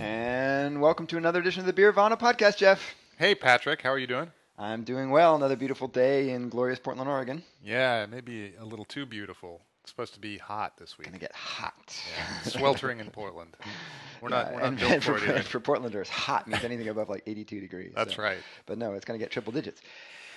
And 0.00 0.80
welcome 0.80 1.06
to 1.08 1.18
another 1.18 1.40
edition 1.40 1.60
of 1.60 1.66
the 1.66 1.74
Beervana 1.74 2.18
podcast, 2.18 2.56
Jeff. 2.56 2.94
Hey, 3.18 3.34
Patrick, 3.34 3.82
how 3.82 3.90
are 3.90 3.98
you 3.98 4.06
doing? 4.06 4.30
I'm 4.58 4.82
doing 4.82 5.10
well. 5.10 5.36
Another 5.36 5.56
beautiful 5.56 5.88
day 5.88 6.30
in 6.30 6.48
glorious 6.48 6.78
Portland, 6.78 7.10
Oregon. 7.10 7.42
Yeah, 7.62 8.06
maybe 8.10 8.54
a 8.58 8.64
little 8.64 8.86
too 8.86 9.04
beautiful. 9.04 9.60
It's 9.82 9.90
supposed 9.90 10.14
to 10.14 10.20
be 10.20 10.38
hot 10.38 10.78
this 10.78 10.96
week. 10.96 11.06
Gonna 11.08 11.18
get 11.18 11.34
hot. 11.34 11.94
Yeah, 12.16 12.50
sweltering 12.50 13.00
in 13.00 13.10
Portland. 13.10 13.54
We're 14.22 14.30
not, 14.30 14.46
Yeah, 14.46 14.52
we're 14.54 14.60
not 14.60 14.68
and, 14.68 14.78
built 14.78 14.92
and 14.92 15.04
for 15.04 15.18
for, 15.18 15.32
it 15.32 15.44
for 15.44 15.60
Portlanders, 15.60 16.08
hot 16.08 16.46
means 16.48 16.64
anything 16.64 16.88
above 16.88 17.08
like 17.10 17.22
82 17.26 17.60
degrees. 17.60 17.92
That's 17.94 18.16
so- 18.16 18.22
right. 18.22 18.38
But 18.66 18.78
no, 18.78 18.94
it's 18.94 19.04
going 19.04 19.18
to 19.18 19.22
get 19.22 19.30
triple 19.32 19.52
digits. 19.52 19.82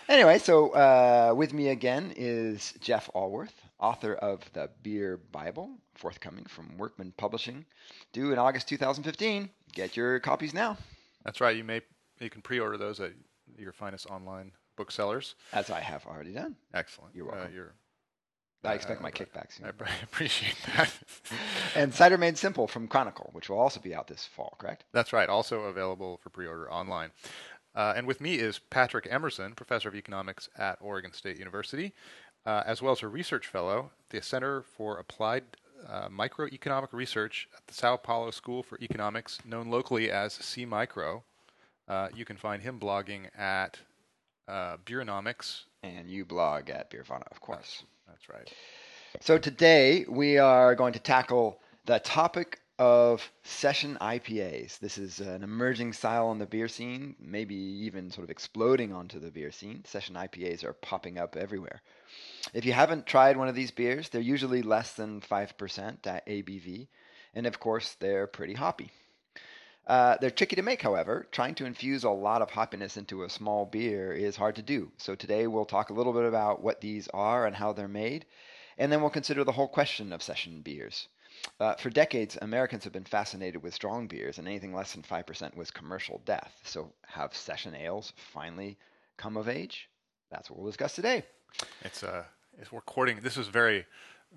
Anyway, 0.09 0.40
so 0.40 0.71
uh, 0.71 1.34
with 1.35 1.54
me 1.54 1.70
again 1.70 2.13
is 2.18 2.73
Jeff 2.82 3.09
Alworth, 3.16 3.54
author 3.83 4.13
of 4.15 4.39
the 4.53 4.69
Beer 4.81 5.17
Bible, 5.31 5.69
forthcoming 5.95 6.45
from 6.45 6.77
Workman 6.77 7.13
Publishing, 7.17 7.65
due 8.13 8.31
in 8.31 8.39
August 8.39 8.67
2015. 8.69 9.49
Get 9.73 9.97
your 9.97 10.19
copies 10.19 10.53
now, 10.53 10.77
That's 11.25 11.41
right. 11.41 11.55
You 11.55 11.63
may 11.63 11.81
you 12.19 12.29
can 12.29 12.41
pre-order 12.41 12.77
those 12.77 12.99
at 12.99 13.11
your 13.57 13.73
finest 13.73 14.05
online 14.09 14.51
booksellers. 14.77 15.35
as 15.51 15.69
I 15.69 15.79
have 15.81 16.05
already 16.05 16.31
done. 16.33 16.55
Excellent. 16.73 17.13
You're 17.15 17.29
Uh, 17.31 17.35
welcome. 17.35 17.53
you're, 17.55 17.73
I 18.63 18.73
expect 18.75 19.01
uh, 19.01 19.03
my 19.03 19.11
kickback 19.11 19.51
soon. 19.51 19.65
I 19.65 19.69
appreciate 20.03 20.55
that. 20.75 20.91
And 21.75 21.93
Cider 21.93 22.18
Made 22.18 22.37
Simple 22.37 22.68
from 22.68 22.87
Chronicle, 22.87 23.29
which 23.34 23.49
will 23.49 23.57
also 23.59 23.79
be 23.79 23.93
out 23.95 24.07
this 24.07 24.25
fall, 24.25 24.55
correct? 24.59 24.85
That's 24.93 25.12
right. 25.12 25.27
Also 25.27 25.62
available 25.63 26.20
for 26.23 26.29
pre-order 26.29 26.71
online. 26.71 27.12
Uh, 27.75 27.93
and 27.97 28.05
with 28.05 28.21
me 28.21 28.35
is 28.35 28.59
Patrick 28.59 29.07
Emerson, 29.09 29.53
professor 29.55 29.90
of 29.90 29.95
economics 29.95 30.47
at 30.55 30.77
Oregon 30.79 31.12
State 31.12 31.40
University, 31.40 31.91
uh, 32.46 32.63
as 32.66 32.82
well 32.82 32.91
as 32.91 33.04
a 33.04 33.08
research 33.08 33.48
fellow 33.48 33.91
at 33.99 34.10
the 34.10 34.22
Center 34.22 34.62
for 34.62 34.98
Applied 34.98 35.44
uh, 35.88 36.08
Microeconomic 36.10 36.94
Research 36.94 37.48
at 37.58 37.68
the 37.68 37.74
Sao 37.74 37.98
Paulo 37.98 38.32
School 38.32 38.63
for 38.63 38.80
Economics, 38.82 39.40
known 39.46 39.70
locally 39.70 40.10
as 40.10 40.34
C 40.34 40.66
Micro. 40.66 41.24
Uh, 41.88 42.08
you 42.16 42.26
can 42.26 42.38
find 42.38 42.62
him 42.62 42.80
blogging 42.80 43.27
at 43.38 43.80
uh, 44.48 44.77
Beeronomics. 44.86 45.64
And 45.84 46.10
you 46.10 46.24
blog 46.24 46.70
at 46.70 46.90
Beervana, 46.90 47.30
of 47.30 47.41
course. 47.41 47.84
That's 48.08 48.30
right. 48.30 48.49
So 49.20 49.38
today 49.38 50.05
we 50.08 50.38
are 50.38 50.76
going 50.76 50.94
to 50.94 50.99
tackle 50.99 51.60
the 51.86 51.99
topic 51.99 52.62
of 52.79 53.32
session 53.43 53.98
IPAs. 54.02 54.79
This 54.79 54.98
is 54.98 55.20
an 55.20 55.43
emerging 55.43 55.93
style 55.93 56.27
on 56.27 56.40
the 56.40 56.46
beer 56.46 56.68
scene, 56.68 57.15
maybe 57.20 57.55
even 57.55 58.10
sort 58.10 58.24
of 58.24 58.32
exploding 58.32 58.91
onto 58.91 59.20
the 59.20 59.30
beer 59.30 59.52
scene. 59.52 59.85
Session 59.85 60.15
IPAs 60.15 60.63
are 60.63 60.74
popping 60.74 61.20
up 61.20 61.35
everywhere. 61.35 61.82
If 62.54 62.65
you 62.65 62.74
haven't 62.74 63.05
tried 63.05 63.38
one 63.38 63.48
of 63.48 63.55
these 63.55 63.71
beers, 63.71 64.09
they're 64.09 64.22
usually 64.22 64.63
less 64.63 64.94
than 64.94 65.22
5% 65.22 66.07
at 66.07 66.25
ABV, 66.25 66.88
and 67.35 67.46
of 67.46 67.59
course, 67.59 67.96
they're 68.00 68.28
pretty 68.28 68.53
hoppy. 68.53 68.91
Uh, 69.85 70.18
they're 70.19 70.31
tricky 70.31 70.56
to 70.56 70.62
make, 70.62 70.81
however. 70.81 71.28
Trying 71.31 71.56
to 71.56 71.66
infuse 71.66 72.03
a 72.03 72.09
lot 72.09 72.41
of 72.41 72.50
hoppiness 72.50 72.97
into 72.97 73.24
a 73.24 73.30
small 73.30 73.66
beer 73.66 74.13
is 74.13 74.35
hard 74.35 74.56
to 74.56 74.62
do. 74.62 74.91
So 74.97 75.13
today 75.13 75.46
we'll 75.46 75.66
talk 75.66 75.90
a 75.90 75.94
little 75.94 76.13
bit 76.13 76.25
about 76.25 76.63
what 76.63 76.81
these 76.81 77.08
are 77.09 77.46
and 77.46 77.56
how 77.56 77.74
they're 77.74 77.88
made, 77.88 78.25
and 78.78 78.91
then 78.91 79.02
we'll 79.02 79.09
consider 79.09 79.44
the 79.44 79.52
whole 79.52 79.68
question 79.68 80.12
of 80.12 80.24
session 80.24 80.62
beers. 80.62 81.08
Uh, 81.59 81.75
for 81.75 81.90
decades, 81.90 82.38
Americans 82.41 82.84
have 82.84 82.94
been 82.94 83.03
fascinated 83.03 83.62
with 83.62 83.74
strong 83.74 84.08
beers, 84.08 84.38
and 84.38 84.47
anything 84.47 84.74
less 84.74 84.94
than 84.94 85.04
5% 85.04 85.56
was 85.56 85.72
commercial 85.72 86.22
death. 86.26 86.54
So 86.64 86.92
have 87.06 87.36
session 87.36 87.76
ales 87.76 88.14
finally 88.16 88.78
come 89.18 89.38
of 89.38 89.48
age? 89.48 89.90
That's 90.32 90.50
what 90.50 90.59
we'll 90.59 90.70
discuss 90.70 90.96
today. 90.96 91.24
It's 91.84 92.03
uh, 92.03 92.24
it's 92.59 92.72
we're 92.72 92.78
recording. 92.78 93.20
This 93.22 93.38
is 93.38 93.48
very, 93.48 93.86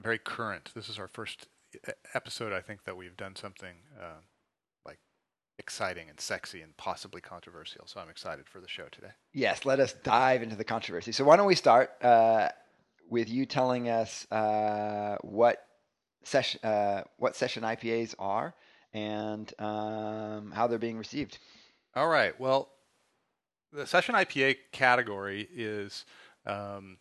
very 0.01 0.19
current. 0.19 0.71
This 0.75 0.89
is 0.89 0.99
our 0.99 1.09
first 1.09 1.49
episode. 2.15 2.53
I 2.53 2.61
think 2.61 2.85
that 2.85 2.97
we've 2.97 3.17
done 3.17 3.35
something 3.37 3.77
uh, 4.01 4.21
like 4.85 4.99
exciting 5.59 6.09
and 6.09 6.21
sexy 6.21 6.61
and 6.61 6.77
possibly 6.77 7.21
controversial. 7.21 7.87
So 7.87 8.01
I'm 8.01 8.11
excited 8.11 8.47
for 8.49 8.61
the 8.61 8.69
show 8.69 8.87
today. 8.91 9.13
Yes, 9.33 9.65
let 9.65 9.81
us 9.81 9.95
dive 10.05 10.43
into 10.43 10.57
the 10.57 10.65
controversy. 10.65 11.13
So 11.13 11.25
why 11.25 11.37
don't 11.37 11.47
we 11.47 11.55
start 11.55 11.91
uh, 12.03 12.51
with 13.09 13.29
you 13.29 13.47
telling 13.47 13.89
us 13.89 14.31
uh, 14.31 15.17
what 15.23 15.63
session 16.27 16.61
uh, 16.65 17.03
what 17.19 17.37
session 17.37 17.63
IPAs 17.63 18.15
are 18.19 18.55
and 18.93 19.53
um, 19.59 20.51
how 20.53 20.67
they're 20.67 20.79
being 20.79 20.99
received. 20.99 21.39
All 21.95 22.09
right. 22.09 22.39
Well, 22.39 22.69
the 23.73 23.87
session 23.87 24.15
IPA 24.15 24.57
category 24.73 25.49
is 25.55 26.05
um, 26.47 26.99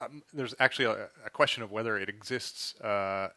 um, 0.00 0.22
there's 0.34 0.54
actually 0.60 0.84
a, 0.86 1.08
a 1.24 1.30
question 1.30 1.62
of 1.62 1.70
whether 1.72 1.96
it 1.98 2.08
exists 2.08 2.78
uh, 2.80 3.28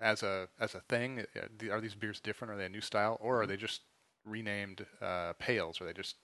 as 0.00 0.22
a 0.22 0.48
as 0.60 0.74
a 0.74 0.80
thing. 0.80 1.24
Uh, 1.34 1.72
Are 1.72 1.80
these 1.80 1.94
beers 1.94 2.20
different? 2.20 2.52
Are 2.52 2.56
they 2.56 2.66
a 2.66 2.68
new 2.68 2.80
style, 2.82 3.18
or 3.20 3.42
are 3.42 3.46
they 3.46 3.56
just 3.56 3.80
renamed 4.26 4.84
uh, 5.00 5.32
pales? 5.38 5.80
Are 5.80 5.84
they 5.84 5.92
just 5.92 6.16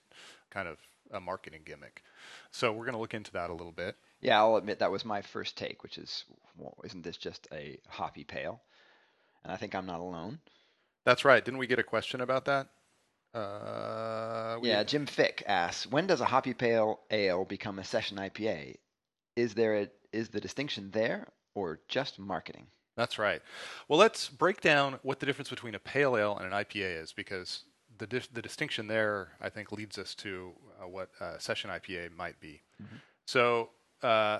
kind 0.51 0.67
of 0.67 0.77
a 1.11 1.19
marketing 1.19 1.61
gimmick? 1.65 2.03
So 2.51 2.71
we're 2.71 2.85
going 2.85 2.93
to 2.93 2.99
look 2.99 3.13
into 3.13 3.31
that 3.31 3.49
a 3.49 3.53
little 3.53 3.71
bit. 3.71 3.95
Yeah, 4.21 4.39
I'll 4.39 4.55
admit 4.55 4.79
that 4.79 4.91
was 4.91 5.03
my 5.03 5.21
first 5.21 5.57
take, 5.57 5.81
which 5.83 5.97
is, 5.97 6.23
well, 6.57 6.77
isn't 6.83 7.03
this 7.03 7.17
just 7.17 7.47
a 7.51 7.79
hoppy 7.89 8.23
pale? 8.23 8.61
And 9.43 9.51
I 9.51 9.55
think 9.57 9.73
I'm 9.73 9.87
not 9.87 9.99
alone. 9.99 10.39
That's 11.05 11.25
right. 11.25 11.43
Didn't 11.43 11.57
we 11.59 11.67
get 11.67 11.79
a 11.79 11.83
question 11.83 12.21
about 12.21 12.45
that? 12.45 12.67
Uh, 13.33 14.57
we- 14.61 14.69
Yeah, 14.69 14.83
Jim 14.83 15.05
Fick 15.05 15.43
asks, 15.47 15.87
when 15.87 16.07
does 16.07 16.21
a 16.21 16.25
hoppy 16.25 16.53
pale 16.53 16.99
ale 17.09 17.45
become 17.45 17.79
a 17.79 17.83
session 17.83 18.17
IPA? 18.17 18.75
Is 19.35 19.53
there 19.53 19.75
a, 19.81 19.87
is 20.11 20.29
the 20.29 20.41
distinction 20.41 20.91
there 20.91 21.27
or 21.55 21.79
just 21.87 22.19
marketing? 22.19 22.67
That's 22.97 23.17
right. 23.17 23.41
Well, 23.87 23.97
let's 23.97 24.27
break 24.29 24.61
down 24.61 24.99
what 25.01 25.19
the 25.19 25.25
difference 25.25 25.49
between 25.49 25.75
a 25.75 25.79
pale 25.79 26.17
ale 26.17 26.37
and 26.37 26.45
an 26.45 26.51
IPA 26.53 27.01
is, 27.01 27.13
because 27.13 27.63
the 27.97 28.05
dis- 28.05 28.27
the 28.27 28.41
distinction 28.41 28.87
there, 28.87 29.29
I 29.39 29.49
think, 29.49 29.71
leads 29.71 29.97
us 29.97 30.13
to 30.15 30.51
uh, 30.83 30.87
what 30.87 31.09
a 31.21 31.39
session 31.39 31.69
IPA 31.69 32.15
might 32.15 32.39
be. 32.39 32.61
So, 33.25 33.69
uh, 34.03 34.39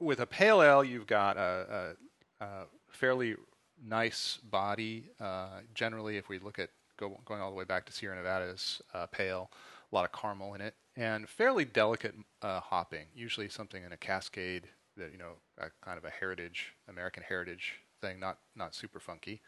with 0.00 0.20
a 0.20 0.26
pale 0.26 0.62
ale, 0.62 0.84
you've 0.84 1.06
got 1.06 1.36
a, 1.36 1.94
a, 2.40 2.44
a 2.44 2.64
fairly 2.90 3.36
nice 3.84 4.38
body. 4.42 5.10
Uh, 5.20 5.60
generally, 5.74 6.16
if 6.16 6.28
we 6.28 6.38
look 6.38 6.58
at 6.58 6.70
go, 6.96 7.20
going 7.24 7.40
all 7.40 7.50
the 7.50 7.56
way 7.56 7.64
back 7.64 7.86
to 7.86 7.92
Sierra 7.92 8.16
Nevada's 8.16 8.82
uh, 8.94 9.06
pale, 9.06 9.50
a 9.90 9.94
lot 9.94 10.04
of 10.04 10.12
caramel 10.12 10.54
in 10.54 10.60
it, 10.60 10.74
and 10.96 11.28
fairly 11.28 11.64
delicate 11.64 12.14
uh, 12.42 12.60
hopping. 12.60 13.06
Usually, 13.14 13.48
something 13.48 13.82
in 13.82 13.92
a 13.92 13.96
cascade 13.96 14.68
that 14.96 15.12
you 15.12 15.18
know, 15.18 15.34
a 15.58 15.68
kind 15.84 15.98
of 15.98 16.04
a 16.04 16.10
heritage, 16.10 16.74
American 16.88 17.22
heritage 17.22 17.74
thing, 18.00 18.20
not 18.20 18.38
not 18.56 18.74
super 18.74 19.00
funky. 19.00 19.40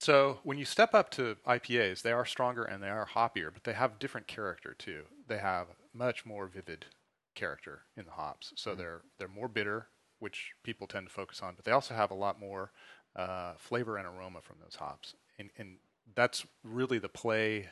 So 0.00 0.40
when 0.42 0.58
you 0.58 0.64
step 0.64 0.92
up 0.92 1.10
to 1.12 1.36
IPAs, 1.46 2.02
they 2.02 2.12
are 2.12 2.26
stronger 2.26 2.64
and 2.64 2.82
they 2.82 2.90
are 2.90 3.08
hoppier, 3.14 3.50
but 3.52 3.64
they 3.64 3.72
have 3.72 3.98
different 3.98 4.26
character 4.26 4.74
too. 4.76 5.04
They 5.28 5.38
have 5.38 5.68
much 5.94 6.26
more 6.26 6.46
vivid 6.46 6.86
character 7.34 7.82
in 7.96 8.04
the 8.04 8.12
hops. 8.12 8.52
So 8.56 8.74
they're 8.74 9.02
they're 9.18 9.28
more 9.28 9.48
bitter, 9.48 9.88
which 10.18 10.52
people 10.62 10.86
tend 10.86 11.06
to 11.06 11.12
focus 11.12 11.40
on, 11.42 11.54
but 11.54 11.64
they 11.64 11.72
also 11.72 11.94
have 11.94 12.10
a 12.10 12.14
lot 12.14 12.40
more 12.40 12.72
uh, 13.16 13.54
flavor 13.58 13.96
and 13.96 14.06
aroma 14.06 14.40
from 14.42 14.56
those 14.62 14.76
hops, 14.76 15.14
and 15.38 15.50
and 15.58 15.76
that's 16.14 16.46
really 16.62 16.98
the 16.98 17.08
play 17.08 17.68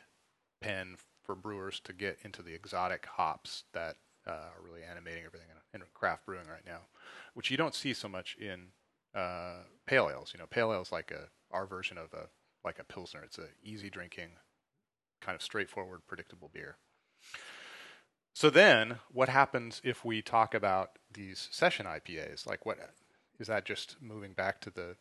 pen 0.61 0.95
for 1.23 1.35
brewers 1.35 1.79
to 1.81 1.93
get 1.93 2.17
into 2.23 2.41
the 2.41 2.53
exotic 2.53 3.05
hops 3.05 3.63
that 3.73 3.97
uh, 4.27 4.31
are 4.31 4.61
really 4.63 4.81
animating 4.83 5.23
everything 5.25 5.47
in, 5.73 5.81
in 5.81 5.87
craft 5.93 6.25
brewing 6.25 6.47
right 6.47 6.65
now, 6.65 6.79
which 7.33 7.51
you 7.51 7.57
don't 7.57 7.75
see 7.75 7.93
so 7.93 8.07
much 8.07 8.35
in 8.39 8.67
uh, 9.15 9.63
pale 9.85 10.09
ales. 10.11 10.31
You 10.33 10.39
know, 10.39 10.47
pale 10.47 10.73
ales 10.73 10.91
like 10.91 11.11
a 11.11 11.29
our 11.51 11.65
version 11.65 11.97
of 11.97 12.13
a 12.13 12.27
like 12.65 12.79
a 12.79 12.83
pilsner. 12.83 13.23
It's 13.23 13.37
a 13.37 13.47
easy 13.63 13.89
drinking, 13.89 14.31
kind 15.21 15.35
of 15.35 15.41
straightforward, 15.41 16.01
predictable 16.07 16.49
beer. 16.53 16.77
So 18.33 18.49
then, 18.49 18.99
what 19.11 19.29
happens 19.29 19.79
if 19.83 20.03
we 20.03 20.21
talk 20.21 20.53
about 20.55 20.97
these 21.13 21.47
session 21.51 21.85
IPAs? 21.85 22.45
Like, 22.47 22.65
what 22.65 22.77
is 23.39 23.47
that? 23.47 23.65
Just 23.65 23.97
moving 24.01 24.33
back 24.33 24.59
to 24.61 24.69
the 24.71 24.95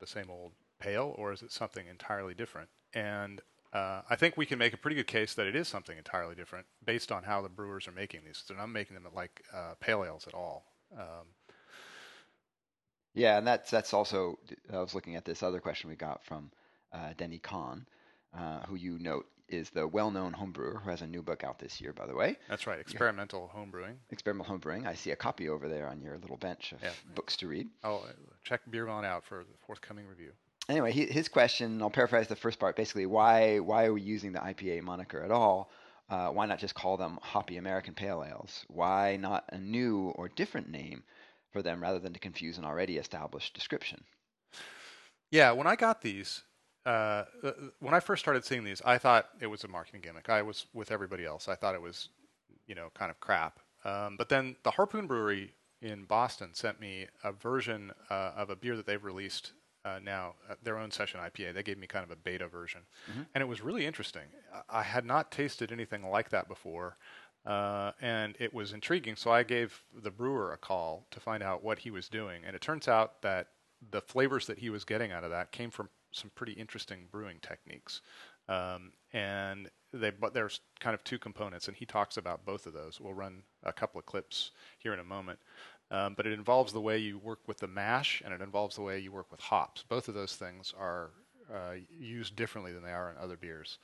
the 0.00 0.06
same 0.06 0.30
old 0.30 0.52
pale, 0.78 1.12
or 1.18 1.32
is 1.32 1.42
it 1.42 1.50
something 1.52 1.86
entirely 1.88 2.34
different? 2.34 2.68
And 2.94 3.42
uh, 3.72 4.02
I 4.08 4.16
think 4.16 4.36
we 4.36 4.46
can 4.46 4.58
make 4.58 4.72
a 4.72 4.76
pretty 4.76 4.96
good 4.96 5.08
case 5.08 5.34
that 5.34 5.46
it 5.46 5.56
is 5.56 5.66
something 5.68 5.98
entirely 5.98 6.34
different 6.36 6.66
based 6.84 7.10
on 7.12 7.24
how 7.24 7.42
the 7.42 7.48
brewers 7.48 7.88
are 7.88 7.92
making 7.92 8.20
these. 8.24 8.44
They're 8.46 8.56
not 8.56 8.68
making 8.68 8.94
them 8.94 9.04
like 9.14 9.42
uh, 9.52 9.74
pale 9.80 10.04
ales 10.04 10.26
at 10.28 10.34
all. 10.34 10.64
Um, 10.96 11.26
Yeah, 13.14 13.38
and 13.38 13.46
that's 13.46 13.70
that's 13.70 13.92
also. 13.92 14.38
I 14.72 14.78
was 14.78 14.94
looking 14.94 15.16
at 15.16 15.24
this 15.24 15.42
other 15.42 15.60
question 15.60 15.90
we 15.90 15.96
got 15.96 16.24
from 16.24 16.52
uh, 16.92 17.12
Denny 17.16 17.38
Conn, 17.38 17.86
uh, 18.36 18.60
who 18.66 18.76
you 18.76 18.98
note 19.00 19.26
is 19.48 19.70
the 19.70 19.86
well-known 19.86 20.32
homebrewer 20.34 20.82
who 20.82 20.90
has 20.90 21.02
a 21.02 21.06
new 21.06 21.22
book 21.22 21.42
out 21.44 21.58
this 21.58 21.80
year, 21.80 21.92
by 21.92 22.06
the 22.06 22.14
way. 22.14 22.36
that's 22.48 22.66
right, 22.66 22.78
experimental 22.78 23.50
homebrewing. 23.54 23.94
Experimental 24.10 24.58
homebrewing. 24.58 24.86
I 24.86 24.94
see 24.94 25.10
a 25.10 25.16
copy 25.16 25.48
over 25.48 25.68
there 25.68 25.88
on 25.88 26.00
your 26.00 26.18
little 26.18 26.36
bench 26.36 26.72
of 26.72 26.82
Yeah. 26.82 26.90
books 27.14 27.36
to 27.38 27.48
read. 27.48 27.68
I'll 27.82 28.04
uh, 28.08 28.12
check 28.44 28.60
Beervana 28.70 29.06
out 29.06 29.24
for 29.24 29.38
the 29.44 29.56
forthcoming 29.66 30.06
review. 30.06 30.32
Anyway, 30.68 30.92
he, 30.92 31.06
his 31.06 31.28
question. 31.28 31.80
I'll 31.80 31.88
paraphrase 31.90 32.26
the 32.28 32.36
first 32.36 32.58
part. 32.58 32.76
Basically, 32.76 33.06
why 33.06 33.58
why 33.58 33.86
are 33.86 33.92
we 33.94 34.02
using 34.02 34.32
the 34.32 34.38
IPA 34.40 34.82
moniker 34.82 35.22
at 35.22 35.30
all? 35.30 35.70
Uh, 36.10 36.28
why 36.28 36.44
not 36.46 36.58
just 36.58 36.74
call 36.74 36.96
them 36.98 37.18
hoppy 37.22 37.56
American 37.56 37.94
pale 37.94 38.22
ales? 38.26 38.64
Why 38.68 39.16
not 39.16 39.44
a 39.50 39.58
new 39.58 40.08
or 40.16 40.28
different 40.28 40.68
name 40.70 41.04
for 41.52 41.62
them 41.62 41.82
rather 41.82 41.98
than 41.98 42.12
to 42.12 42.18
confuse 42.20 42.58
an 42.58 42.64
already 42.66 42.98
established 42.98 43.54
description? 43.54 44.04
Yeah, 45.30 45.52
when 45.52 45.66
I 45.66 45.76
got 45.76 46.02
these, 46.02 46.42
uh, 46.88 47.24
uh, 47.42 47.52
when 47.80 47.92
I 47.92 48.00
first 48.00 48.22
started 48.22 48.46
seeing 48.46 48.64
these, 48.64 48.80
I 48.82 48.96
thought 48.96 49.28
it 49.40 49.46
was 49.46 49.62
a 49.62 49.68
marketing 49.68 50.00
gimmick. 50.00 50.30
I 50.30 50.40
was 50.40 50.66
with 50.72 50.90
everybody 50.90 51.26
else. 51.26 51.46
I 51.46 51.54
thought 51.54 51.74
it 51.74 51.82
was, 51.82 52.08
you 52.66 52.74
know, 52.74 52.88
kind 52.94 53.10
of 53.10 53.20
crap. 53.20 53.60
Um, 53.84 54.16
but 54.16 54.30
then 54.30 54.56
the 54.62 54.70
Harpoon 54.70 55.06
Brewery 55.06 55.52
in 55.82 56.04
Boston 56.04 56.54
sent 56.54 56.80
me 56.80 57.06
a 57.22 57.30
version 57.30 57.92
uh, 58.10 58.32
of 58.34 58.48
a 58.48 58.56
beer 58.56 58.74
that 58.74 58.86
they've 58.86 59.04
released 59.04 59.52
uh, 59.84 59.98
now, 60.02 60.34
uh, 60.50 60.54
their 60.62 60.78
own 60.78 60.90
session 60.90 61.20
IPA. 61.20 61.52
They 61.52 61.62
gave 61.62 61.76
me 61.76 61.86
kind 61.86 62.04
of 62.04 62.10
a 62.10 62.16
beta 62.16 62.48
version, 62.48 62.80
mm-hmm. 63.10 63.22
and 63.34 63.42
it 63.42 63.46
was 63.46 63.60
really 63.60 63.84
interesting. 63.84 64.22
I 64.68 64.82
had 64.82 65.04
not 65.04 65.30
tasted 65.30 65.70
anything 65.70 66.08
like 66.08 66.30
that 66.30 66.48
before. 66.48 66.96
Uh, 67.46 67.92
and 68.02 68.36
it 68.40 68.52
was 68.52 68.72
intriguing. 68.74 69.16
So 69.16 69.30
I 69.30 69.42
gave 69.42 69.82
the 70.02 70.10
brewer 70.10 70.52
a 70.52 70.58
call 70.58 71.06
to 71.12 71.20
find 71.20 71.42
out 71.42 71.62
what 71.62 71.78
he 71.78 71.90
was 71.90 72.08
doing, 72.08 72.42
and 72.44 72.54
it 72.54 72.60
turns 72.60 72.88
out 72.88 73.22
that 73.22 73.46
the 73.90 74.00
flavors 74.00 74.46
that 74.48 74.58
he 74.58 74.70
was 74.70 74.84
getting 74.84 75.12
out 75.12 75.24
of 75.24 75.30
that 75.30 75.52
came 75.52 75.70
from 75.70 75.88
some 76.12 76.30
pretty 76.34 76.52
interesting 76.52 77.06
brewing 77.10 77.38
techniques. 77.42 78.00
Um, 78.48 78.92
and 79.12 79.70
they, 79.92 80.10
but 80.10 80.34
there's 80.34 80.60
kind 80.80 80.94
of 80.94 81.04
two 81.04 81.18
components, 81.18 81.68
and 81.68 81.76
he 81.76 81.84
talks 81.84 82.16
about 82.16 82.44
both 82.44 82.66
of 82.66 82.72
those. 82.72 83.00
We'll 83.00 83.14
run 83.14 83.42
a 83.62 83.72
couple 83.72 83.98
of 83.98 84.06
clips 84.06 84.52
here 84.78 84.92
in 84.92 85.00
a 85.00 85.04
moment. 85.04 85.38
Um, 85.90 86.14
but 86.14 86.26
it 86.26 86.32
involves 86.32 86.72
the 86.72 86.80
way 86.80 86.98
you 86.98 87.18
work 87.18 87.40
with 87.46 87.58
the 87.58 87.66
mash, 87.66 88.22
and 88.24 88.34
it 88.34 88.42
involves 88.42 88.76
the 88.76 88.82
way 88.82 88.98
you 88.98 89.10
work 89.10 89.30
with 89.30 89.40
hops. 89.40 89.84
Both 89.88 90.08
of 90.08 90.14
those 90.14 90.36
things 90.36 90.74
are 90.78 91.10
uh, 91.52 91.74
used 91.98 92.36
differently 92.36 92.72
than 92.72 92.82
they 92.82 92.92
are 92.92 93.10
in 93.10 93.16
other 93.16 93.36
beers. 93.36 93.78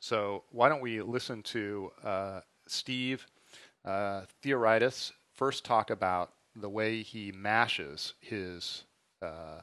So 0.00 0.44
why 0.50 0.68
don't 0.68 0.80
we 0.80 1.02
listen 1.02 1.42
to 1.44 1.92
uh, 2.02 2.40
Steve 2.66 3.26
uh, 3.84 4.22
Theoridis 4.42 5.12
first 5.34 5.64
talk 5.64 5.90
about 5.90 6.32
the 6.56 6.68
way 6.68 7.02
he 7.02 7.32
mashes 7.32 8.14
his 8.20 8.84
uh, 9.20 9.60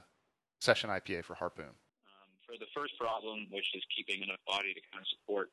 session 0.59 0.91
IPA 0.91 1.23
for 1.23 1.33
Harpoon? 1.33 1.73
For 2.47 2.55
the 2.57 2.71
first 2.71 2.95
problem, 2.97 3.45
which 3.51 3.67
is 3.75 3.83
keeping 3.91 4.23
enough 4.23 4.39
body 4.47 4.73
to 4.73 4.81
kind 4.89 5.03
of 5.03 5.07
support, 5.19 5.51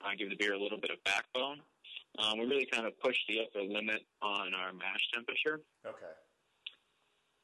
uh, 0.00 0.14
give 0.16 0.30
the 0.30 0.38
beer 0.38 0.54
a 0.54 0.62
little 0.62 0.78
bit 0.78 0.94
of 0.94 1.02
backbone, 1.02 1.60
um, 2.22 2.38
we 2.38 2.46
really 2.46 2.70
kind 2.70 2.86
of 2.86 2.94
pushed 3.02 3.26
the 3.28 3.42
upper 3.42 3.60
limit 3.66 4.06
on 4.22 4.54
our 4.54 4.72
mash 4.72 5.02
temperature. 5.12 5.60
Okay. 5.84 6.14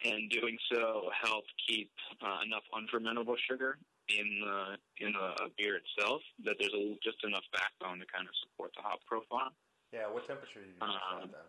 And 0.04 0.31
doing 0.31 0.56
so 0.70 1.10
helped 1.22 1.52
keep 1.69 1.90
uh, 2.22 2.43
enough 2.46 2.66
unfermentable 2.75 3.37
sugar 3.49 3.78
in 4.08 4.26
the 4.43 5.06
in 5.06 5.12
the 5.12 5.46
beer 5.56 5.78
itself 5.78 6.22
that 6.44 6.56
there's 6.58 6.75
a, 6.75 6.99
just 7.04 7.22
enough 7.22 7.46
backbone 7.52 8.00
to 8.00 8.06
kind 8.10 8.26
of 8.26 8.34
support 8.43 8.72
the 8.75 8.82
hop 8.82 8.99
profile. 9.06 9.54
Yeah, 9.93 10.10
what 10.10 10.26
temperature 10.26 10.58
are 10.58 10.66
you 10.66 10.75
using 10.75 10.82
um, 10.82 11.31
then? 11.31 11.46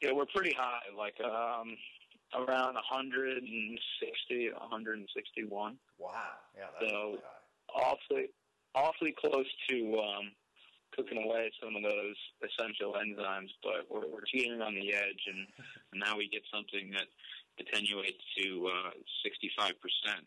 Yeah, 0.00 0.12
we're 0.12 0.30
pretty 0.30 0.54
high, 0.54 0.86
like 0.96 1.18
um, 1.24 1.74
around 2.34 2.74
160, 2.74 4.50
161. 4.52 5.78
Wow. 5.98 6.12
Yeah, 6.56 6.64
that's 6.80 6.90
so 6.90 7.06
really 7.06 7.18
awfully, 7.74 8.26
awfully 8.74 9.14
close 9.18 9.46
to 9.70 9.98
um, 9.98 10.32
cooking 10.94 11.22
away 11.22 11.50
some 11.62 11.76
of 11.76 11.82
those 11.82 12.16
essential 12.42 12.94
enzymes, 12.94 13.50
but 13.62 13.86
we're, 13.90 14.08
we're 14.08 14.24
teetering 14.32 14.62
on 14.62 14.74
the 14.74 14.94
edge, 14.94 15.22
and, 15.26 15.46
and 15.92 16.02
now 16.04 16.16
we 16.16 16.28
get 16.28 16.42
something 16.52 16.90
that 16.90 17.06
attenuates 17.58 18.22
to 18.38 18.68
uh, 18.68 18.90
65%, 19.24 19.72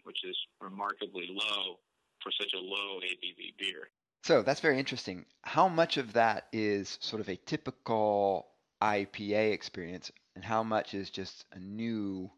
which 0.03 0.23
is 0.23 0.37
remarkably 0.61 1.27
low 1.29 1.79
for 2.21 2.31
such 2.31 2.53
a 2.53 2.59
low 2.59 2.99
ABV 2.99 3.57
beer. 3.57 3.89
So 4.23 4.41
that's 4.41 4.59
very 4.59 4.77
interesting. 4.77 5.25
How 5.43 5.67
much 5.67 5.97
of 5.97 6.13
that 6.13 6.47
is 6.51 6.97
sort 7.01 7.21
of 7.21 7.29
a 7.29 7.37
typical 7.37 8.47
IPA 8.81 9.53
experience 9.53 10.11
and 10.39 10.45
how 10.45 10.63
much 10.63 10.94
is 10.94 11.09
just 11.09 11.44
a 11.51 11.59
new 11.59 12.31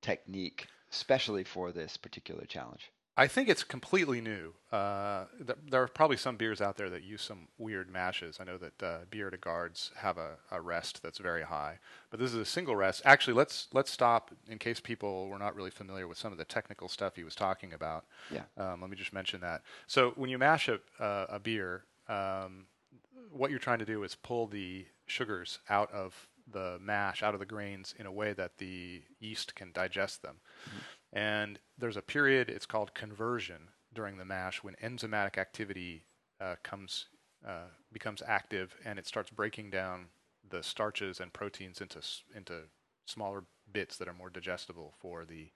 technique, 0.00 0.68
especially 0.92 1.42
for 1.42 1.72
this 1.72 1.96
particular 1.96 2.44
challenge? 2.44 2.92
I 3.16 3.26
think 3.26 3.48
it's 3.48 3.64
completely 3.64 4.20
new. 4.20 4.52
Uh, 4.70 5.24
th- 5.44 5.58
there 5.68 5.82
are 5.82 5.88
probably 5.88 6.16
some 6.16 6.36
beers 6.36 6.60
out 6.60 6.76
there 6.76 6.88
that 6.90 7.02
use 7.02 7.20
some 7.20 7.48
weird 7.58 7.90
mashes. 7.90 8.38
I 8.38 8.44
know 8.44 8.58
that 8.58 8.80
uh, 8.80 8.98
Bière 9.10 9.32
de 9.32 9.38
Gardes 9.38 9.90
have 9.96 10.18
a, 10.18 10.36
a, 10.52 10.60
rest 10.60 11.02
that's 11.02 11.18
very 11.18 11.42
high, 11.42 11.80
but 12.12 12.20
this 12.20 12.30
is 12.30 12.36
a 12.36 12.44
single 12.44 12.76
rest. 12.76 13.02
Actually, 13.04 13.34
let's 13.34 13.66
let's 13.72 13.90
stop 13.90 14.30
in 14.48 14.58
case 14.58 14.78
people 14.78 15.26
were 15.26 15.38
not 15.38 15.56
really 15.56 15.70
familiar 15.70 16.06
with 16.06 16.18
some 16.18 16.30
of 16.30 16.38
the 16.38 16.44
technical 16.44 16.88
stuff 16.88 17.16
he 17.16 17.24
was 17.24 17.34
talking 17.34 17.72
about. 17.72 18.04
Yeah. 18.30 18.42
Um, 18.56 18.82
let 18.82 18.90
me 18.90 18.96
just 18.96 19.12
mention 19.12 19.40
that. 19.40 19.62
So 19.88 20.12
when 20.14 20.30
you 20.30 20.38
mash 20.38 20.68
a, 20.68 20.78
uh, 21.00 21.26
a 21.28 21.40
beer, 21.40 21.86
um, 22.08 22.66
what 23.32 23.50
you're 23.50 23.58
trying 23.58 23.80
to 23.80 23.84
do 23.84 24.04
is 24.04 24.14
pull 24.14 24.46
the 24.46 24.86
sugars 25.06 25.58
out 25.68 25.90
of 25.92 26.28
the 26.50 26.78
mash 26.80 27.22
out 27.22 27.34
of 27.34 27.40
the 27.40 27.46
grains 27.46 27.94
in 27.98 28.06
a 28.06 28.12
way 28.12 28.32
that 28.32 28.58
the 28.58 29.02
yeast 29.18 29.54
can 29.54 29.72
digest 29.72 30.22
them. 30.22 30.36
Mm-hmm. 30.68 31.18
And 31.18 31.58
there's 31.78 31.96
a 31.96 32.02
period, 32.02 32.50
it's 32.50 32.66
called 32.66 32.94
conversion 32.94 33.68
during 33.92 34.18
the 34.18 34.24
mash, 34.24 34.62
when 34.62 34.74
enzymatic 34.74 35.38
activity 35.38 36.04
uh, 36.40 36.56
comes 36.62 37.06
uh, 37.46 37.68
becomes 37.92 38.22
active 38.26 38.74
and 38.86 38.98
it 38.98 39.06
starts 39.06 39.30
breaking 39.30 39.68
down 39.68 40.06
the 40.48 40.62
starches 40.62 41.20
and 41.20 41.32
proteins 41.32 41.80
into 41.80 42.00
into 42.34 42.62
smaller 43.06 43.44
bits 43.70 43.96
that 43.96 44.08
are 44.08 44.14
more 44.14 44.30
digestible 44.30 44.94
for 44.98 45.24
the 45.24 45.50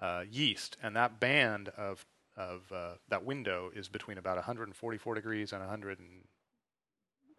uh, 0.00 0.24
yeast. 0.28 0.76
And 0.82 0.96
that 0.96 1.20
band 1.20 1.68
of 1.76 2.04
of 2.36 2.72
uh, 2.72 2.94
that 3.08 3.24
window 3.24 3.70
is 3.74 3.88
between 3.88 4.18
about 4.18 4.36
144 4.36 5.14
degrees 5.14 5.52
and 5.52 5.60
100 5.60 6.00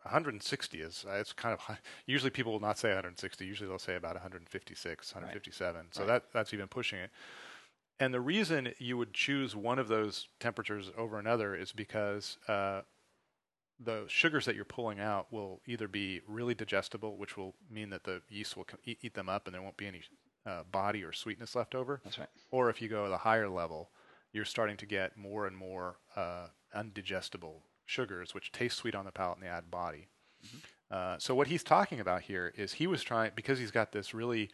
160 0.06 0.81
is 0.81 1.06
uh, 1.07 1.13
it's 1.13 1.34
kind 1.34 1.54
of 1.54 1.60
high. 1.60 1.80
Usually 2.06 2.30
people 2.30 2.54
will 2.54 2.60
not 2.60 2.78
say 2.78 2.90
160. 2.90 3.46
Usually 3.46 3.68
they'll 3.68 3.80
say 3.80 3.96
about 3.96 4.13
156, 4.13 5.13
157. 5.13 5.75
Right. 5.75 5.86
So 5.92 6.02
right. 6.02 6.07
that 6.07 6.24
that's 6.31 6.54
even 6.54 6.68
pushing 6.68 7.00
it. 7.00 7.10
And 8.00 8.13
the 8.13 8.22
reason 8.22 8.74
you 8.78 8.98
would 8.98 9.13
choose 9.13 9.56
one 9.56 9.80
of 9.80 9.88
those 9.88 10.28
temperatures 10.40 10.92
over 10.98 11.18
another 11.18 11.56
is 11.56 11.72
because 11.72 12.38
uh, 12.48 12.81
the 13.80 14.04
sugars 14.07 14.46
that 14.46 14.56
you're 14.56 14.66
pulling 14.66 15.00
out 15.00 15.31
will 15.31 15.62
either 15.66 15.88
be 15.88 16.22
really 16.28 16.54
digestible, 16.54 17.18
which 17.18 17.38
will 17.38 17.56
mean 17.72 17.90
that 17.90 18.04
the 18.04 18.22
yeast 18.30 18.56
will 18.56 18.68
eat, 18.84 19.00
eat 19.02 19.13
them 19.13 19.30
up 19.30 19.48
and 19.48 19.56
there 19.56 19.62
won't 19.62 19.78
be 19.78 19.88
any 19.88 20.02
uh, 20.45 20.64
body 20.71 21.04
or 21.04 21.14
sweetness 21.14 21.56
left 21.56 21.74
over. 21.74 22.02
That's 22.04 22.19
right. 22.19 22.30
Or 22.52 22.69
if 22.69 22.81
you 22.81 22.90
go 22.90 23.06
to 23.06 23.09
the 23.09 23.18
higher 23.18 23.50
level, 23.50 23.90
you're 24.33 24.45
starting 24.45 24.78
to 24.78 24.85
get 24.85 25.18
more 25.18 25.47
and 25.47 25.57
more 25.57 25.97
uh, 26.16 26.47
undigestible 26.76 27.62
sugars, 27.85 28.33
which 28.33 28.51
taste 28.51 28.77
sweet 28.77 28.95
on 28.95 29.06
the 29.06 29.11
palate 29.11 29.37
and 29.37 29.45
they 29.45 29.49
add 29.49 29.71
body. 29.71 30.07
Mm-hmm. 30.45 30.57
Uh, 30.92 31.18
so 31.19 31.33
what 31.33 31.47
he's 31.47 31.63
talking 31.63 31.99
about 31.99 32.21
here 32.21 32.54
is 32.56 32.73
he 32.73 32.87
was 32.87 33.04
trying 33.04 33.31
because 33.35 33.59
he's 33.59 33.71
got 33.71 33.92
this 33.92 34.13
really 34.13 34.49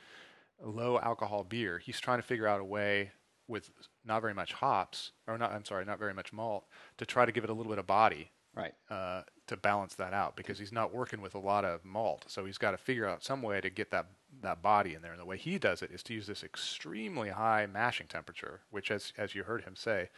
low 0.63 0.99
alcohol 0.99 1.43
beer. 1.43 1.79
He's 1.79 1.99
trying 1.99 2.19
to 2.19 2.23
figure 2.23 2.47
out 2.47 2.61
a 2.61 2.65
way 2.65 3.11
with 3.47 3.69
not 4.05 4.21
very 4.21 4.33
much 4.33 4.53
hops, 4.53 5.11
or 5.27 5.37
not. 5.37 5.51
I'm 5.51 5.65
sorry, 5.65 5.85
not 5.85 5.99
very 5.99 6.13
much 6.13 6.31
malt, 6.31 6.65
to 6.97 7.05
try 7.05 7.25
to 7.25 7.31
give 7.31 7.43
it 7.43 7.49
a 7.49 7.53
little 7.53 7.71
bit 7.71 7.79
of 7.79 7.87
body. 7.87 8.31
Right. 8.53 8.73
Uh, 8.89 9.21
to 9.47 9.55
balance 9.55 9.95
that 9.95 10.13
out 10.13 10.35
because 10.35 10.59
he's 10.59 10.73
not 10.73 10.93
working 10.93 11.21
with 11.21 11.35
a 11.35 11.39
lot 11.39 11.63
of 11.63 11.85
malt, 11.85 12.25
so 12.27 12.43
he's 12.43 12.57
got 12.57 12.71
to 12.71 12.77
figure 12.77 13.07
out 13.07 13.23
some 13.23 13.41
way 13.41 13.61
to 13.61 13.69
get 13.69 13.91
that 13.91 14.07
that 14.41 14.61
body 14.61 14.93
in 14.93 15.01
there. 15.01 15.11
And 15.11 15.21
the 15.21 15.25
way 15.25 15.37
he 15.37 15.57
does 15.57 15.81
it 15.81 15.91
is 15.91 16.03
to 16.03 16.13
use 16.13 16.27
this 16.27 16.43
extremely 16.43 17.29
high 17.29 17.65
mashing 17.65 18.07
temperature, 18.07 18.61
which, 18.69 18.91
as 18.91 19.13
as 19.17 19.35
you 19.35 19.43
heard 19.43 19.63
him 19.63 19.75
say, 19.77 20.09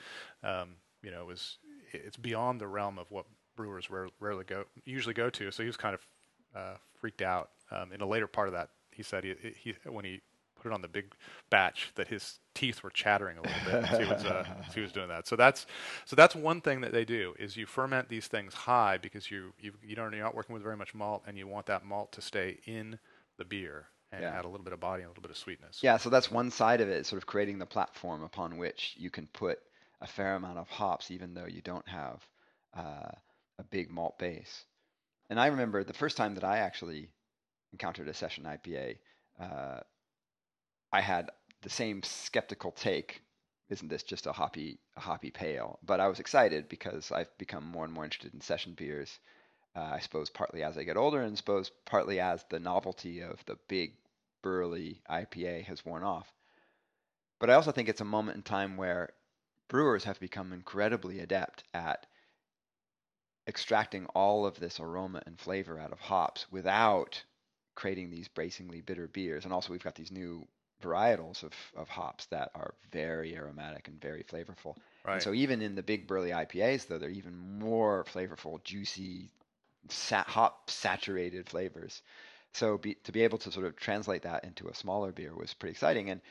um, 0.44 0.78
you 1.04 1.12
know, 1.12 1.26
was 1.26 1.58
it's 1.94 2.18
beyond 2.18 2.60
the 2.60 2.68
realm 2.68 2.98
of 2.98 3.10
what 3.12 3.26
brewers 3.56 3.90
rare, 3.90 4.08
rarely 4.20 4.44
go 4.44 4.66
usually 4.86 5.14
go 5.14 5.30
to. 5.30 5.52
So 5.52 5.64
he 5.64 5.68
was 5.68 5.78
kind 5.78 5.96
of 5.96 6.08
uh, 6.56 6.76
freaked 7.00 7.22
out. 7.22 7.50
Um, 7.72 7.92
in 7.92 8.02
a 8.02 8.06
later 8.06 8.28
part 8.28 8.48
of 8.48 8.54
that, 8.54 8.70
he 8.92 9.04
said 9.04 9.24
he, 9.24 9.36
he 9.56 9.76
when 9.90 10.06
he 10.06 10.22
put 10.64 10.72
it 10.72 10.74
on 10.74 10.82
the 10.82 10.88
big 10.88 11.14
batch 11.50 11.92
that 11.96 12.08
his 12.08 12.40
teeth 12.56 12.84
were 12.84 12.90
chattering 12.90 13.38
a 13.38 13.42
little 13.42 13.66
bit 13.66 13.92
as 13.92 14.00
he 14.00 14.06
was 14.06 14.26
uh, 14.26 14.46
he 14.74 14.82
was 14.82 14.92
doing 14.92 15.10
that. 15.10 15.28
So 15.28 15.36
that's 15.36 15.66
so 16.06 16.16
that's 16.16 16.36
one 16.36 16.62
thing 16.62 16.82
that 16.82 16.92
they 16.92 17.06
do 17.06 17.34
is 17.38 17.58
you 17.58 17.66
ferment 17.66 18.10
these 18.10 18.28
things 18.28 18.54
high 18.54 18.98
because 18.98 19.30
you 19.30 19.54
you 19.60 19.74
you 19.84 19.96
don't 19.96 20.14
you're 20.14 20.24
not 20.24 20.36
working 20.36 20.54
with 20.54 20.64
very 20.64 20.78
much 20.78 20.94
malt 20.94 21.24
and 21.28 21.38
you 21.38 21.48
want 21.48 21.66
that 21.68 21.86
malt 21.86 22.12
to 22.14 22.22
stay 22.22 22.60
in 22.66 23.00
the 23.38 23.46
beer 23.46 23.88
and 24.12 24.22
yeah. 24.22 24.38
add 24.38 24.46
a 24.46 24.48
little 24.48 24.64
bit 24.64 24.74
of 24.74 24.80
body 24.80 25.02
and 25.02 25.08
a 25.08 25.10
little 25.10 25.24
bit 25.24 25.32
of 25.32 25.38
sweetness. 25.38 25.80
Yeah, 25.82 25.98
so 25.98 26.10
that's 26.10 26.30
one 26.30 26.52
side 26.52 26.82
of 26.82 26.88
it, 26.88 27.06
sort 27.06 27.22
of 27.22 27.26
creating 27.26 27.58
the 27.58 27.66
platform 27.66 28.22
upon 28.22 28.58
which 28.58 28.94
you 28.98 29.10
can 29.10 29.28
put 29.34 29.60
a 30.04 30.08
fair 30.08 30.36
amount 30.36 30.60
of 30.60 30.70
hops, 30.70 31.10
even 31.10 31.34
though 31.34 31.48
you 31.48 31.62
don't 31.62 31.88
have 31.88 32.22
uh, 32.78 33.12
a 33.58 33.64
big 33.72 33.90
malt 33.90 34.20
base. 34.20 34.66
And 35.30 35.40
I 35.40 35.48
remember 35.48 35.84
the 35.84 35.94
first 35.94 36.18
time 36.18 36.36
that 36.36 36.44
I 36.44 36.58
actually 36.58 37.10
encountered 37.72 38.10
a 38.10 38.14
session 38.14 38.44
IPA, 38.44 38.98
uh, 39.40 39.80
I 40.92 41.02
had 41.02 41.32
the 41.62 41.70
same 41.70 42.04
skeptical 42.04 42.72
take. 42.72 43.22
Isn't 43.70 43.88
this 43.88 44.04
just 44.04 44.28
a 44.28 44.34
hoppy, 44.34 44.78
a 44.98 45.00
hoppy 45.00 45.32
pale? 45.32 45.80
But 45.82 46.02
I 46.02 46.10
was 46.10 46.20
excited 46.20 46.68
because 46.68 47.12
I've 47.12 47.36
become 47.38 47.66
more 47.66 47.86
and 47.86 47.94
more 47.94 48.04
interested 48.04 48.34
in 48.34 48.42
session 48.42 48.74
beers. 48.74 49.20
Uh, 49.76 49.90
I 49.94 50.00
suppose 50.00 50.30
partly 50.30 50.62
as 50.64 50.78
I 50.78 50.84
get 50.84 50.98
older, 50.98 51.22
and 51.22 51.36
suppose 51.38 51.72
partly 51.86 52.20
as 52.20 52.44
the 52.50 52.60
novelty 52.60 53.22
of 53.22 53.44
the 53.46 53.58
big 53.68 53.94
burly 54.44 55.02
IPA 55.10 55.64
has 55.64 55.86
worn 55.86 56.04
off. 56.04 56.32
But 57.40 57.50
I 57.50 57.54
also 57.54 57.72
think 57.72 57.90
it's 57.90 58.02
a 58.02 58.06
moment 58.06 58.36
in 58.38 58.44
time 58.44 58.78
where 58.78 59.14
brewers 59.74 60.04
have 60.04 60.20
become 60.20 60.54
incredibly 60.54 61.20
adept 61.20 61.64
at 61.74 62.06
extracting 63.48 64.06
all 64.14 64.46
of 64.46 64.60
this 64.60 64.80
aroma 64.80 65.20
and 65.26 65.40
flavor 65.40 65.80
out 65.80 65.92
of 65.92 66.00
hops 66.00 66.46
without 66.52 67.24
creating 67.74 68.12
these 68.12 68.28
bracingly 68.28 68.82
bitter 68.82 69.08
beers. 69.08 69.46
And 69.46 69.52
also, 69.52 69.72
we've 69.72 69.84
got 69.84 69.96
these 69.96 70.12
new 70.12 70.48
varietals 70.80 71.42
of, 71.42 71.54
of 71.76 71.90
hops 71.90 72.28
that 72.28 72.52
are 72.54 72.76
very 72.92 73.36
aromatic 73.36 73.88
and 73.88 74.00
very 74.00 74.24
flavorful. 74.24 74.78
Right. 75.04 75.16
And 75.16 75.24
so 75.24 75.34
even 75.34 75.64
in 75.64 75.74
the 75.74 75.82
big 75.82 76.06
burly 76.06 76.30
IPAs, 76.30 76.86
though, 76.86 77.00
they're 77.00 77.10
even 77.10 77.36
more 77.58 78.04
flavorful, 78.04 78.64
juicy, 78.64 79.32
sa- 79.90 80.24
hop 80.24 80.70
saturated 80.70 81.50
flavors. 81.50 82.04
So 82.54 82.78
be, 82.78 82.94
to 83.06 83.12
be 83.12 83.24
able 83.24 83.40
to 83.40 83.52
sort 83.52 83.66
of 83.66 83.76
translate 83.76 84.22
that 84.22 84.44
into 84.44 84.68
a 84.68 84.76
smaller 84.76 85.12
beer 85.12 85.36
was 85.36 85.56
pretty 85.56 85.72
exciting. 85.72 86.12
And 86.12 86.22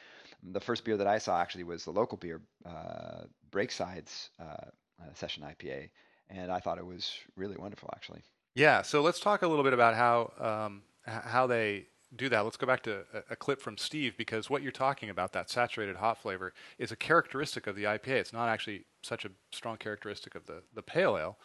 the 0.42 0.60
first 0.60 0.84
beer 0.84 0.96
that 0.96 1.06
I 1.06 1.18
saw 1.18 1.40
actually 1.40 1.64
was 1.64 1.84
the 1.84 1.92
local 1.92 2.18
beer, 2.18 2.40
uh, 2.66 3.24
Breakside's 3.50 4.30
uh, 4.40 4.44
uh, 4.44 5.14
Session 5.14 5.44
IPA, 5.44 5.90
and 6.28 6.50
I 6.50 6.58
thought 6.58 6.78
it 6.78 6.86
was 6.86 7.12
really 7.36 7.56
wonderful, 7.56 7.90
actually. 7.94 8.22
Yeah. 8.54 8.82
So 8.82 9.00
let's 9.02 9.20
talk 9.20 9.42
a 9.42 9.48
little 9.48 9.64
bit 9.64 9.72
about 9.72 9.94
how 9.94 10.66
um, 10.66 10.82
how 11.06 11.46
they 11.46 11.86
do 12.14 12.28
that. 12.28 12.40
Let's 12.40 12.56
go 12.56 12.66
back 12.66 12.82
to 12.82 13.04
a, 13.14 13.22
a, 13.30 13.36
clip 13.36 13.60
from 13.60 13.78
Steve 13.78 14.16
because 14.18 14.50
what 14.50 14.62
you're 14.62 14.70
talking 14.70 15.08
about, 15.08 15.32
that 15.32 15.48
saturated 15.48 15.96
hop 15.96 16.20
flavor, 16.20 16.52
is 16.78 16.92
a 16.92 16.96
characteristic 16.96 17.66
of 17.66 17.74
the 17.74 17.84
IPA. 17.84 18.08
It's 18.08 18.32
not 18.32 18.48
actually 18.48 18.84
such 19.02 19.24
a 19.24 19.30
strong 19.50 19.78
characteristic 19.78 20.34
of 20.34 20.46
the 20.46 20.62
the 20.74 20.82
pale 20.82 21.16
ale. 21.16 21.38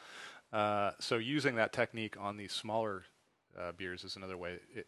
Uh, 0.51 0.91
so 0.99 1.17
using 1.17 1.55
that 1.55 1.73
technique 1.73 2.15
on 2.19 2.37
these 2.37 2.53
smaller 2.53 3.03
uh, 3.57 3.71
beers 3.73 4.03
is 4.03 4.15
another 4.15 4.37
way 4.37 4.59
it 4.73 4.87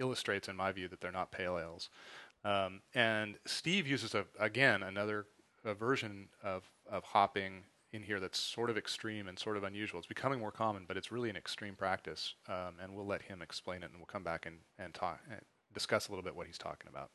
illustrates, 0.00 0.48
in 0.48 0.56
my 0.56 0.72
view, 0.72 0.88
that 0.88 1.00
they're 1.00 1.12
not 1.12 1.30
pale 1.30 1.58
ales. 1.58 1.90
Um, 2.44 2.80
and 2.94 3.36
Steve 3.46 3.86
uses 3.86 4.14
a, 4.14 4.24
again 4.38 4.82
another 4.82 5.26
version 5.78 6.28
of 6.42 6.64
of 6.90 7.04
hopping 7.04 7.64
in 7.92 8.02
here 8.02 8.20
that's 8.20 8.38
sort 8.38 8.70
of 8.70 8.78
extreme 8.78 9.28
and 9.28 9.38
sort 9.38 9.56
of 9.56 9.64
unusual. 9.64 9.98
It's 9.98 10.06
becoming 10.06 10.38
more 10.38 10.52
common, 10.52 10.84
but 10.86 10.96
it's 10.96 11.10
really 11.10 11.28
an 11.28 11.36
extreme 11.36 11.74
practice. 11.74 12.34
Um, 12.48 12.76
and 12.80 12.94
we'll 12.94 13.06
let 13.06 13.22
him 13.22 13.42
explain 13.42 13.82
it, 13.82 13.90
and 13.90 13.96
we'll 13.96 14.06
come 14.06 14.24
back 14.24 14.46
and 14.46 14.58
and 14.78 14.94
talk 14.94 15.20
and 15.30 15.40
discuss 15.74 16.08
a 16.08 16.12
little 16.12 16.24
bit 16.24 16.34
what 16.34 16.46
he's 16.46 16.58
talking 16.58 16.88
about. 16.88 17.10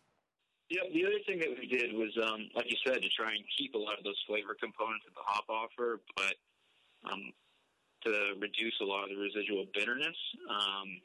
Yeah, 0.69 0.81
the 0.93 1.05
other 1.05 1.21
thing 1.27 1.37
that 1.39 1.49
we 1.53 1.67
did 1.67 1.93
was, 1.93 2.09
um, 2.25 2.49
like 2.55 2.65
you 2.69 2.77
said, 2.85 3.01
to 3.01 3.09
try 3.09 3.33
and 3.33 3.43
keep 3.55 3.75
a 3.75 3.77
lot 3.77 3.99
of 3.99 4.03
those 4.03 4.17
flavor 4.25 4.57
components 4.59 5.05
of 5.07 5.13
the 5.13 5.21
hop 5.21 5.45
offer, 5.47 6.01
but 6.17 6.33
um, 7.05 7.31
to 8.03 8.33
reduce 8.41 8.73
a 8.81 8.85
lot 8.85 9.03
of 9.03 9.09
the 9.09 9.21
residual 9.21 9.65
bitterness. 9.73 10.17
Um, 10.49 11.01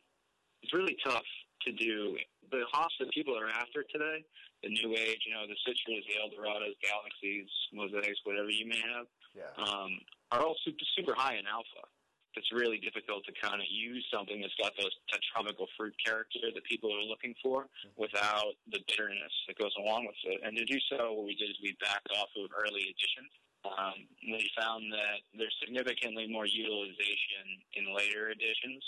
it's 0.63 0.73
really 0.73 0.97
tough 1.05 1.29
to 1.67 1.73
do. 1.73 2.17
The 2.51 2.67
hops 2.73 2.95
that 2.99 3.11
people 3.13 3.39
are 3.39 3.49
after 3.49 3.85
today, 3.87 4.25
the 4.63 4.71
new 4.71 4.93
age, 4.97 5.23
you 5.23 5.33
know, 5.35 5.47
the 5.47 5.59
Citras, 5.63 6.03
the 6.11 6.19
Eldorados, 6.19 6.75
Galaxies, 6.83 7.49
Mosaics, 7.73 8.21
whatever 8.25 8.51
you 8.51 8.67
may 8.67 8.81
have, 8.83 9.07
yeah. 9.35 9.55
um, 9.55 10.01
are 10.33 10.43
all 10.43 10.57
super 10.65 10.85
super 10.97 11.15
high 11.15 11.37
in 11.39 11.47
alpha. 11.47 11.87
It's 12.35 12.51
really 12.55 12.79
difficult 12.79 13.27
to 13.27 13.35
kind 13.43 13.59
of 13.59 13.67
use 13.67 14.07
something 14.07 14.39
that's 14.41 14.55
got 14.55 14.71
those 14.79 14.95
that 15.11 15.19
tropical 15.35 15.67
fruit 15.77 15.95
character 15.99 16.51
that 16.55 16.63
people 16.65 16.91
are 16.95 17.03
looking 17.03 17.35
for 17.43 17.67
without 17.99 18.55
the 18.71 18.79
bitterness 18.87 19.35
that 19.47 19.59
goes 19.59 19.75
along 19.79 20.07
with 20.07 20.19
it. 20.25 20.39
And 20.43 20.57
to 20.57 20.65
do 20.65 20.79
so, 20.91 21.15
what 21.15 21.27
we 21.27 21.35
did 21.35 21.51
is 21.51 21.59
we 21.63 21.75
backed 21.83 22.11
off 22.15 22.31
of 22.39 22.51
early 22.55 22.87
editions. 22.87 23.31
Um, 23.67 24.07
we 24.25 24.49
found 24.57 24.91
that 24.95 25.21
there's 25.37 25.55
significantly 25.61 26.27
more 26.31 26.47
utilization 26.47 27.61
in 27.75 27.95
later 27.95 28.31
editions 28.31 28.83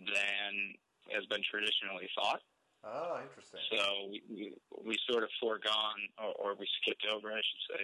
than 0.00 0.74
has 1.12 1.26
been 1.26 1.42
traditionally 1.42 2.08
thought. 2.14 2.40
Oh, 2.86 3.18
interesting. 3.18 3.60
So 3.74 4.06
we, 4.06 4.22
we, 4.30 4.44
we 4.86 4.94
sort 5.10 5.24
of 5.24 5.30
foregone, 5.42 5.98
or, 6.14 6.32
or 6.38 6.50
we 6.54 6.66
skipped 6.80 7.04
over, 7.10 7.32
I 7.34 7.42
should 7.42 7.64
say, 7.74 7.82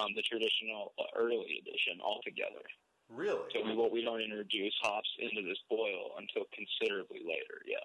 um, 0.00 0.16
the 0.16 0.22
traditional 0.22 0.96
early 1.14 1.60
edition 1.60 2.00
altogether. 2.00 2.64
Really? 3.12 3.44
So 3.52 3.60
we, 3.60 3.76
we 3.92 4.02
don't 4.04 4.22
introduce 4.22 4.72
hops 4.80 5.10
into 5.18 5.42
this 5.42 5.58
boil 5.68 6.16
until 6.16 6.48
considerably 6.56 7.20
later, 7.20 7.60
yeah. 7.66 7.84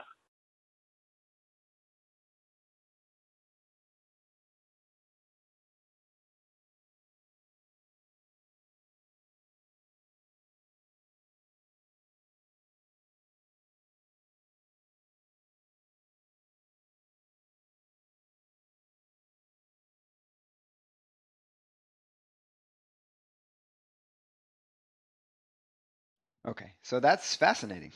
Okay, 26.48 26.74
so 26.84 27.00
that's 27.00 27.36
fascinating. 27.36 27.92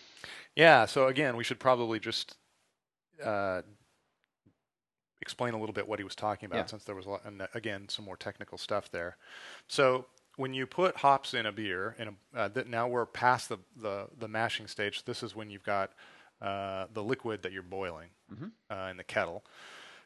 Yeah. 0.56 0.86
So 0.86 1.08
again, 1.08 1.36
we 1.38 1.44
should 1.44 1.60
probably 1.60 2.00
just 2.00 2.36
uh, 3.24 3.62
explain 5.22 5.54
a 5.54 5.60
little 5.60 5.74
bit 5.74 5.88
what 5.88 6.00
he 6.00 6.04
was 6.04 6.16
talking 6.16 6.48
about, 6.48 6.58
Yeah. 6.58 6.66
since 6.66 6.84
there 6.84 6.96
was 6.96 7.06
a 7.06 7.10
lot, 7.10 7.26
and 7.26 7.42
uh, 7.42 7.48
again 7.54 7.88
some 7.90 8.06
more 8.06 8.18
technical 8.18 8.58
stuff 8.58 8.90
there. 8.92 9.18
So 9.68 10.08
when 10.38 10.54
you 10.54 10.66
put 10.66 10.96
hops 10.98 11.34
in 11.34 11.46
a 11.46 11.52
beer, 11.52 11.96
in 12.00 12.08
a, 12.10 12.40
uh, 12.40 12.48
that 12.50 12.68
now 12.68 12.88
we're 12.88 13.06
past 13.06 13.50
the, 13.50 13.60
the 13.76 14.08
the 14.18 14.28
mashing 14.28 14.68
stage. 14.68 15.04
This 15.06 15.22
is 15.24 15.36
when 15.36 15.50
you've 15.50 15.64
got 15.64 15.92
uh, 16.42 16.88
the 16.94 17.04
liquid 17.04 17.42
that 17.44 17.52
you're 17.52 17.62
boiling 17.64 18.10
Mhm. 18.34 18.52
uh, 18.72 18.88
in 18.90 18.98
the 18.98 19.04
kettle. 19.04 19.44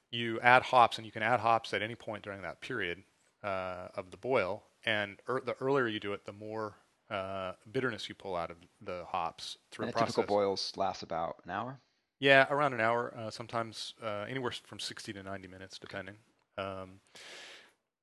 You 0.10 0.40
add 0.42 0.64
hops, 0.64 0.98
and 0.98 1.06
you 1.06 1.12
can 1.12 1.24
add 1.24 1.40
hops 1.40 1.74
at 1.74 1.82
any 1.82 1.96
point 1.96 2.24
during 2.24 2.42
that 2.42 2.62
period 2.62 3.04
uh, 3.44 3.88
of 3.96 4.12
the 4.12 4.18
boil. 4.18 4.64
And 4.86 5.22
er, 5.30 5.42
the 5.46 5.56
earlier 5.62 5.88
you 5.88 6.00
do 6.00 6.14
it, 6.14 6.26
the 6.26 6.34
more 6.34 6.76
uh, 7.13 7.53
bitterness 7.72 8.10
you 8.10 8.15
pull 8.15 8.36
out 8.36 8.50
of 8.50 8.58
the 8.82 9.05
hops 9.08 9.58
through 9.72 9.86
And 9.86 9.96
a 9.96 9.98
a 9.98 10.00
typical 10.00 10.24
boils 10.24 10.74
last 10.75 11.03
about 11.03 11.38
an 11.46 11.51
hour. 11.51 11.79
Yeah, 12.20 12.48
around 12.50 12.74
an 12.74 12.82
hour, 12.82 13.13
uh, 13.17 13.29
sometimes 13.29 13.93
uh, 14.03 14.25
anywhere 14.27 14.53
from 14.65 14.79
60 14.79 15.13
to 15.13 15.24
90 15.24 15.48
minutes, 15.48 15.77
depending. 15.77 16.15
Um, 16.58 17.01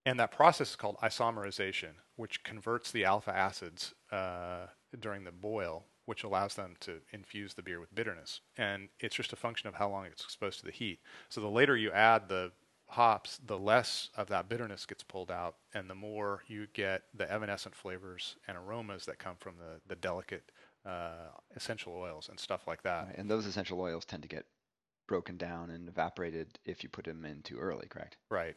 and 0.07 0.19
that 0.21 0.31
process 0.31 0.71
is 0.71 0.77
called 0.77 0.97
isomerization, 1.03 1.93
which 2.17 2.45
converts 2.45 2.91
the 2.91 3.05
alpha 3.05 3.37
acids 3.37 3.95
uh, 4.13 4.67
during 4.99 5.25
the 5.25 5.33
boil, 5.33 5.85
which 6.05 6.23
allows 6.23 6.55
them 6.55 6.77
to 6.81 7.01
infuse 7.13 7.55
the 7.55 7.63
beer 7.63 7.81
with 7.81 7.95
bitterness. 7.95 8.41
And 8.57 8.89
it's 9.01 9.17
just 9.17 9.33
a 9.33 9.37
function 9.37 9.69
of 9.69 9.75
how 9.75 9.89
long 9.89 10.05
it's 10.07 10.23
exposed 10.23 10.61
to 10.61 10.67
the 10.67 10.73
heat. 10.73 11.01
So 11.29 11.41
the 11.41 11.49
later 11.49 11.77
you 11.77 11.91
add 11.91 12.29
the 12.29 12.53
hops, 12.91 13.39
the 13.45 13.59
less 13.59 14.11
of 14.17 14.29
that 14.29 14.49
bitterness 14.49 14.87
gets 14.87 15.03
pulled 15.03 15.31
out, 15.31 15.57
and 15.75 15.89
the 15.89 15.95
more 15.95 16.43
you 16.47 16.67
get 16.73 17.03
the 17.15 17.31
evanescent 17.31 17.75
flavors 17.75 18.37
and 18.49 18.57
aromas 18.57 19.07
that 19.07 19.19
come 19.19 19.37
from 19.39 19.55
the, 19.57 19.81
the 19.87 19.97
delicate 19.97 20.51
uh, 20.85 21.31
essential 21.55 21.95
oils 21.95 22.29
and 22.29 22.39
stuff 22.39 22.67
like 22.67 22.83
that. 22.83 23.07
Right, 23.07 23.19
And 23.19 23.31
those 23.31 23.47
essential 23.47 23.81
oils 23.81 24.05
tend 24.05 24.23
to 24.23 24.29
get 24.29 24.47
broken 25.07 25.37
down 25.37 25.71
and 25.71 25.89
evaporated 25.89 26.59
if 26.65 26.83
you 26.83 26.89
put 26.89 27.05
them 27.05 27.25
in 27.25 27.43
too 27.43 27.59
early, 27.59 27.87
correct? 27.89 28.17
Right. 28.31 28.57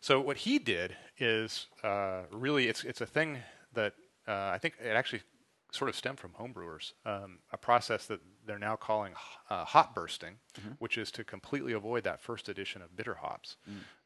So 0.00 0.20
what 0.20 0.38
he 0.38 0.58
did 0.58 0.96
is 1.18 1.66
uh, 1.82 2.22
really 2.30 2.68
it's 2.68 2.84
it's 2.84 3.00
a 3.00 3.06
thing 3.06 3.38
that 3.74 3.94
uh, 4.26 4.50
I 4.52 4.58
think 4.58 4.74
it 4.82 4.88
actually 4.90 5.22
sort 5.72 5.88
of 5.88 5.96
stemmed 5.96 6.18
from 6.18 6.32
homebrewers, 6.32 6.92
um, 7.04 7.40
a 7.52 7.58
process 7.58 8.06
that 8.06 8.20
they're 8.48 8.58
now 8.58 8.74
calling 8.76 9.12
uh, 9.50 9.64
hop 9.64 9.94
bursting, 9.94 10.34
which 10.80 10.98
is 10.98 11.10
to 11.12 11.22
completely 11.24 11.72
avoid 11.74 12.02
that 12.04 12.20
first 12.20 12.48
addition 12.48 12.82
of 12.82 12.96
bitter 12.96 13.14
hops, 13.14 13.56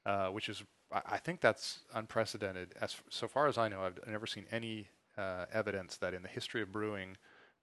uh, 0.04 0.28
which 0.28 0.48
is 0.50 0.62
I, 0.92 1.02
I 1.16 1.18
think 1.18 1.40
that's 1.40 1.80
unprecedented. 1.94 2.74
As 2.80 2.96
so 3.08 3.26
far 3.28 3.46
as 3.46 3.56
I 3.56 3.68
know, 3.68 3.82
I've 3.82 3.98
never 4.06 4.26
seen 4.26 4.46
any 4.52 4.88
uh, 5.16 5.46
evidence 5.52 5.96
that 5.98 6.12
in 6.14 6.22
the 6.22 6.28
history 6.28 6.60
of 6.62 6.70
brewing, 6.72 7.16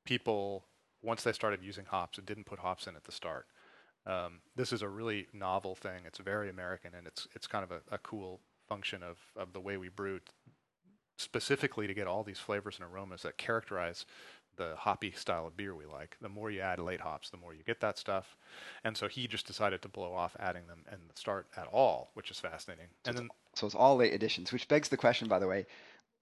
people 0.05 0.65
once 1.03 1.23
they 1.23 1.31
started 1.33 1.63
using 1.63 1.85
hops, 1.85 2.17
it 2.17 2.25
didn't 2.25 2.45
put 2.45 2.59
hops 2.59 2.87
in 2.87 2.95
at 2.95 3.03
the 3.03 3.11
start. 3.11 3.45
Um, 4.05 4.41
this 4.55 4.73
is 4.73 4.81
a 4.81 4.87
really 4.87 5.27
novel 5.33 5.75
thing. 5.75 6.01
It's 6.05 6.19
very 6.19 6.49
American, 6.49 6.91
and 6.97 7.05
it's 7.07 7.27
it's 7.35 7.47
kind 7.47 7.63
of 7.63 7.71
a, 7.71 7.81
a 7.95 7.97
cool 7.99 8.39
function 8.67 9.03
of, 9.03 9.17
of 9.35 9.53
the 9.53 9.59
way 9.59 9.77
we 9.77 9.89
brew, 9.89 10.19
specifically 11.17 11.87
to 11.87 11.93
get 11.93 12.07
all 12.07 12.23
these 12.23 12.39
flavors 12.39 12.79
and 12.79 12.87
aromas 12.89 13.23
that 13.23 13.37
characterize 13.37 14.05
the 14.59 14.75
hoppy 14.75 15.11
style 15.11 15.47
of 15.47 15.57
beer 15.57 15.73
we 15.73 15.85
like. 15.85 16.17
The 16.21 16.29
more 16.29 16.51
you 16.51 16.61
add 16.61 16.77
late 16.79 17.01
hops, 17.01 17.31
the 17.31 17.37
more 17.37 17.55
you 17.55 17.63
get 17.63 17.79
that 17.79 17.97
stuff. 17.97 18.37
And 18.83 18.95
so 18.95 19.07
he 19.07 19.25
just 19.27 19.47
decided 19.47 19.81
to 19.81 19.87
blow 19.87 20.13
off 20.13 20.35
adding 20.39 20.67
them 20.67 20.83
and 20.91 21.01
start 21.15 21.47
at 21.57 21.67
all, 21.71 22.11
which 22.13 22.29
is 22.29 22.39
fascinating. 22.39 22.87
So 23.05 23.09
and 23.09 23.15
it's, 23.15 23.21
then 23.21 23.29
so 23.55 23.65
it's 23.65 23.75
all 23.75 23.95
late 23.95 24.13
additions, 24.13 24.51
which 24.51 24.67
begs 24.67 24.89
the 24.89 24.97
question, 24.97 25.27
by 25.27 25.39
the 25.39 25.47
way, 25.47 25.65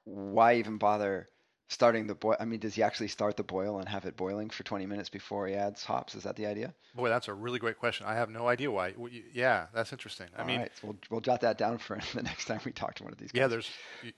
why 0.06 0.56
even 0.56 0.78
bother 0.78 1.28
starting 1.68 2.08
the 2.08 2.16
boil? 2.16 2.38
I 2.40 2.46
mean, 2.46 2.60
does 2.60 2.76
he 2.76 2.84
actually 2.84 3.10
start 3.10 3.36
the 3.36 3.44
boil 3.44 3.80
and 3.80 3.90
have 3.90 4.06
it 4.06 4.16
boiling 4.16 4.50
for 4.50 4.64
20 4.64 4.86
minutes 4.86 5.10
before 5.10 5.48
he 5.48 5.56
adds 5.56 5.84
hops? 5.84 6.16
Is 6.16 6.24
that 6.24 6.36
the 6.36 6.46
idea? 6.46 6.74
boy, 6.96 7.10
that's 7.10 7.28
a 7.28 7.34
really 7.34 7.60
great 7.60 7.78
question. 7.78 8.06
I 8.08 8.16
have 8.16 8.30
no 8.30 8.48
idea 8.48 8.72
why. 8.72 8.94
Yeah, 9.34 9.68
that's 9.74 9.92
interesting. 9.92 10.28
I 10.38 10.42
All 10.42 10.48
mean, 10.48 10.62
right, 10.62 10.72
so 10.80 10.88
we'll, 10.88 10.98
we'll 11.10 11.22
jot 11.22 11.42
that 11.42 11.58
down 11.58 11.78
for 11.78 11.98
the 12.14 12.24
next 12.24 12.46
time 12.46 12.60
we 12.66 12.72
talk 12.72 12.96
to 12.96 13.04
one 13.04 13.14
of 13.14 13.20
these 13.20 13.32
guys. 13.32 13.40
yeah, 13.40 13.48
there's 13.48 13.70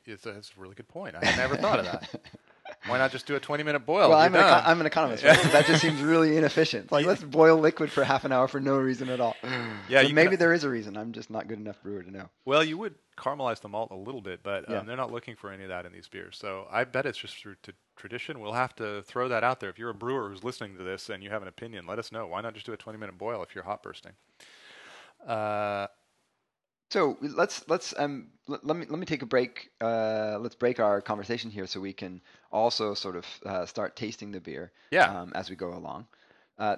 it's 0.06 0.26
a, 0.26 0.30
it's 0.32 0.52
a 0.58 0.62
really 0.62 0.76
good 0.76 0.88
point. 0.88 1.16
I 1.16 1.22
never 1.36 1.56
thought 1.56 1.80
of 1.80 1.86
that. 1.86 2.10
Why 2.88 2.98
not 2.98 3.12
just 3.12 3.26
do 3.28 3.36
a 3.36 3.40
20 3.40 3.64
minute 3.64 3.86
boil? 3.86 4.10
well, 4.10 4.18
I'm 4.18 4.34
an, 4.34 4.40
eco- 4.42 4.50
done. 4.50 4.64
I'm 4.66 4.80
an 4.80 4.86
economist. 4.86 5.24
Right? 5.24 5.38
That 5.52 5.66
just 5.66 5.82
seems 5.82 6.02
really 6.02 6.38
inefficient. 6.38 6.92
Like, 6.92 7.06
let's 7.06 7.22
boil 7.22 7.58
liquid 7.58 7.92
for 7.92 8.04
half 8.04 8.24
an 8.26 8.32
hour 8.32 8.48
for 8.48 8.60
no 8.62 8.78
reason 8.78 9.10
at 9.10 9.20
all. 9.20 9.36
Yeah, 9.90 10.04
So 10.04 10.10
maybe 10.14 10.30
can- 10.32 10.40
there 10.40 10.54
is 10.54 10.64
a 10.64 10.70
reason. 10.70 10.96
I'm 10.98 11.12
just 11.12 11.30
not 11.30 11.48
good 11.48 11.60
enough 11.60 11.82
brewer 11.84 12.04
to 12.04 12.10
know. 12.12 12.30
Well, 12.46 12.64
you 12.64 12.78
would 12.78 12.96
caramelize 13.18 13.60
the 13.60 13.68
malt 13.68 13.92
a 13.92 13.96
little 13.98 14.22
bit, 14.22 14.42
but 14.44 14.68
um, 14.70 14.74
Yeah. 14.76 14.84
they're 14.84 14.96
not 14.96 15.12
looking 15.12 15.36
for 15.36 15.52
any 15.52 15.64
of 15.64 15.70
that 15.70 15.86
in 15.86 15.92
these 15.92 16.08
beers. 16.08 16.38
So 16.40 16.68
I 16.72 16.86
bet 16.86 17.06
it's 17.06 17.18
just 17.18 17.36
through 17.36 17.56
t- 17.64 17.74
tradition. 17.98 18.40
We'll 18.40 18.54
have 18.54 18.74
to 18.78 19.02
throw 19.02 19.28
that 19.28 19.44
out 19.44 19.60
there. 19.60 19.70
If 19.70 19.78
you're 19.78 19.90
a 19.90 19.94
brewer 19.94 20.30
who's 20.30 20.44
listening 20.46 20.78
to 20.78 20.84
this 20.84 21.10
and 21.10 21.22
you 21.22 21.30
have 21.32 21.42
an 21.42 21.50
opinion, 21.50 21.86
let 21.86 22.00
us 22.00 22.14
know. 22.14 22.28
Why 22.28 22.40
not 22.40 22.54
just 22.54 22.66
do 22.66 22.72
a 22.72 22.78
20 22.78 22.98
minute 22.98 23.18
boil 23.18 23.44
if 23.44 23.54
you're 23.54 23.66
hop 23.66 23.84
bursting? 23.84 24.14
Uh, 25.28 25.88
So 26.90 27.18
let's 27.22 27.68
let's 27.68 27.94
um 27.98 28.28
let, 28.48 28.66
let 28.66 28.76
me 28.76 28.86
let 28.90 29.00
me 29.00 29.06
take 29.06 29.22
a 29.22 29.28
break. 29.28 29.70
Uh, 29.80 30.38
let's 30.40 30.56
break 30.56 30.80
our 30.80 31.02
conversation 31.02 31.52
here 31.52 31.68
so 31.68 31.80
we 31.80 31.94
can 31.94 32.22
also 32.52 32.94
sort 32.96 33.16
of 33.16 33.26
uh, 33.46 33.66
start 33.66 33.96
tasting 33.96 34.32
the 34.32 34.40
beer. 34.40 34.72
yeah. 34.92 35.22
um, 35.22 35.32
as 35.36 35.50
we 35.50 35.56
go 35.56 35.74
along. 35.74 36.08
Uh, 36.58 36.78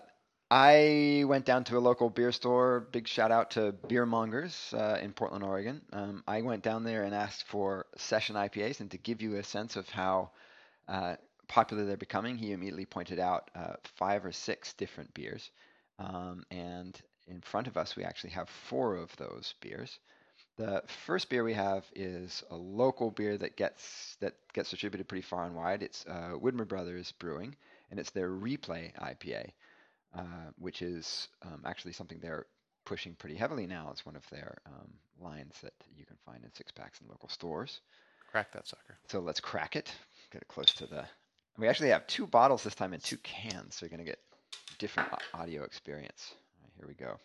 I 0.54 1.24
went 1.28 1.46
down 1.46 1.64
to 1.66 1.78
a 1.78 1.80
local 1.80 2.10
beer 2.10 2.34
store. 2.34 2.82
Big 2.92 3.08
shout 3.08 3.32
out 3.32 3.52
to 3.52 3.72
Beer 3.72 4.06
Mongers 4.06 4.74
uh, 4.74 5.00
in 5.02 5.14
Portland, 5.14 5.46
Oregon. 5.46 5.82
Um, 5.94 6.26
I 6.28 6.42
went 6.42 6.62
down 6.62 6.84
there 6.84 7.04
and 7.04 7.16
asked 7.16 7.46
for 7.48 7.86
session 7.96 8.36
IPAs, 8.36 8.82
and 8.82 8.92
to 8.92 8.98
give 8.98 9.22
you 9.22 9.38
a 9.38 9.44
sense 9.44 9.78
of 9.78 9.88
how 9.88 10.32
uh, 10.90 11.16
popular 11.48 11.86
they're 11.86 11.96
becoming, 11.96 12.38
he 12.38 12.52
immediately 12.52 12.86
pointed 12.86 13.18
out 13.18 13.50
uh, 13.56 13.76
five 13.96 14.26
or 14.26 14.34
six 14.34 14.74
different 14.74 15.14
beers. 15.14 15.52
Um, 16.00 16.44
and 16.52 17.02
in 17.28 17.42
front 17.42 17.68
of 17.68 17.78
us, 17.78 17.96
we 17.96 18.04
actually 18.04 18.32
have 18.32 18.50
four 18.50 18.96
of 18.96 19.16
those 19.18 19.54
beers. 19.62 20.00
The 20.58 20.84
first 21.06 21.30
beer 21.30 21.44
we 21.44 21.54
have 21.54 21.86
is 21.96 22.44
a 22.52 22.56
local 22.56 23.10
beer 23.10 23.38
that 23.38 23.56
gets 23.56 24.18
that 24.20 24.36
gets 24.54 24.70
distributed 24.70 25.08
pretty 25.08 25.22
far 25.22 25.46
and 25.46 25.56
wide. 25.56 25.82
It's 25.82 26.06
uh, 26.08 26.34
Widmer 26.36 26.68
Brothers 26.68 27.14
Brewing, 27.14 27.56
and 27.90 28.00
it's 28.00 28.12
their 28.12 28.30
Replay 28.30 28.94
IPA, 28.96 29.52
uh, 30.16 30.52
which 30.60 30.82
is 30.82 31.30
um, 31.44 31.62
actually 31.66 31.94
something 31.94 32.20
they're 32.20 32.46
pushing 32.86 33.16
pretty 33.16 33.36
heavily 33.36 33.66
now. 33.66 33.90
It's 33.92 34.06
one 34.06 34.16
of 34.16 34.28
their 34.30 34.58
um, 34.66 34.90
lines 35.20 35.56
that 35.64 35.74
you 35.96 36.06
can 36.06 36.18
find 36.26 36.44
in 36.44 36.54
six 36.54 36.72
packs 36.72 37.00
in 37.02 37.08
local 37.08 37.30
stores. 37.30 37.80
Crack 38.30 38.52
that 38.52 38.68
sucker. 38.68 38.98
So 39.08 39.20
let's 39.20 39.40
crack 39.40 39.76
it. 39.76 39.92
Get 40.32 40.42
it 40.42 40.48
close 40.48 40.74
to 40.76 40.86
the. 40.86 41.06
We 41.58 41.68
actually 41.68 41.90
have 41.90 42.08
two 42.08 42.28
bottles 42.28 42.64
this 42.64 42.76
time 42.76 42.94
and 42.94 43.04
two 43.04 43.18
cans, 43.18 43.76
so 43.76 43.86
you're 43.86 43.90
gonna 43.90 44.04
get 44.04 44.20
different 44.80 45.10
audio 45.34 45.64
experience. 45.64 46.34
Here 46.82 46.88
we 46.88 46.96
go. 46.96 47.20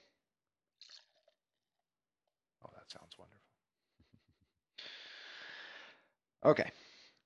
Oh, 2.63 2.71
that 2.75 2.91
sounds 2.91 3.13
wonderful. 3.19 3.41
Okay. 6.45 6.71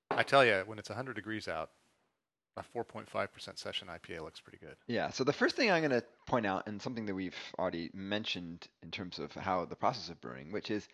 I 0.09 0.23
tell 0.23 0.43
you, 0.43 0.63
when 0.65 0.79
it's 0.79 0.89
100 0.89 1.13
degrees 1.13 1.47
out, 1.47 1.69
a 2.57 2.63
4.5% 2.75 3.59
session 3.59 3.87
IPA 3.87 4.23
looks 4.23 4.39
pretty 4.39 4.57
good. 4.57 4.75
Yeah. 4.87 5.09
So 5.11 5.23
the 5.23 5.33
first 5.33 5.55
thing 5.55 5.69
I'm 5.69 5.81
going 5.81 5.91
to 5.91 6.03
point 6.25 6.45
out, 6.45 6.65
and 6.65 6.81
something 6.81 7.05
that 7.05 7.13
we've 7.13 7.35
already 7.59 7.91
mentioned 7.93 8.67
in 8.81 8.89
terms 8.89 9.19
of 9.19 9.31
how 9.33 9.65
the 9.65 9.75
process 9.75 10.09
of 10.09 10.19
brewing, 10.21 10.51
which 10.51 10.71
is 10.71 10.87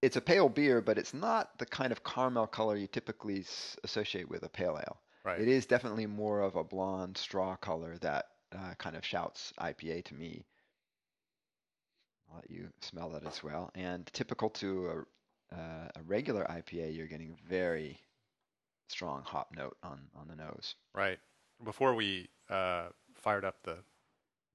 it's 0.00 0.16
a 0.16 0.20
pale 0.22 0.48
beer, 0.48 0.80
but 0.80 0.96
it's 0.96 1.12
not 1.12 1.58
the 1.58 1.66
kind 1.66 1.92
of 1.92 2.02
caramel 2.04 2.46
color 2.46 2.76
you 2.76 2.86
typically 2.86 3.44
associate 3.84 4.30
with 4.30 4.44
a 4.44 4.48
pale 4.48 4.78
ale. 4.80 4.98
Right. 5.24 5.40
It 5.40 5.48
is 5.48 5.66
definitely 5.66 6.06
more 6.06 6.40
of 6.40 6.56
a 6.56 6.64
blonde 6.64 7.18
straw 7.18 7.56
color 7.56 7.98
that 7.98 8.26
uh, 8.54 8.74
kind 8.78 8.96
of 8.96 9.04
shouts 9.04 9.52
IPA 9.60 10.04
to 10.04 10.14
me. 10.14 10.44
I'll 12.30 12.36
let 12.36 12.50
you 12.50 12.68
smell 12.80 13.10
that 13.10 13.26
as 13.26 13.42
well. 13.42 13.70
And 13.74 14.06
typical 14.12 14.50
to 14.50 15.04
a, 15.52 15.54
uh, 15.54 15.88
a 15.96 16.02
regular 16.06 16.44
IPA, 16.44 16.96
you're 16.96 17.06
getting 17.06 17.36
very 17.46 17.98
strong 18.88 19.22
hop 19.24 19.52
note 19.56 19.76
on, 19.82 20.00
on 20.16 20.28
the 20.28 20.36
nose. 20.36 20.76
Right. 20.94 21.18
Before 21.64 21.94
we 21.94 22.28
uh, 22.50 22.88
fired 23.14 23.44
up 23.44 23.62
the 23.62 23.78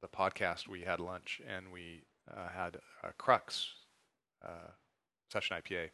the 0.01 0.07
podcast, 0.07 0.67
we 0.67 0.81
had 0.81 0.99
lunch 0.99 1.41
and 1.47 1.71
we 1.71 2.03
uh, 2.31 2.49
had 2.49 2.77
a 3.03 3.13
Crux 3.13 3.67
uh, 4.45 4.71
session 5.31 5.57
IPA 5.57 5.89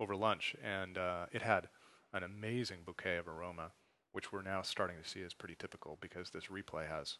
over 0.00 0.16
lunch, 0.16 0.56
and 0.62 0.98
uh, 0.98 1.26
it 1.32 1.42
had 1.42 1.68
an 2.12 2.22
amazing 2.22 2.78
bouquet 2.84 3.16
of 3.16 3.28
aroma, 3.28 3.70
which 4.14 4.32
we're 4.32 4.42
now 4.42 4.62
starting 4.62 5.02
to 5.02 5.08
see 5.08 5.20
is 5.20 5.34
pretty 5.34 5.56
typical 5.56 5.98
because 6.00 6.30
this 6.30 6.46
replay 6.46 6.88
has 6.88 7.18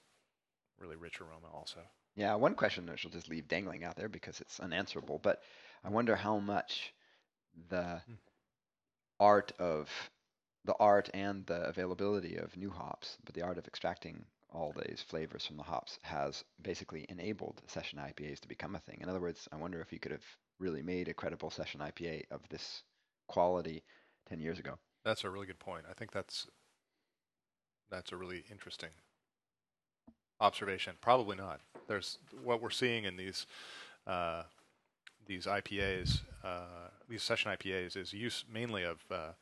really 0.78 0.96
rich 0.96 1.20
aroma 1.20 1.48
also. 1.52 1.90
Yeah, 2.16 2.34
one 2.34 2.56
question 2.56 2.86
which 2.86 3.04
will 3.04 3.12
just 3.12 3.28
leave 3.28 3.46
dangling 3.46 3.84
out 3.84 3.94
there 3.96 4.08
because 4.08 4.40
it's 4.40 4.58
unanswerable, 4.58 5.20
but 5.20 5.44
I 5.84 5.90
wonder 5.90 6.16
how 6.16 6.40
much 6.40 6.92
the 7.54 8.02
Hmm. 8.06 8.14
art 9.18 9.50
of 9.58 10.10
the 10.64 10.76
art 10.76 11.10
and 11.12 11.44
the 11.46 11.64
availability 11.64 12.36
of 12.36 12.56
new 12.56 12.70
hops, 12.70 13.18
but 13.24 13.34
the 13.34 13.42
art 13.42 13.58
of 13.58 13.66
extracting 13.66 14.26
all 14.48 14.72
these 14.72 15.02
flavors 15.02 15.44
from 15.44 15.56
the 15.56 15.64
hops 15.64 15.98
has 16.02 16.44
basically 16.62 17.04
enabled 17.08 17.62
session 17.68 17.98
IPAs 17.98 18.38
to 18.40 18.48
become 18.48 18.76
a 18.76 18.80
thing. 18.80 19.00
In 19.00 19.08
other 19.08 19.20
words, 19.20 19.48
I 19.50 19.56
wonder 19.56 19.80
if 19.80 19.92
you 19.92 19.98
could 19.98 20.12
have 20.12 20.24
really 20.60 20.82
made 20.82 21.08
a 21.08 21.14
credible 21.14 21.50
session 21.50 21.80
IPA 21.80 22.24
of 22.30 22.48
this 22.50 22.84
quality 23.26 23.84
10 24.26 24.38
years 24.40 24.60
ago. 24.60 24.78
That's 25.04 25.24
a 25.24 25.30
really 25.30 25.46
good 25.46 25.58
point. 25.60 25.86
I 25.88 25.92
think 25.92 26.12
that's 26.12 26.48
that's 27.94 28.12
a 28.12 28.16
really 28.16 28.44
interesting 28.50 28.90
observation. 30.40 30.94
Probably 31.00 31.36
not. 31.36 31.60
There's 31.86 32.18
what 32.42 32.60
we're 32.60 32.70
seeing 32.70 33.04
in 33.04 33.16
these 33.16 33.46
uh, 34.06 34.42
these 35.26 35.46
IPAs, 35.46 36.20
uh, 36.42 36.88
these 37.08 37.22
session 37.22 37.52
IPAs, 37.52 37.96
is 37.96 38.12
use 38.12 38.44
mainly 38.52 38.82
of 38.82 38.98
uh, 39.10 39.32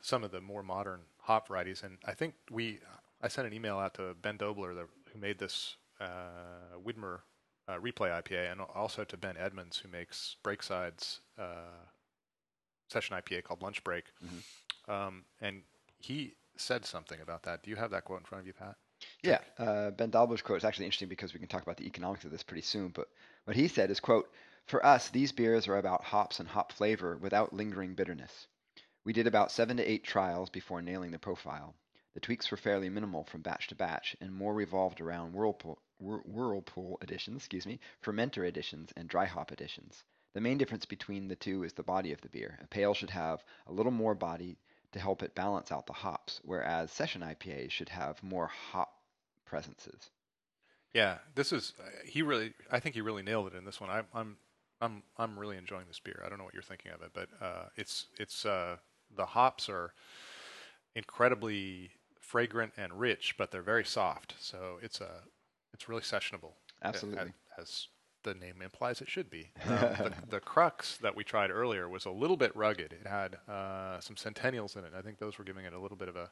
some 0.00 0.24
of 0.24 0.30
the 0.30 0.40
more 0.40 0.62
modern 0.62 1.00
hop 1.20 1.48
varieties. 1.48 1.82
And 1.82 1.98
I 2.06 2.12
think 2.12 2.34
we, 2.50 2.78
I 3.22 3.28
sent 3.28 3.46
an 3.46 3.52
email 3.52 3.78
out 3.78 3.94
to 3.94 4.14
Ben 4.22 4.38
Dobler, 4.38 4.74
the, 4.74 4.86
who 5.12 5.18
made 5.18 5.38
this 5.38 5.76
uh, 6.00 6.78
Widmer 6.82 7.20
uh, 7.68 7.74
Replay 7.74 8.22
IPA, 8.22 8.52
and 8.52 8.60
also 8.74 9.04
to 9.04 9.16
Ben 9.18 9.36
Edmunds, 9.36 9.76
who 9.78 9.88
makes 9.88 10.36
Breakside's 10.42 11.20
uh, 11.38 11.84
session 12.88 13.16
IPA 13.16 13.44
called 13.44 13.60
Lunch 13.60 13.84
Break. 13.84 14.04
Um, 14.88 15.24
and 15.42 15.62
he 15.98 16.34
said 16.60 16.84
something 16.84 17.20
about 17.20 17.42
that. 17.44 17.62
Do 17.62 17.70
you 17.70 17.76
have 17.76 17.90
that 17.90 18.04
quote 18.04 18.20
in 18.20 18.26
front 18.26 18.40
of 18.40 18.46
you, 18.46 18.52
Pat? 18.52 18.76
Yeah, 19.22 19.38
uh, 19.58 19.90
Ben 19.92 20.10
Dobler's 20.10 20.42
quote 20.42 20.58
is 20.58 20.64
actually 20.64 20.86
interesting 20.86 21.08
because 21.08 21.32
we 21.32 21.38
can 21.38 21.48
talk 21.48 21.62
about 21.62 21.76
the 21.76 21.86
economics 21.86 22.24
of 22.24 22.30
this 22.30 22.42
pretty 22.42 22.62
soon. 22.62 22.88
But 22.88 23.08
what 23.44 23.56
he 23.56 23.68
said 23.68 23.90
is, 23.90 24.00
"quote 24.00 24.32
For 24.66 24.84
us, 24.84 25.08
these 25.08 25.32
beers 25.32 25.68
are 25.68 25.78
about 25.78 26.04
hops 26.04 26.40
and 26.40 26.48
hop 26.48 26.72
flavor 26.72 27.16
without 27.16 27.52
lingering 27.52 27.94
bitterness. 27.94 28.48
We 29.04 29.12
did 29.12 29.26
about 29.26 29.52
seven 29.52 29.76
to 29.76 29.88
eight 29.88 30.04
trials 30.04 30.50
before 30.50 30.82
nailing 30.82 31.12
the 31.12 31.18
profile. 31.18 31.74
The 32.14 32.20
tweaks 32.20 32.50
were 32.50 32.56
fairly 32.56 32.88
minimal 32.88 33.24
from 33.24 33.42
batch 33.42 33.68
to 33.68 33.76
batch, 33.76 34.16
and 34.20 34.34
more 34.34 34.52
revolved 34.52 35.00
around 35.00 35.34
whirlpool, 35.34 35.80
whirlpool 36.00 36.98
additions, 37.00 37.36
excuse 37.38 37.66
me, 37.66 37.78
fermenter 38.02 38.46
additions, 38.46 38.92
and 38.96 39.08
dry 39.08 39.26
hop 39.26 39.52
additions. 39.52 40.02
The 40.34 40.40
main 40.40 40.58
difference 40.58 40.84
between 40.84 41.28
the 41.28 41.36
two 41.36 41.62
is 41.62 41.72
the 41.72 41.82
body 41.82 42.12
of 42.12 42.20
the 42.20 42.28
beer. 42.28 42.58
A 42.60 42.66
pale 42.66 42.92
should 42.94 43.10
have 43.10 43.44
a 43.66 43.72
little 43.72 43.92
more 43.92 44.14
body 44.14 44.58
to 44.92 45.00
help 45.00 45.22
it 45.22 45.34
balance 45.34 45.70
out 45.72 45.86
the 45.86 45.92
hops, 45.92 46.40
whereas 46.44 46.90
session 46.90 47.22
IPAs 47.22 47.70
should 47.70 47.88
have 47.90 48.22
more 48.22 48.46
hop 48.46 49.02
presences. 49.44 50.10
Yeah, 50.94 51.18
this 51.34 51.52
is 51.52 51.74
uh, 51.78 51.90
he 52.04 52.22
really. 52.22 52.54
I 52.70 52.80
think 52.80 52.94
he 52.94 53.00
really 53.00 53.22
nailed 53.22 53.48
it 53.48 53.54
in 53.54 53.64
this 53.64 53.80
one. 53.80 53.90
I'm 53.90 54.06
I'm 54.14 54.36
I'm 54.80 55.02
I'm 55.18 55.38
really 55.38 55.56
enjoying 55.56 55.86
this 55.86 56.00
beer. 56.00 56.22
I 56.24 56.28
don't 56.28 56.38
know 56.38 56.44
what 56.44 56.54
you're 56.54 56.62
thinking 56.62 56.92
of 56.92 57.02
it, 57.02 57.10
but 57.12 57.28
uh, 57.40 57.66
it's 57.76 58.06
it's 58.18 58.46
uh, 58.46 58.76
the 59.14 59.26
hops 59.26 59.68
are 59.68 59.92
incredibly 60.94 61.90
fragrant 62.20 62.72
and 62.76 62.98
rich, 62.98 63.34
but 63.38 63.50
they're 63.50 63.62
very 63.62 63.84
soft. 63.84 64.34
So 64.40 64.78
it's 64.82 65.00
a 65.00 65.22
it's 65.74 65.88
really 65.88 66.02
sessionable. 66.02 66.52
Absolutely. 66.82 67.32
a- 67.56 67.60
As 67.60 67.88
the 68.28 68.34
name 68.34 68.62
implies, 68.62 69.00
it 69.00 69.08
should 69.08 69.30
be. 69.30 69.50
Um, 69.66 69.78
the, 69.78 70.14
the 70.30 70.40
crux 70.40 70.98
that 70.98 71.16
we 71.16 71.24
tried 71.24 71.50
earlier 71.50 71.88
was 71.88 72.04
a 72.04 72.10
little 72.10 72.36
bit 72.36 72.54
rugged. 72.54 72.92
It 72.92 73.06
had 73.06 73.36
uh, 73.48 74.00
some 74.00 74.16
centennials 74.16 74.76
in 74.76 74.84
it. 74.84 74.92
I 74.96 75.00
think 75.00 75.18
those 75.18 75.38
were 75.38 75.44
giving 75.44 75.64
it 75.64 75.72
a 75.72 75.78
little 75.78 75.96
bit 75.96 76.08
of 76.08 76.16
a 76.16 76.30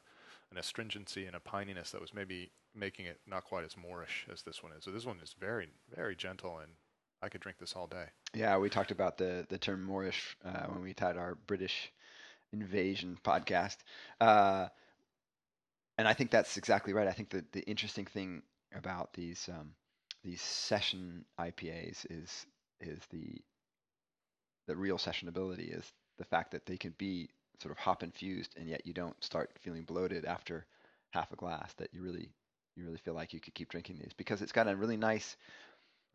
an 0.49 0.57
astringency 0.57 1.25
and 1.25 1.35
a 1.35 1.39
pininess 1.39 1.91
that 1.91 1.99
was 1.99 2.13
maybe 2.13 2.51
making 2.73 3.05
it 3.05 3.19
not 3.27 3.43
quite 3.43 3.65
as 3.65 3.75
moreish 3.75 4.31
as 4.31 4.43
this 4.43 4.63
one 4.63 4.71
is. 4.71 4.85
So 4.85 4.91
this 4.91 5.05
one 5.05 5.19
is 5.21 5.35
very 5.37 5.67
very 5.93 6.15
gentle, 6.15 6.59
and 6.59 6.71
I 7.21 7.29
could 7.29 7.41
drink 7.41 7.57
this 7.57 7.73
all 7.75 7.87
day. 7.87 8.05
Yeah, 8.33 8.57
we 8.57 8.69
talked 8.69 8.91
about 8.91 9.17
the 9.17 9.45
the 9.49 9.57
term 9.57 9.85
Moreish 9.85 10.35
uh, 10.45 10.67
when 10.67 10.81
we 10.81 10.93
had 10.97 11.17
our 11.17 11.35
British 11.47 11.91
invasion 12.53 13.17
podcast, 13.23 13.77
uh, 14.21 14.67
and 15.97 16.07
I 16.07 16.13
think 16.13 16.31
that's 16.31 16.57
exactly 16.57 16.93
right. 16.93 17.07
I 17.07 17.11
think 17.11 17.29
that 17.31 17.51
the 17.51 17.63
interesting 17.63 18.05
thing 18.05 18.43
about 18.73 19.13
these 19.13 19.49
um, 19.51 19.71
these 20.23 20.41
session 20.41 21.25
IPAs 21.37 22.05
is 22.09 22.45
is 22.81 22.99
the 23.11 23.41
the 24.67 24.75
real 24.75 24.97
sessionability 24.97 25.75
is 25.75 25.93
the 26.17 26.25
fact 26.25 26.51
that 26.51 26.65
they 26.65 26.77
can 26.77 26.93
be 26.97 27.29
sort 27.61 27.71
of 27.71 27.77
hop 27.77 28.03
infused, 28.03 28.53
and 28.57 28.67
yet 28.67 28.85
you 28.85 28.93
don't 28.93 29.21
start 29.23 29.51
feeling 29.59 29.83
bloated 29.83 30.25
after 30.25 30.65
half 31.11 31.31
a 31.31 31.35
glass. 31.35 31.73
That 31.75 31.93
you 31.93 32.01
really 32.01 32.29
you 32.75 32.85
really 32.85 32.97
feel 32.97 33.13
like 33.13 33.33
you 33.33 33.39
could 33.39 33.55
keep 33.55 33.69
drinking 33.69 33.97
these 33.99 34.13
because 34.15 34.41
it's 34.41 34.51
got 34.51 34.67
a 34.67 34.75
really 34.75 34.97
nice 34.97 35.35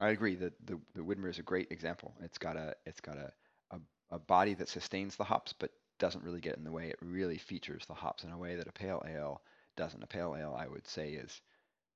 I 0.01 0.11
agree 0.11 0.37
that 0.37 0.55
the 0.67 0.81
the 0.95 1.03
Widmer 1.03 1.31
is 1.31 1.39
a 1.39 1.45
great 1.45 1.73
example. 1.73 2.15
It's 2.23 2.39
got 2.39 2.57
a 2.57 2.77
it's 2.87 3.01
got 3.01 3.19
a, 3.19 3.33
a 3.73 3.81
a 4.13 4.19
body 4.19 4.55
that 4.55 4.69
sustains 4.69 5.17
the 5.17 5.25
hops 5.25 5.53
but 5.55 5.73
doesn't 5.99 6.25
really 6.25 6.41
get 6.41 6.57
in 6.59 6.65
the 6.65 6.73
way. 6.73 6.89
It 6.91 6.99
really 7.03 7.39
features 7.39 7.87
the 7.87 7.95
hops 7.95 8.25
in 8.25 8.33
a 8.33 8.39
way 8.39 8.57
that 8.57 8.69
a 8.69 8.73
pale 8.73 9.03
ale 9.09 9.43
doesn't. 9.77 10.03
A 10.03 10.07
pale 10.07 10.37
ale, 10.39 10.57
I 10.59 10.69
would 10.69 10.87
say, 10.87 11.13
is 11.15 11.41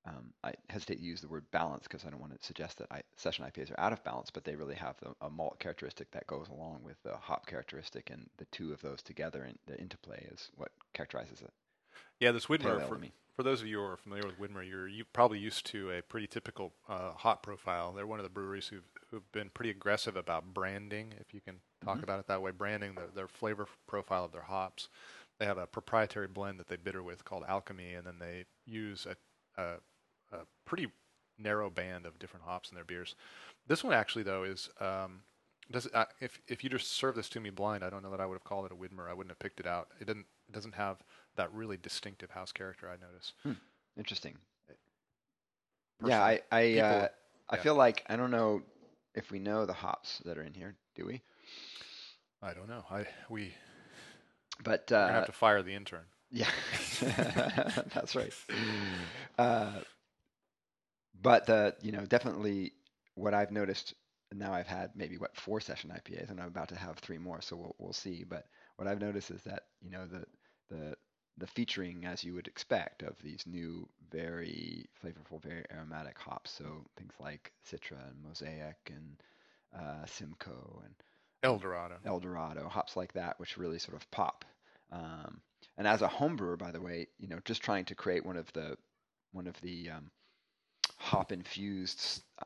um, 0.07 0.33
I 0.45 0.55
hesitate 0.71 0.97
to 0.97 1.03
use 1.05 1.21
the 1.21 1.29
word 1.29 1.51
balance 1.51 1.85
because 1.85 2.05
I 2.05 2.11
don't 2.11 2.21
want 2.21 2.39
to 2.39 2.47
suggest 2.47 2.79
that 2.79 2.89
I, 2.91 3.03
session 3.17 3.45
IPAs 3.45 3.71
are 3.73 3.81
out 3.81 3.93
of 3.93 4.05
balance, 4.05 4.31
but 4.31 4.45
they 4.45 4.57
really 4.57 4.75
have 4.77 4.97
the, 5.01 5.15
a 5.21 5.31
malt 5.31 5.59
characteristic 5.59 6.11
that 6.13 6.27
goes 6.27 6.49
along 6.49 6.83
with 6.85 6.97
the 7.03 7.17
hop 7.17 7.47
characteristic, 7.47 8.11
and 8.11 8.29
the 8.39 8.47
two 8.47 8.73
of 8.73 8.81
those 8.83 9.03
together 9.03 9.45
in 9.45 9.59
the 9.67 9.79
interplay 9.81 10.27
is 10.33 10.51
what 10.57 10.71
characterizes 10.95 11.43
it. 11.43 11.53
Yeah, 12.21 12.33
this 12.33 12.47
Widmer, 12.47 12.81
for, 12.83 13.01
for 13.35 13.43
those 13.43 13.61
of 13.61 13.67
you 13.69 13.79
who 13.79 13.85
are 13.85 13.97
familiar 13.97 14.27
with 14.27 14.39
Widmer, 14.39 14.67
you're 14.67 14.89
you 14.89 15.05
probably 15.05 15.39
used 15.39 15.67
to 15.67 15.91
a 15.91 16.03
pretty 16.03 16.27
typical 16.27 16.73
uh, 16.89 17.13
hop 17.13 17.43
profile. 17.43 17.93
They're 17.93 18.07
one 18.07 18.19
of 18.19 18.25
the 18.25 18.31
breweries 18.31 18.69
who've, 18.69 18.89
who've 19.11 19.31
been 19.33 19.51
pretty 19.51 19.71
aggressive 19.71 20.17
about 20.17 20.55
branding, 20.55 21.15
if 21.21 21.35
you 21.35 21.41
can 21.41 21.61
talk 21.85 21.99
Mhm. 21.99 22.03
about 22.03 22.21
it 22.21 22.27
that 22.29 22.43
way, 22.43 22.51
branding 22.53 22.95
the, 22.95 23.09
their 23.15 23.29
flavor 23.29 23.67
profile 23.87 24.25
of 24.25 24.33
their 24.33 24.43
hops. 24.43 24.89
They 25.39 25.47
have 25.47 25.59
a 25.59 25.67
proprietary 25.67 26.29
blend 26.29 26.59
that 26.59 26.69
they 26.69 26.77
bitter 26.77 27.03
with 27.03 27.25
called 27.25 27.45
Alchemy, 27.47 27.95
and 27.95 28.07
then 28.07 28.19
they 28.19 28.47
use 28.65 29.07
a, 29.07 29.17
a, 29.61 29.75
a 30.37 30.47
pretty 30.65 30.89
narrow 31.39 31.71
band 31.71 32.07
of 32.07 32.19
different 32.19 32.45
hops 32.47 32.71
in 32.71 32.75
their 32.75 32.85
beers. 32.85 33.15
This 33.67 33.85
one 33.85 33.93
actually, 33.95 34.23
though, 34.25 34.45
is 34.45 34.69
um, 34.81 35.23
does 35.71 35.89
uh, 35.95 36.05
if 36.21 36.41
if 36.49 36.63
you 36.65 36.71
just 36.71 36.93
served 36.93 37.19
this 37.19 37.29
to 37.31 37.41
me 37.41 37.51
blind, 37.51 37.85
I 37.85 37.91
don't 37.91 38.03
know 38.03 38.11
that 38.11 38.21
I 38.21 38.27
would 38.27 38.35
have 38.35 38.45
called 38.45 38.67
it 38.67 38.73
a 38.73 38.77
Widmer. 38.77 39.09
I 39.11 39.15
wouldn't 39.15 39.31
have 39.31 39.39
picked 39.39 39.61
it 39.61 39.67
out. 39.67 39.89
It 40.01 40.07
doesn't 40.07 40.27
it 40.49 40.53
doesn't 40.53 40.75
have 40.75 40.99
that 41.37 41.53
really 41.53 41.77
distinctive 41.77 42.31
house 42.31 42.53
character. 42.53 42.89
I 42.89 42.97
notice. 43.05 43.33
Interesting. 43.99 44.37
Personally, 45.99 46.11
yeah, 46.11 46.23
I 46.25 46.57
I, 46.57 46.63
people- 46.63 46.81
uh, 46.81 47.09
I 47.51 47.57
yeah. 47.57 47.63
feel 47.63 47.75
like 47.75 48.05
I 48.09 48.17
don't 48.17 48.31
know 48.31 48.63
if 49.15 49.31
we 49.31 49.39
know 49.39 49.67
the 49.67 49.73
hops 49.73 50.19
that 50.25 50.39
are 50.39 50.43
in 50.43 50.55
here. 50.55 50.77
Do 50.95 51.07
we? 51.07 51.23
I 52.43 52.53
don't 52.55 52.69
know. 52.69 52.85
I 52.91 53.07
we 53.29 53.55
But 54.63 54.91
uh, 54.93 55.09
have 55.09 55.27
to 55.27 55.33
fire 55.33 55.63
the 55.63 55.75
intern. 55.75 56.05
Yeah, 56.31 56.51
that's 57.95 58.15
right. 58.15 58.33
Uh, 59.39 59.81
but 61.23 61.47
the 61.47 61.75
you 61.83 61.93
know 61.93 62.05
definitely 62.07 62.73
what 63.15 63.35
I've 63.35 63.51
noticed 63.51 63.95
now 64.33 64.53
I've 64.53 64.67
had 64.67 64.91
maybe 64.95 65.19
what 65.19 65.37
four 65.37 65.61
session 65.61 65.91
IPAs 65.91 66.31
and 66.31 66.41
I'm 66.41 66.49
about 66.49 66.69
to 66.69 66.77
have 66.77 66.99
three 66.99 67.19
more, 67.19 67.41
so 67.41 67.57
we'll 67.57 67.77
we'll 67.79 67.93
see. 67.93 68.25
But 68.25 68.47
what 68.77 68.89
I've 68.89 69.01
noticed 69.01 69.31
is 69.31 69.43
that 69.43 69.65
you 69.81 69.91
know 69.91 70.07
the 70.07 70.25
the 70.69 70.97
the 71.39 71.47
featuring 71.47 72.05
as 72.07 72.25
you 72.25 72.35
would 72.35 72.49
expect 72.49 73.03
of 73.03 73.21
these 73.23 73.45
new 73.47 73.89
very 74.11 74.87
flavorful, 75.03 75.43
very 75.43 75.65
aromatic 75.71 76.19
hops. 76.19 76.51
So 76.51 76.85
things 76.97 77.13
like 77.21 77.53
Citra 77.71 78.09
and 78.09 78.23
Mosaic 78.27 78.77
and 78.89 79.17
uh, 79.79 80.07
Simcoe 80.07 80.83
and 80.85 80.95
El 81.43 81.59
Dorado. 81.59 81.97
El 82.05 82.21
Dorado, 82.21 82.69
hops 82.69 82.97
like 82.97 83.13
that, 83.13 83.39
which 83.39 83.59
really 83.59 83.79
sort 83.79 83.97
of 83.97 84.11
pop. 84.11 84.45
Um, 84.91 85.41
and 85.77 85.87
as 85.87 86.03
a 86.03 86.09
home 86.09 86.37
brewer, 86.37 86.57
by 86.57 86.71
the 86.71 86.81
way, 86.81 87.09
you 87.19 87.29
know, 87.29 87.39
just 87.45 87.63
trying 87.63 87.85
to 87.87 87.95
create 87.95 88.25
one 88.25 88.37
of 88.37 88.51
the 88.53 88.77
one 89.33 89.47
of 89.47 89.61
the 89.61 89.91
um, 89.91 90.11
hop 90.97 91.33
infused 91.33 92.23
uh, 92.41 92.45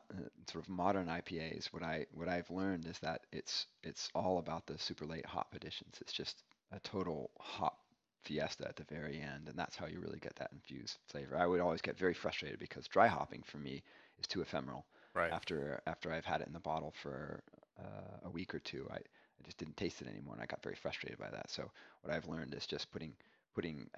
sort 0.49 0.63
of 0.63 0.69
modern 0.69 1.09
IPAs, 1.09 1.67
what 1.67 1.83
I 1.83 2.05
what 2.13 2.29
I've 2.29 2.49
learned 2.49 2.85
is 2.85 2.99
that 2.99 3.25
it's 3.31 3.67
it's 3.83 4.09
all 4.15 4.37
about 4.39 4.67
the 4.67 4.77
super 4.77 5.05
late 5.05 5.25
hop 5.25 5.53
additions. 5.55 5.97
It's 6.01 6.13
just 6.13 6.43
a 6.71 6.79
total 6.79 7.31
hop 7.39 7.79
fiesta 8.23 8.67
at 8.67 8.75
the 8.75 8.83
very 8.83 9.19
end, 9.19 9.47
and 9.49 9.57
that's 9.57 9.75
how 9.75 9.87
you 9.87 9.99
really 9.99 10.19
get 10.19 10.35
that 10.35 10.51
infused 10.53 10.97
flavor. 11.07 11.37
I 11.37 11.47
would 11.47 11.59
always 11.59 11.81
get 11.81 11.97
very 11.97 12.13
frustrated 12.13 12.59
because 12.59 12.87
dry 12.87 13.07
hopping 13.07 13.43
for 13.43 13.57
me 13.57 13.83
is 14.19 14.27
too 14.27 14.41
ephemeral 14.41 14.85
Right. 15.13 15.35
after 15.35 15.81
after 15.87 16.11
I've 16.11 16.25
had 16.25 16.41
it 16.41 16.47
in 16.47 16.53
the 16.53 16.59
bottle 16.59 16.93
for 17.01 17.43
uh, 17.79 18.17
a 18.23 18.29
week 18.29 18.53
or 18.53 18.59
two, 18.59 18.87
I, 18.91 18.95
I 18.97 19.43
just 19.43 19.57
didn't 19.57 19.77
taste 19.77 20.01
it 20.01 20.07
anymore, 20.07 20.35
and 20.35 20.43
I 20.43 20.45
got 20.45 20.63
very 20.63 20.75
frustrated 20.75 21.17
by 21.19 21.29
that. 21.31 21.49
So 21.49 21.71
what 22.01 22.13
I've 22.13 22.27
learned 22.27 22.53
is 22.53 22.67
just 22.67 22.91
putting 22.91 23.13
putting 23.55 23.89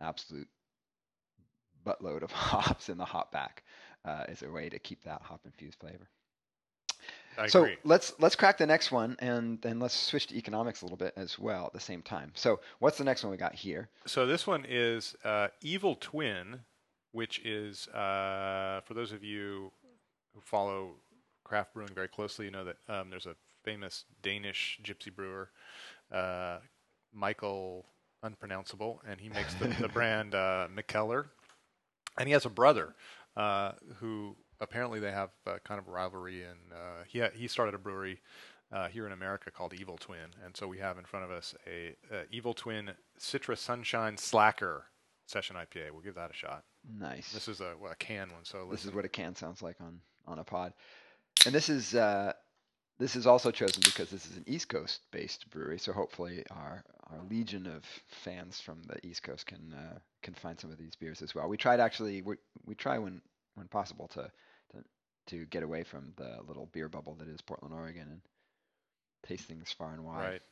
absolute 0.00 0.48
buttload 1.84 2.22
of 2.22 2.30
hops 2.32 2.88
in 2.88 2.98
the 2.98 3.04
hop 3.04 3.32
back 3.32 3.62
uh, 4.04 4.24
is 4.28 4.42
a 4.42 4.50
way 4.50 4.68
to 4.68 4.78
keep 4.78 5.02
that 5.04 5.22
hop 5.22 5.40
infused 5.44 5.78
flavor. 5.78 6.08
I 7.38 7.46
so 7.46 7.62
agree. 7.62 7.76
let's 7.84 8.12
let's 8.18 8.36
crack 8.36 8.58
the 8.58 8.66
next 8.66 8.92
one, 8.92 9.16
and 9.18 9.60
then 9.62 9.80
let's 9.80 9.94
switch 9.94 10.26
to 10.28 10.36
economics 10.36 10.82
a 10.82 10.84
little 10.84 10.98
bit 10.98 11.14
as 11.16 11.38
well 11.38 11.66
at 11.66 11.72
the 11.72 11.80
same 11.80 12.02
time. 12.02 12.32
So 12.34 12.60
what's 12.78 12.98
the 12.98 13.04
next 13.04 13.24
one 13.24 13.30
we 13.30 13.36
got 13.36 13.54
here? 13.54 13.88
So 14.06 14.26
this 14.26 14.46
one 14.46 14.66
is 14.68 15.16
uh, 15.24 15.48
Evil 15.62 15.96
Twin, 15.98 16.60
which 17.12 17.38
is 17.44 17.88
uh, 17.88 18.80
for 18.84 18.94
those 18.94 19.12
of 19.12 19.24
you 19.24 19.72
who 20.34 20.40
follow 20.40 20.90
craft 21.44 21.74
brewing 21.74 21.94
very 21.94 22.08
closely, 22.08 22.44
you 22.44 22.50
know 22.50 22.64
that 22.64 22.76
um, 22.88 23.10
there's 23.10 23.26
a 23.26 23.34
famous 23.64 24.04
Danish 24.22 24.78
gypsy 24.82 25.14
brewer, 25.14 25.50
uh, 26.10 26.58
Michael 27.12 27.86
Unpronounceable, 28.22 29.00
and 29.08 29.20
he 29.20 29.28
makes 29.28 29.54
the, 29.54 29.68
the 29.80 29.88
brand 29.92 30.34
uh, 30.34 30.68
Mikkeller, 30.74 31.26
and 32.18 32.28
he 32.28 32.32
has 32.32 32.44
a 32.44 32.50
brother 32.50 32.94
uh, 33.36 33.72
who 33.96 34.36
apparently 34.60 35.00
they 35.00 35.12
have 35.12 35.30
uh, 35.46 35.58
kind 35.64 35.78
of 35.80 35.88
a 35.88 35.90
rivalry, 35.90 36.42
and 36.44 36.58
uh, 36.72 37.04
he 37.06 37.20
ha- 37.20 37.30
he 37.34 37.48
started 37.48 37.74
a 37.74 37.78
brewery. 37.78 38.20
Uh, 38.74 38.88
here 38.88 39.04
in 39.04 39.12
America, 39.12 39.50
called 39.50 39.74
Evil 39.74 39.98
Twin, 39.98 40.30
and 40.42 40.56
so 40.56 40.66
we 40.66 40.78
have 40.78 40.96
in 40.96 41.04
front 41.04 41.26
of 41.26 41.30
us 41.30 41.54
a, 41.66 41.94
a 42.10 42.22
Evil 42.30 42.54
Twin 42.54 42.90
Citra 43.20 43.58
Sunshine 43.58 44.16
Slacker 44.16 44.86
Session 45.26 45.56
IPA. 45.56 45.90
We'll 45.90 46.00
give 46.00 46.14
that 46.14 46.30
a 46.30 46.32
shot. 46.32 46.64
Nice. 46.98 47.32
This 47.32 47.48
is 47.48 47.60
a, 47.60 47.74
a 47.90 47.94
can 47.96 48.30
one, 48.30 48.44
so 48.44 48.68
This 48.70 48.86
is 48.86 48.94
what 48.94 49.04
a 49.04 49.10
can 49.10 49.34
sounds 49.34 49.60
like 49.60 49.76
on 49.78 50.00
on 50.26 50.38
a 50.38 50.44
pod. 50.44 50.72
And 51.44 51.54
this 51.54 51.68
is 51.68 51.94
uh, 51.94 52.32
this 52.98 53.16
is 53.16 53.26
also 53.26 53.50
chosen 53.50 53.82
because 53.84 54.10
this 54.10 54.26
is 54.26 54.36
an 54.36 54.44
East 54.46 54.68
Coast 54.68 55.00
based 55.10 55.50
brewery. 55.50 55.78
So 55.78 55.92
hopefully 55.92 56.44
our 56.50 56.84
our 57.10 57.18
legion 57.28 57.66
of 57.66 57.84
fans 58.08 58.60
from 58.60 58.82
the 58.84 59.04
East 59.06 59.22
Coast 59.22 59.46
can 59.46 59.74
uh, 59.74 59.98
can 60.22 60.34
find 60.34 60.58
some 60.58 60.70
of 60.70 60.78
these 60.78 60.94
beers 60.96 61.22
as 61.22 61.34
well. 61.34 61.48
We 61.48 61.56
tried 61.56 61.80
actually 61.80 62.22
we 62.22 62.36
we 62.64 62.74
try 62.74 62.98
when 62.98 63.20
when 63.54 63.68
possible 63.68 64.08
to 64.08 64.30
to 64.72 64.84
to 65.28 65.46
get 65.46 65.62
away 65.62 65.84
from 65.84 66.12
the 66.16 66.38
little 66.46 66.66
beer 66.66 66.88
bubble 66.88 67.14
that 67.16 67.28
is 67.28 67.40
Portland, 67.40 67.74
Oregon, 67.74 68.08
and 68.10 68.20
taste 69.26 69.46
things 69.46 69.72
far 69.72 69.92
and 69.92 70.04
wide. 70.04 70.24
right, 70.24 70.42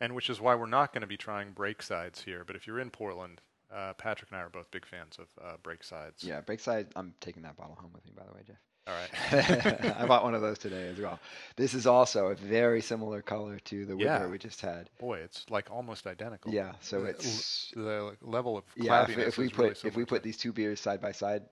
and 0.00 0.14
which 0.14 0.30
is 0.30 0.40
why 0.40 0.54
we're 0.54 0.66
not 0.66 0.92
going 0.92 1.02
to 1.02 1.06
be 1.06 1.16
trying 1.16 1.52
Breakside's 1.52 2.22
here. 2.22 2.44
But 2.44 2.56
if 2.56 2.66
you're 2.66 2.80
in 2.80 2.90
Portland, 2.90 3.40
uh, 3.74 3.94
Patrick 3.94 4.30
and 4.30 4.38
I 4.40 4.42
are 4.42 4.50
both 4.50 4.70
big 4.70 4.86
fans 4.86 5.16
of 5.18 5.28
uh, 5.42 5.56
Breakside's. 5.62 6.24
Yeah, 6.24 6.40
Breakside. 6.40 6.88
I'm 6.96 7.14
taking 7.20 7.42
that 7.42 7.56
bottle 7.56 7.76
home 7.80 7.92
with 7.94 8.04
me, 8.04 8.12
by 8.16 8.24
the 8.24 8.32
way, 8.32 8.42
Jeff. 8.46 8.56
All 8.90 8.96
right. 8.96 9.96
I 10.00 10.06
bought 10.06 10.24
one 10.24 10.34
of 10.34 10.40
those 10.42 10.58
today 10.58 10.88
as 10.88 10.98
well. 10.98 11.20
This 11.56 11.74
is 11.74 11.86
also 11.86 12.28
a 12.28 12.34
very 12.34 12.80
similar 12.80 13.22
color 13.22 13.58
to 13.66 13.86
the 13.86 13.96
Yeah. 13.96 14.26
We 14.26 14.38
just 14.38 14.60
had. 14.60 14.90
Boy, 14.98 15.18
it's 15.20 15.46
like 15.50 15.70
almost 15.70 16.06
identical. 16.06 16.52
Yeah, 16.52 16.72
so 16.80 17.02
The- 17.02 17.08
it's 17.10 17.72
the 17.74 18.16
level 18.22 18.56
of 18.58 18.64
yeah. 18.76 19.02
If, 19.02 19.18
if 19.18 19.38
we 19.38 19.48
put 19.48 19.58
really 19.58 19.74
if 19.84 19.96
we 19.96 20.04
put 20.04 20.22
these 20.22 20.36
two 20.36 20.52
beers 20.52 20.80
side 20.80 21.00
by 21.00 21.12
side, 21.12 21.42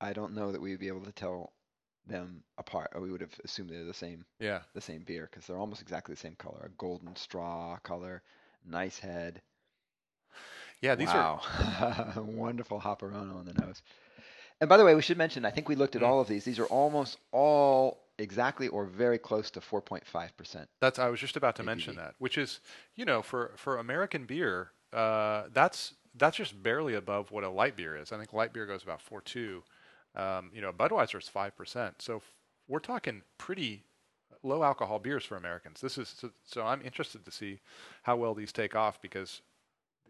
I 0.00 0.12
don't 0.12 0.34
know 0.34 0.52
that 0.52 0.60
we'd 0.60 0.78
be 0.78 0.88
able 0.88 1.04
to 1.04 1.12
tell 1.12 1.52
them 2.06 2.42
apart, 2.56 2.92
or 2.94 3.00
we 3.00 3.10
would 3.10 3.20
have 3.20 3.34
assumed 3.44 3.70
they're 3.70 3.84
the 3.84 3.92
same 3.94 4.24
yeah, 4.38 4.60
the 4.74 4.80
same 4.80 5.02
beer 5.02 5.28
because 5.30 5.46
they're 5.46 5.58
almost 5.58 5.82
exactly 5.82 6.14
the 6.14 6.20
same 6.20 6.36
color, 6.36 6.62
a 6.64 6.70
golden 6.78 7.16
straw 7.16 7.78
color, 7.82 8.22
nice 8.64 8.98
head. 8.98 9.42
yeah, 10.80 10.94
these 10.94 11.08
are 11.10 11.40
wonderful 12.16 12.78
hop 12.78 13.02
aroma 13.02 13.36
on 13.36 13.44
the 13.46 13.54
nose. 13.54 13.82
And 14.60 14.68
by 14.68 14.76
the 14.76 14.84
way, 14.84 14.94
we 14.94 15.02
should 15.02 15.18
mention, 15.18 15.44
I 15.44 15.50
think 15.50 15.68
we 15.68 15.76
looked 15.76 15.94
at 15.96 16.02
Mm. 16.02 16.06
all 16.08 16.20
of 16.20 16.28
these. 16.28 16.44
These 16.44 16.58
are 16.58 16.66
almost 16.66 17.18
all 17.30 18.04
exactly 18.18 18.66
or 18.68 18.84
very 18.84 19.18
close 19.18 19.50
to 19.52 19.60
4.5%. 19.60 20.66
That's 20.80 20.98
I 20.98 21.08
was 21.08 21.20
just 21.20 21.36
about 21.36 21.54
to 21.56 21.62
mention 21.62 21.94
that, 21.96 22.14
which 22.18 22.36
is 22.36 22.60
you 22.96 23.04
know 23.04 23.22
for 23.22 23.52
for 23.56 23.78
American 23.78 24.24
beer, 24.26 24.72
uh, 24.92 25.44
that's 25.52 25.94
that's 26.16 26.36
just 26.36 26.60
barely 26.62 26.94
above 26.94 27.30
what 27.30 27.44
a 27.44 27.48
light 27.48 27.76
beer 27.76 27.96
is. 27.96 28.10
I 28.10 28.18
think 28.18 28.32
light 28.32 28.52
beer 28.52 28.66
goes 28.66 28.82
about 28.82 29.00
4.2. 29.00 29.62
Um, 30.16 30.50
you 30.52 30.60
know, 30.60 30.72
Budweiser 30.72 31.18
is 31.22 31.28
five 31.28 31.54
percent, 31.56 32.02
so 32.02 32.16
f- 32.16 32.34
we're 32.66 32.80
talking 32.80 33.22
pretty 33.36 33.84
low 34.42 34.64
alcohol 34.64 34.98
beers 34.98 35.24
for 35.24 35.36
Americans. 35.36 35.80
This 35.80 35.96
is 35.98 36.08
so, 36.08 36.30
so 36.44 36.66
I'm 36.66 36.82
interested 36.82 37.24
to 37.24 37.30
see 37.30 37.60
how 38.02 38.16
well 38.16 38.34
these 38.34 38.50
take 38.52 38.74
off 38.74 39.00
because 39.00 39.42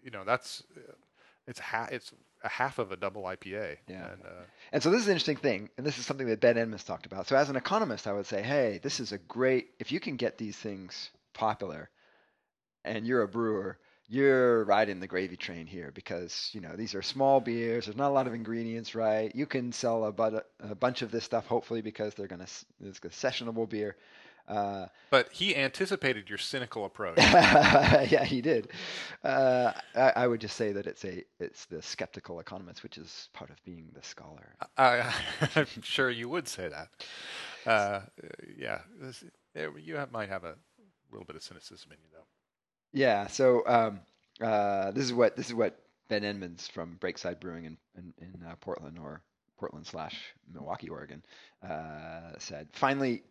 you 0.02 0.10
know 0.10 0.24
that's 0.24 0.62
it's 1.46 1.58
ha- 1.60 1.88
it's 1.90 2.12
a 2.42 2.48
half 2.48 2.78
of 2.78 2.92
a 2.92 2.96
double 2.96 3.22
IPA. 3.22 3.76
Yeah. 3.88 4.12
And, 4.12 4.22
uh, 4.24 4.44
And 4.72 4.82
so 4.82 4.90
this 4.90 5.00
is 5.00 5.06
an 5.06 5.12
interesting 5.12 5.36
thing, 5.36 5.70
and 5.76 5.86
this 5.86 5.98
is 5.98 6.06
something 6.06 6.26
that 6.28 6.40
Ben 6.40 6.58
Edmunds 6.58 6.84
talked 6.84 7.06
about. 7.06 7.26
So 7.26 7.36
as 7.36 7.50
an 7.50 7.56
economist, 7.56 8.06
I 8.06 8.12
would 8.12 8.26
say, 8.26 8.42
hey, 8.42 8.80
this 8.82 9.00
is 9.00 9.12
a 9.12 9.18
great 9.18 9.68
if 9.78 9.92
you 9.92 10.00
can 10.00 10.16
get 10.16 10.38
these 10.38 10.56
things 10.56 11.10
popular, 11.32 11.90
and 12.84 13.06
you're 13.06 13.22
a 13.22 13.28
brewer, 13.28 13.78
you're 14.08 14.64
riding 14.64 15.00
the 15.00 15.06
gravy 15.06 15.36
train 15.36 15.66
here 15.66 15.90
because 15.94 16.50
you 16.52 16.60
know 16.60 16.74
these 16.76 16.94
are 16.94 17.02
small 17.02 17.40
beers. 17.40 17.86
There's 17.86 17.96
not 17.96 18.08
a 18.08 18.14
lot 18.14 18.26
of 18.26 18.34
ingredients, 18.34 18.94
right? 18.94 19.34
You 19.34 19.46
can 19.46 19.72
sell 19.72 20.04
a, 20.04 20.12
but, 20.12 20.50
a 20.60 20.74
bunch 20.74 21.02
of 21.02 21.10
this 21.10 21.24
stuff, 21.24 21.46
hopefully, 21.46 21.82
because 21.82 22.14
they're 22.14 22.26
gonna 22.26 22.46
it's 22.80 22.98
a 22.98 23.08
sessionable 23.08 23.68
beer. 23.68 23.96
Uh, 24.48 24.86
but 25.10 25.30
he 25.30 25.54
anticipated 25.54 26.28
your 26.28 26.38
cynical 26.38 26.86
approach. 26.86 27.18
yeah, 27.18 28.24
he 28.24 28.40
did. 28.40 28.68
Uh, 29.22 29.72
I, 29.94 30.12
I 30.16 30.26
would 30.26 30.40
just 30.40 30.56
say 30.56 30.72
that 30.72 30.86
it's 30.86 31.04
a 31.04 31.22
it's 31.38 31.66
the 31.66 31.82
skeptical 31.82 32.40
economist, 32.40 32.82
which 32.82 32.96
is 32.96 33.28
part 33.34 33.50
of 33.50 33.62
being 33.64 33.90
the 33.94 34.02
scholar. 34.02 34.54
I, 34.76 35.12
I'm 35.54 35.66
sure 35.82 36.10
you 36.10 36.28
would 36.30 36.48
say 36.48 36.68
that. 36.68 36.88
Uh, 37.66 38.00
yeah, 38.56 38.80
this, 39.00 39.22
you 39.78 39.96
have, 39.96 40.10
might 40.12 40.30
have 40.30 40.44
a 40.44 40.54
little 41.12 41.26
bit 41.26 41.36
of 41.36 41.42
cynicism 41.42 41.92
in 41.92 41.98
you, 42.02 42.08
though. 42.12 42.26
Yeah. 42.92 43.26
So 43.26 43.62
um, 43.66 44.00
uh, 44.40 44.92
this 44.92 45.04
is 45.04 45.12
what 45.12 45.36
this 45.36 45.46
is 45.48 45.54
what 45.54 45.78
Ben 46.08 46.24
Edmunds 46.24 46.68
from 46.68 46.96
Breakside 47.00 47.38
Brewing 47.38 47.66
in 47.66 47.76
in, 47.96 48.14
in 48.18 48.46
uh, 48.46 48.54
Portland 48.60 48.98
or 48.98 49.20
Portland 49.58 49.86
slash 49.86 50.16
Milwaukie, 50.52 50.90
Oregon, 50.90 51.22
uh, 51.68 52.32
said. 52.38 52.68
Finally, 52.72 53.24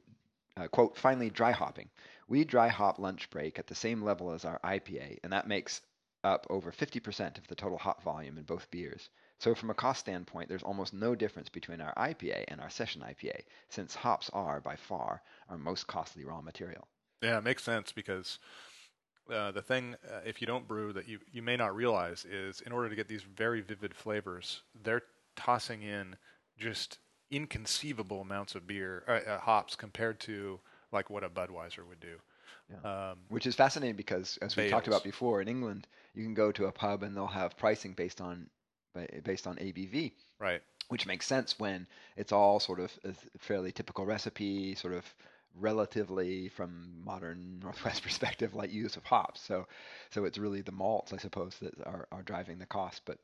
uh, 0.58 0.68
quote. 0.68 0.98
Finally, 0.98 1.30
dry 1.30 1.52
hopping. 1.52 1.90
We 2.28 2.44
dry 2.44 2.68
hop 2.68 3.00
lunch 3.00 3.30
break 3.30 3.60
at 3.60 3.68
the 3.68 3.76
same 3.76 4.02
level 4.04 4.32
as 4.32 4.46
our 4.46 4.60
IPA, 4.64 5.20
and 5.24 5.32
that 5.32 5.48
makes 5.48 5.82
up 6.24 6.46
over 6.50 6.72
50% 6.72 7.38
of 7.38 7.48
the 7.48 7.56
total 7.56 7.78
hop 7.78 8.04
volume 8.04 8.38
in 8.38 8.44
both 8.44 8.70
beers. 8.72 9.10
So 9.40 9.54
from 9.54 9.70
a 9.70 9.76
cost 9.76 10.00
standpoint, 10.00 10.50
there's 10.50 10.64
almost 10.64 10.94
no 10.94 11.16
difference 11.16 11.48
between 11.48 11.80
our 11.80 11.94
IPA 11.96 12.46
and 12.48 12.60
our 12.60 12.70
session 12.70 13.02
IPA, 13.02 13.42
since 13.70 13.94
hops 13.94 14.30
are 14.34 14.60
by 14.60 14.76
far 14.76 15.22
our 15.48 15.58
most 15.58 15.86
costly 15.88 16.26
raw 16.26 16.42
material. 16.42 16.88
Yeah, 17.22 17.38
it 17.38 17.44
makes 17.44 17.64
sense 17.64 17.92
because 17.92 18.40
uh, 19.32 19.52
the 19.52 19.62
thing, 19.62 19.96
uh, 20.12 20.22
if 20.26 20.42
you 20.42 20.48
don't 20.48 20.68
brew, 20.68 20.92
that 20.94 21.08
you, 21.08 21.20
you 21.32 21.42
may 21.42 21.56
not 21.56 21.76
realize 21.76 22.26
is 22.26 22.62
in 22.62 22.72
order 22.72 22.90
to 22.90 22.96
get 22.96 23.08
these 23.08 23.24
very 23.24 23.62
vivid 23.62 23.94
flavors, 23.94 24.64
they're 24.84 25.04
tossing 25.36 25.84
in 25.84 26.16
just 26.58 26.98
inconceivable 27.30 28.22
amounts 28.22 28.56
of 28.56 28.66
beer 28.66 29.04
uh, 29.08 29.30
uh 29.30 29.40
hops 29.40 29.76
compared 29.76 30.20
to 30.20 30.60
like 30.92 31.10
what 31.10 31.24
a 31.24 31.30
Budweiser 31.30 31.86
would 31.88 32.00
do. 32.00 32.18
Yeah. 32.70 33.10
Um, 33.12 33.18
Which 33.30 33.48
is 33.48 33.56
fascinating 33.56 33.96
because, 33.96 34.38
as 34.42 34.56
we 34.56 34.64
bales. 34.64 34.72
talked 34.72 34.88
about 34.88 35.04
before, 35.04 35.42
in 35.42 35.48
England, 35.48 35.88
you 36.14 36.24
can 36.24 36.34
go 36.34 36.52
to 36.52 36.66
a 36.66 36.72
pub 36.72 37.04
and 37.04 37.16
they'll 37.16 37.28
have 37.28 37.58
pricing 37.58 37.94
based 37.94 38.22
on 38.22 38.50
based 39.24 39.46
on 39.46 39.56
ABV. 39.58 40.12
Right. 40.40 40.62
Which 40.90 41.06
makes 41.06 41.28
sense 41.28 41.60
when 41.60 41.86
it's 42.16 42.32
all 42.32 42.60
sort 42.60 42.80
of 42.80 42.92
a 43.04 43.14
fairly 43.38 43.72
typical 43.72 44.06
recipe, 44.06 44.74
sort 44.76 44.94
of 44.94 45.06
relatively 45.60 46.50
from 46.50 47.04
modern 47.04 47.60
Northwest 47.62 48.04
perspective, 48.08 48.56
light 48.56 48.70
use 48.70 48.96
of 48.96 49.04
hops. 49.04 49.42
So, 49.42 49.68
so 50.10 50.26
it's 50.26 50.38
really 50.38 50.62
the 50.62 50.72
malts, 50.72 51.14
I 51.14 51.18
suppose, 51.18 51.58
that 51.62 51.74
are, 51.86 52.08
are 52.12 52.22
driving 52.24 52.58
the 52.60 52.66
cost. 52.66 53.02
But, 53.06 53.20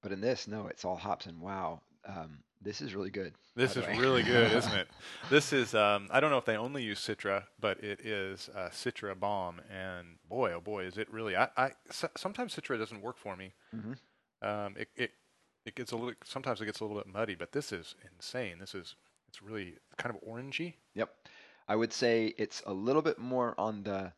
but 0.00 0.12
in 0.12 0.20
this, 0.20 0.48
no, 0.48 0.66
it's 0.68 0.84
all 0.84 0.96
hops. 0.96 1.26
And 1.26 1.40
wow, 1.40 1.80
um, 2.06 2.38
this 2.60 2.80
is 2.80 2.94
really 2.94 3.10
good. 3.10 3.34
This 3.56 3.76
is 3.76 3.86
really 3.98 4.22
good, 4.22 4.52
isn't 4.56 4.72
it? 4.72 4.88
This 5.30 5.52
is 5.52 5.74
um, 5.74 6.08
I 6.10 6.20
don't 6.20 6.30
know 6.30 6.38
if 6.38 6.44
they 6.44 6.56
only 6.56 6.82
use 6.82 7.00
Citra, 7.00 7.44
but 7.60 7.82
it 7.82 8.00
is 8.00 8.48
uh, 8.54 8.68
Citra 8.70 9.18
Bomb, 9.18 9.60
and 9.70 10.18
boy, 10.28 10.52
oh 10.52 10.60
boy, 10.60 10.84
is 10.84 10.98
it 10.98 11.12
really! 11.12 11.36
I, 11.36 11.48
I 11.56 11.70
sometimes 11.90 12.54
Citra 12.54 12.78
doesn't 12.78 13.02
work 13.02 13.18
for 13.18 13.36
me. 13.36 13.52
Mm-hmm. 13.74 13.92
Um, 14.46 14.74
it, 14.76 14.88
it 14.96 15.10
it 15.64 15.74
gets 15.74 15.92
a 15.92 15.96
little 15.96 16.14
sometimes 16.24 16.60
it 16.60 16.66
gets 16.66 16.80
a 16.80 16.84
little 16.84 16.96
bit 16.96 17.12
muddy, 17.12 17.34
but 17.34 17.52
this 17.52 17.72
is 17.72 17.94
insane. 18.14 18.58
This 18.58 18.74
is 18.74 18.96
it's 19.28 19.42
really 19.42 19.74
kind 19.96 20.14
of 20.14 20.28
orangey. 20.28 20.74
Yep, 20.94 21.10
I 21.68 21.76
would 21.76 21.92
say 21.92 22.34
it's 22.38 22.62
a 22.66 22.72
little 22.72 23.02
bit 23.02 23.18
more 23.18 23.54
on 23.58 23.82
the 23.82 24.12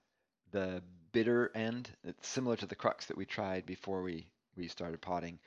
the 0.50 0.82
bitter 1.12 1.50
end. 1.54 1.90
It's 2.04 2.28
similar 2.28 2.56
to 2.56 2.66
the 2.66 2.74
crux 2.74 3.06
that 3.06 3.16
we 3.16 3.24
tried 3.24 3.66
before 3.66 4.02
we 4.02 4.26
we 4.56 4.68
started 4.68 5.00
potting. 5.00 5.38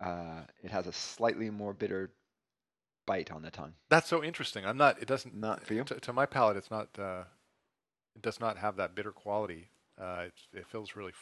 Uh, 0.00 0.42
it 0.62 0.70
has 0.70 0.86
a 0.86 0.92
slightly 0.92 1.50
more 1.50 1.72
bitter 1.72 2.10
bite 3.06 3.30
on 3.30 3.42
the 3.42 3.50
tongue. 3.50 3.72
That's 3.88 4.08
so 4.08 4.22
interesting. 4.22 4.66
I'm 4.66 4.76
not. 4.76 5.00
It 5.00 5.08
doesn't. 5.08 5.34
Not 5.34 5.64
for 5.64 5.74
you. 5.74 5.84
To, 5.84 5.94
to 5.94 6.12
my 6.12 6.26
palate, 6.26 6.56
it's 6.56 6.70
not. 6.70 6.88
Uh, 6.98 7.24
it 8.14 8.22
does 8.22 8.40
not 8.40 8.58
have 8.58 8.76
that 8.76 8.94
bitter 8.94 9.12
quality. 9.12 9.68
Uh, 9.98 10.24
it, 10.26 10.58
it, 10.58 10.66
feels 10.66 10.94
really, 10.94 11.12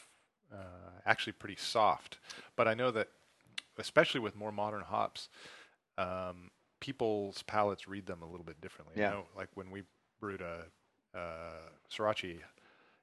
uh, 0.53 0.99
actually, 1.05 1.33
pretty 1.33 1.55
soft. 1.55 2.17
But 2.55 2.67
I 2.67 2.73
know 2.73 2.91
that, 2.91 3.07
especially 3.77 4.19
with 4.19 4.35
more 4.35 4.51
modern 4.51 4.81
hops, 4.81 5.29
um, 5.97 6.51
people's 6.81 7.41
palates 7.43 7.87
read 7.87 8.05
them 8.05 8.21
a 8.21 8.25
little 8.25 8.45
bit 8.45 8.59
differently. 8.59 8.95
Yeah. 8.97 9.11
You 9.11 9.15
know, 9.17 9.25
like 9.37 9.49
when 9.53 9.71
we 9.71 9.83
brewed 10.19 10.41
a, 10.41 10.65
a 11.13 11.29
Sorachi 11.89 12.39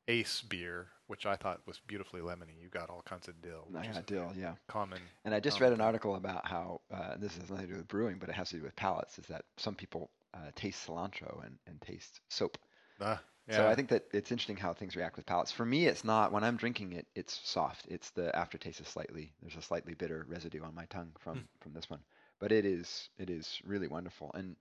Ace 0.08 0.42
beer, 0.42 0.88
which 1.12 1.26
I 1.26 1.36
thought 1.36 1.60
was 1.66 1.78
beautifully 1.86 2.22
lemony. 2.22 2.58
You 2.58 2.68
got 2.70 2.88
all 2.88 3.02
kinds 3.04 3.28
of 3.28 3.34
dill. 3.42 3.68
I 3.76 3.86
got 3.86 4.06
dill, 4.06 4.32
yeah. 4.34 4.54
Common. 4.66 4.98
And 5.26 5.34
I 5.34 5.40
just 5.40 5.60
read 5.60 5.74
an 5.74 5.82
article 5.82 6.14
about 6.14 6.46
how 6.48 6.80
uh, 6.90 7.16
this 7.18 7.36
has 7.36 7.50
nothing 7.50 7.66
to 7.66 7.72
do 7.74 7.78
with 7.80 7.88
brewing, 7.88 8.16
but 8.18 8.30
it 8.30 8.34
has 8.34 8.48
to 8.48 8.56
do 8.56 8.62
with 8.62 8.74
palates. 8.76 9.18
Is 9.18 9.26
that 9.26 9.44
some 9.58 9.74
people 9.74 10.08
uh, 10.32 10.50
taste 10.54 10.86
cilantro 10.86 11.44
and, 11.44 11.58
and 11.66 11.78
taste 11.82 12.22
soap. 12.30 12.56
Uh, 12.98 13.18
yeah. 13.46 13.56
So 13.56 13.68
I 13.68 13.74
think 13.74 13.90
that 13.90 14.04
it's 14.14 14.32
interesting 14.32 14.56
how 14.56 14.72
things 14.72 14.96
react 14.96 15.16
with 15.16 15.26
palates. 15.26 15.52
For 15.52 15.66
me, 15.66 15.84
it's 15.84 16.02
not. 16.02 16.32
When 16.32 16.44
I'm 16.44 16.56
drinking 16.56 16.94
it, 16.94 17.06
it's 17.14 17.38
soft. 17.44 17.84
It's 17.90 18.08
the 18.12 18.34
aftertaste 18.34 18.80
is 18.80 18.88
slightly. 18.88 19.34
There's 19.42 19.56
a 19.56 19.60
slightly 19.60 19.92
bitter 19.92 20.24
residue 20.26 20.62
on 20.62 20.74
my 20.74 20.86
tongue 20.86 21.12
from 21.18 21.40
mm. 21.40 21.44
from 21.60 21.74
this 21.74 21.90
one, 21.90 22.00
but 22.38 22.52
it 22.52 22.64
is 22.64 23.10
it 23.18 23.28
is 23.28 23.60
really 23.66 23.88
wonderful. 23.88 24.30
And 24.32 24.56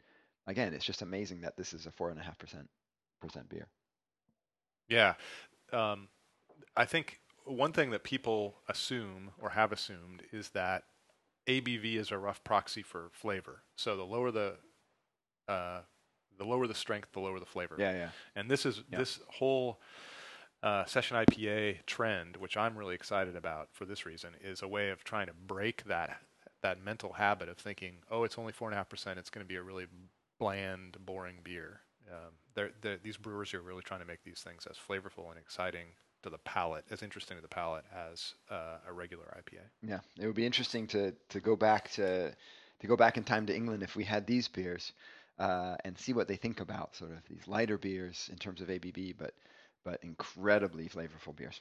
again, 0.48 0.74
it's 0.74 0.84
just 0.84 1.02
amazing 1.02 1.40
that 1.44 1.56
this 1.56 1.72
is 1.72 1.86
a 1.86 1.92
four 1.92 2.10
and 2.10 2.20
a 2.20 2.24
half 2.24 2.38
percent 2.38 2.70
percent 3.22 3.48
beer. 3.48 3.68
Yeah. 4.90 5.14
Um, 5.72 6.10
I 6.76 6.86
think 6.86 7.20
one 7.46 7.74
thing 7.74 7.92
that 7.92 8.04
people 8.04 8.56
assume 8.70 9.32
or 9.40 9.50
have 9.52 9.72
assumed 9.72 10.24
is 10.32 10.50
that 10.50 10.84
ABV 11.48 11.96
is 11.96 12.12
a 12.12 12.18
rough 12.18 12.44
proxy 12.44 12.84
for 12.84 13.10
flavor. 13.12 13.64
So 13.76 13.98
the 13.98 14.04
lower 14.04 14.32
the 14.32 14.56
uh, 15.48 15.82
the 16.38 16.46
lower 16.46 16.68
the 16.68 16.76
strength, 16.76 17.10
the 17.14 17.20
lower 17.20 17.40
the 17.40 17.46
flavor. 17.46 17.76
Yeah, 17.78 17.94
yeah. 17.94 18.10
And 18.36 18.50
this 18.50 18.66
is 18.66 18.84
yeah. 18.92 19.00
this 19.00 19.20
whole 19.28 19.82
uh, 20.64 20.86
session 20.86 21.18
IPA 21.18 21.86
trend, 21.86 22.38
which 22.38 22.58
I'm 22.58 22.78
really 22.78 22.96
excited 22.96 23.36
about 23.36 23.70
for 23.72 23.86
this 23.86 24.06
reason, 24.06 24.32
is 24.42 24.62
a 24.62 24.68
way 24.68 24.90
of 24.90 25.04
trying 25.04 25.28
to 25.28 25.34
break 25.34 25.84
that 25.86 26.18
that 26.62 26.84
mental 26.84 27.14
habit 27.14 27.50
of 27.50 27.58
thinking, 27.58 27.96
oh, 28.12 28.24
it's 28.24 28.38
only 28.38 28.54
four 28.54 28.68
and 28.68 28.76
a 28.76 28.78
half 28.78 28.88
percent. 28.88 29.18
It's 29.18 29.32
going 29.32 29.44
to 29.44 29.48
be 29.48 29.56
a 29.56 29.64
really 29.64 29.88
bland, 30.38 30.98
boring 31.04 31.40
beer 31.44 31.82
um, 32.10 32.34
they're, 32.56 32.72
they're, 32.82 32.98
these 33.02 33.18
brewers 33.18 33.54
are 33.54 33.62
really 33.62 33.84
trying 33.84 34.02
to 34.02 34.06
make 34.06 34.24
these 34.24 34.42
things 34.42 34.68
as 34.70 34.78
flavorful 34.78 35.30
and 35.30 35.40
exciting 35.40 35.88
to 36.24 36.30
the 36.30 36.38
palate, 36.40 36.86
as 36.92 37.02
interesting 37.02 37.38
to 37.38 37.42
the 37.42 37.48
palate 37.48 37.86
as 37.96 38.34
uh, 38.50 38.78
a 38.88 38.94
regular 38.94 39.26
IPA. 39.38 39.62
Yeah, 39.88 40.00
it 40.20 40.26
would 40.26 40.36
be 40.36 40.46
interesting 40.46 40.88
to 40.88 41.14
to 41.30 41.40
go 41.40 41.56
back 41.56 41.92
to 41.92 42.32
to 42.80 42.88
go 42.88 42.96
back 42.96 43.18
in 43.18 43.24
time 43.24 43.46
to 43.48 43.56
England 43.56 43.84
if 43.84 43.96
we 43.96 44.04
had 44.04 44.26
these 44.26 44.48
beers 44.48 44.94
uh, 45.40 45.76
and 45.86 45.98
see 45.98 46.14
what 46.14 46.28
they 46.28 46.36
think 46.36 46.60
about 46.60 46.96
sort 46.96 47.12
of 47.12 47.18
these 47.30 47.48
lighter 47.48 47.78
beers 47.78 48.30
in 48.32 48.38
terms 48.38 48.62
of 48.62 48.68
ABV, 48.68 49.16
but 49.18 49.34
but 49.84 50.04
incredibly 50.04 50.88
flavorful 50.88 51.36
beers. 51.36 51.60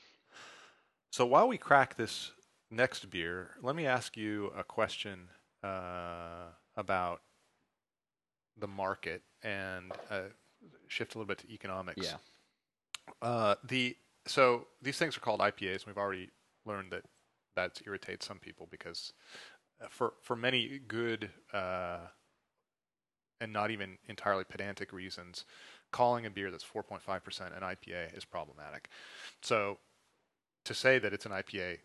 So 1.11 1.27
while 1.27 1.49
we 1.49 1.59
crack 1.59 1.97
this 1.97 2.33
next 2.71 3.11
beer, 3.11 3.53
let 3.63 3.75
me 3.75 3.87
ask 3.87 4.17
you 4.17 4.53
a 4.57 4.63
question 4.63 5.29
uh, 5.65 6.49
about 6.77 7.23
the 8.59 8.69
market 8.69 9.23
and 9.43 9.93
uh, 10.11 10.21
shift 10.89 11.15
a 11.15 11.19
little 11.19 11.27
bit 11.27 11.39
to 11.39 11.53
economics. 11.53 12.07
Yeah. 12.07 12.17
Uh, 13.23 13.55
the 13.65 13.97
so 14.27 14.67
these 14.83 14.99
things 14.99 15.17
are 15.17 15.21
called 15.21 15.41
IPAs. 15.41 15.79
And 15.79 15.87
we've 15.87 15.99
already 15.99 16.29
learned 16.67 16.93
that 16.93 17.05
that 17.57 17.81
irritates 17.85 18.27
some 18.27 18.39
people 18.39 18.69
because 18.71 19.13
uh, 19.83 19.87
for 19.91 20.15
for 20.23 20.37
many 20.37 20.81
good 20.87 21.31
uh, 21.53 21.99
and 23.41 23.53
not 23.53 23.71
even 23.71 23.99
entirely 24.09 24.45
pedantic 24.45 24.93
reasons, 24.93 25.45
calling 25.93 26.27
a 26.27 26.31
beer 26.31 26.51
that's 26.51 26.65
4.5% 26.65 27.57
an 27.57 27.63
IPA 27.63 28.17
is 28.17 28.25
problematic. 28.25 28.89
So 29.43 29.79
to 30.65 30.75
say 30.75 30.99
that 30.99 31.13
it's 31.13 31.27
an 31.27 31.33
IPA 31.33 31.79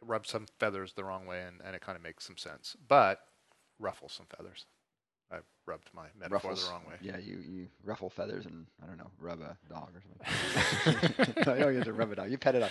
rubs 0.00 0.30
some 0.30 0.46
feathers 0.58 0.94
the 0.94 1.04
wrong 1.04 1.26
way 1.26 1.42
and, 1.42 1.60
and 1.64 1.74
it 1.74 1.82
kind 1.82 1.96
of 1.96 2.02
makes 2.02 2.24
some 2.24 2.36
sense, 2.36 2.76
but 2.88 3.20
ruffles 3.78 4.12
some 4.12 4.26
feathers. 4.34 4.64
I 5.30 5.38
rubbed 5.66 5.90
my 5.92 6.06
metaphor 6.18 6.50
Ruffles. 6.50 6.66
the 6.66 6.72
wrong 6.72 6.82
way. 6.88 6.94
Yeah, 7.00 7.18
you, 7.18 7.38
you 7.38 7.68
ruffle 7.84 8.08
feathers 8.08 8.46
and 8.46 8.66
I 8.82 8.86
don't 8.86 8.98
know, 8.98 9.10
rub 9.18 9.40
a 9.40 9.56
dog 9.68 9.90
or 9.94 10.02
something. 10.02 11.34
no, 11.46 11.54
you 11.54 11.60
don't 11.60 11.74
get 11.74 11.84
to 11.84 11.92
rub 11.92 12.12
a 12.12 12.16
dog. 12.16 12.30
You 12.30 12.38
pet 12.38 12.54
it 12.54 12.62
up. 12.62 12.70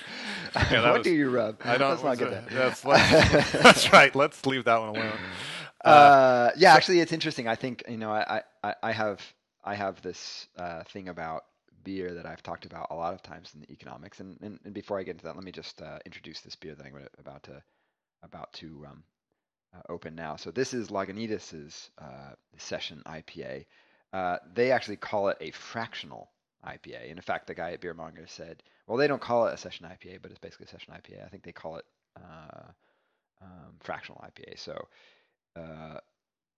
Yeah, 0.71 0.83
what 0.83 0.99
was, 0.99 1.03
do 1.03 1.11
you 1.11 1.29
rub? 1.29 1.57
I 1.63 1.77
don't. 1.77 1.89
Let's 1.89 2.03
not 2.03 2.17
get 2.17 2.31
that. 2.49 2.49
That's, 2.49 2.81
that's 2.81 3.91
right. 3.91 4.15
Let's 4.15 4.45
leave 4.45 4.65
that 4.65 4.79
one 4.79 4.89
alone. 4.89 5.13
Uh, 5.83 5.87
uh, 5.87 6.51
yeah, 6.57 6.71
so, 6.71 6.77
actually, 6.77 6.99
it's 7.01 7.11
interesting. 7.11 7.47
I 7.47 7.55
think 7.55 7.83
you 7.87 7.97
know, 7.97 8.11
I 8.11 8.41
I, 8.63 8.75
I 8.81 8.91
have 8.91 9.21
I 9.63 9.75
have 9.75 10.01
this 10.01 10.47
uh, 10.57 10.83
thing 10.85 11.09
about 11.09 11.43
beer 11.85 12.13
that 12.15 12.25
I've 12.25 12.43
talked 12.43 12.65
about 12.65 12.87
a 12.89 12.95
lot 12.95 13.13
of 13.13 13.21
times 13.21 13.51
in 13.53 13.61
the 13.61 13.71
economics. 13.71 14.19
And, 14.19 14.37
and, 14.41 14.59
and 14.65 14.73
before 14.73 14.99
I 14.99 15.03
get 15.03 15.11
into 15.11 15.25
that, 15.25 15.35
let 15.35 15.45
me 15.45 15.51
just 15.51 15.81
uh, 15.81 15.99
introduce 16.05 16.41
this 16.41 16.55
beer 16.55 16.75
that 16.75 16.85
I'm 16.85 17.07
about 17.19 17.43
to 17.43 17.63
about 18.23 18.51
to 18.53 18.85
um, 18.89 19.03
uh, 19.75 19.81
open 19.91 20.15
now. 20.15 20.35
So 20.35 20.51
this 20.51 20.73
is 20.73 20.89
Lagunitas's 20.89 21.89
uh, 21.97 22.33
session 22.57 23.01
IPA. 23.05 23.65
Uh, 24.13 24.37
they 24.53 24.71
actually 24.71 24.97
call 24.97 25.29
it 25.29 25.37
a 25.41 25.51
fractional 25.51 26.29
IPA. 26.65 27.09
And 27.09 27.17
in 27.17 27.21
fact, 27.21 27.47
the 27.47 27.55
guy 27.55 27.71
at 27.71 27.81
Beermonger 27.81 28.29
said, 28.29 28.63
well, 28.87 28.97
they 28.97 29.07
don't 29.07 29.21
call 29.21 29.47
it 29.47 29.53
a 29.53 29.57
session 29.57 29.87
IPA, 29.87 30.21
but 30.21 30.31
it's 30.31 30.39
basically 30.39 30.65
a 30.65 30.69
session 30.69 30.93
IPA. 30.93 31.25
I 31.25 31.29
think 31.29 31.43
they 31.43 31.51
call 31.51 31.77
it 31.77 31.85
uh, 32.17 32.71
um, 33.41 33.73
fractional 33.81 34.23
IPA. 34.23 34.59
So, 34.59 34.87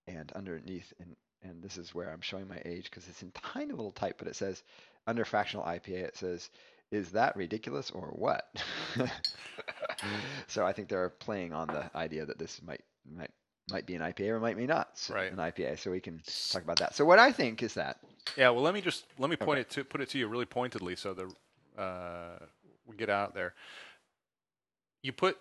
and 0.08 0.32
underneath, 0.34 0.94
and, 1.00 1.16
and 1.44 1.62
this 1.62 1.78
is 1.78 1.94
where 1.94 2.12
I'm 2.12 2.22
showing 2.22 2.48
my 2.48 2.62
age 2.66 2.86
because 2.86 3.08
it's 3.08 3.24
in 3.24 3.32
tiny 3.32 3.72
little 3.72 3.92
type, 3.92 4.16
but 4.18 4.28
it 4.28 4.36
says 4.36 4.64
under 5.06 5.26
fractional 5.26 5.66
IPA, 5.66 6.04
it 6.04 6.18
says, 6.18 6.50
is 6.92 7.12
that 7.12 7.36
ridiculous 7.36 7.92
or 7.92 8.08
what? 8.08 8.48
so 10.48 10.66
I 10.66 10.74
think 10.74 10.88
they're 10.88 11.10
playing 11.10 11.54
on 11.54 11.68
the 11.68 11.90
idea 11.96 12.26
that 12.26 12.40
this 12.40 12.62
might 12.62 12.82
might 13.16 13.32
might 13.70 13.86
be 13.86 13.96
an 13.96 14.02
IPA 14.02 14.30
or 14.30 14.40
might 14.40 14.58
be 14.58 14.66
not 14.66 15.00
right. 15.10 15.32
an 15.32 15.38
IPA. 15.38 15.80
So 15.80 15.92
we 15.92 16.00
can 16.00 16.22
talk 16.52 16.64
about 16.64 16.80
that. 16.80 16.96
So 16.96 17.04
what 17.04 17.20
I 17.20 17.32
think 17.32 17.62
is 17.62 17.74
that. 17.74 17.98
Yeah. 18.38 18.50
Well, 18.50 18.64
let 18.64 18.74
me 18.74 18.82
just 18.82 19.06
let 19.18 19.30
me 19.30 19.36
point 19.36 19.60
okay. 19.60 19.62
it 19.62 19.70
to 19.72 19.84
put 19.84 20.02
it 20.02 20.10
to 20.10 20.18
you 20.18 20.28
really 20.28 20.46
pointedly, 20.46 20.96
so 20.96 21.14
the 21.14 21.82
uh, 21.82 22.40
we 22.86 22.96
get 22.96 23.10
out 23.10 23.34
there. 23.34 23.54
You 25.02 25.12
put 25.12 25.38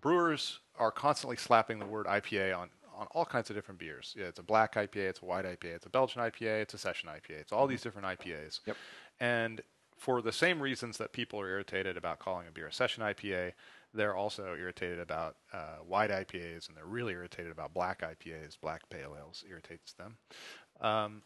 brewers 0.00 0.60
are 0.78 0.90
constantly 0.90 1.36
slapping 1.36 1.78
the 1.78 1.86
word 1.86 2.06
IPA 2.06 2.56
on 2.56 2.68
on 3.00 3.06
all 3.12 3.24
kinds 3.24 3.48
of 3.48 3.56
different 3.56 3.80
beers. 3.80 4.14
Yeah, 4.16 4.26
it's 4.26 4.38
a 4.38 4.42
black 4.42 4.74
IPA, 4.74 5.08
it's 5.08 5.22
a 5.22 5.24
white 5.24 5.46
IPA, 5.46 5.76
it's 5.76 5.86
a 5.86 5.90
Belgian 5.90 6.20
IPA, 6.20 6.62
it's 6.62 6.74
a 6.74 6.78
session 6.78 7.08
IPA. 7.08 7.40
It's 7.40 7.52
all 7.52 7.62
mm-hmm. 7.62 7.70
these 7.70 7.82
different 7.82 8.06
IPAs. 8.06 8.60
Yep. 8.66 8.76
And 9.20 9.62
for 9.96 10.20
the 10.20 10.32
same 10.32 10.60
reasons 10.60 10.98
that 10.98 11.12
people 11.12 11.40
are 11.40 11.48
irritated 11.48 11.96
about 11.96 12.18
calling 12.18 12.46
a 12.46 12.50
beer 12.50 12.66
a 12.66 12.72
session 12.72 13.02
IPA, 13.02 13.52
they're 13.92 14.14
also 14.16 14.54
irritated 14.54 15.00
about 15.00 15.36
uh, 15.52 15.76
white 15.86 16.10
IPAs, 16.10 16.68
and 16.68 16.76
they're 16.76 16.84
really 16.86 17.12
irritated 17.12 17.50
about 17.50 17.74
black 17.74 18.02
IPAs. 18.02 18.58
Black 18.60 18.88
pale 18.90 19.16
ales 19.18 19.44
irritates 19.48 19.94
them. 19.94 20.16
Um, 20.80 21.22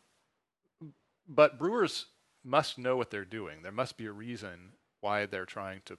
but 1.28 1.58
brewers 1.58 2.06
must 2.44 2.78
know 2.78 2.96
what 2.96 3.10
they're 3.10 3.24
doing. 3.24 3.62
There 3.62 3.72
must 3.72 3.96
be 3.96 4.06
a 4.06 4.12
reason 4.12 4.72
why 5.00 5.26
they're 5.26 5.46
trying 5.46 5.80
to 5.86 5.98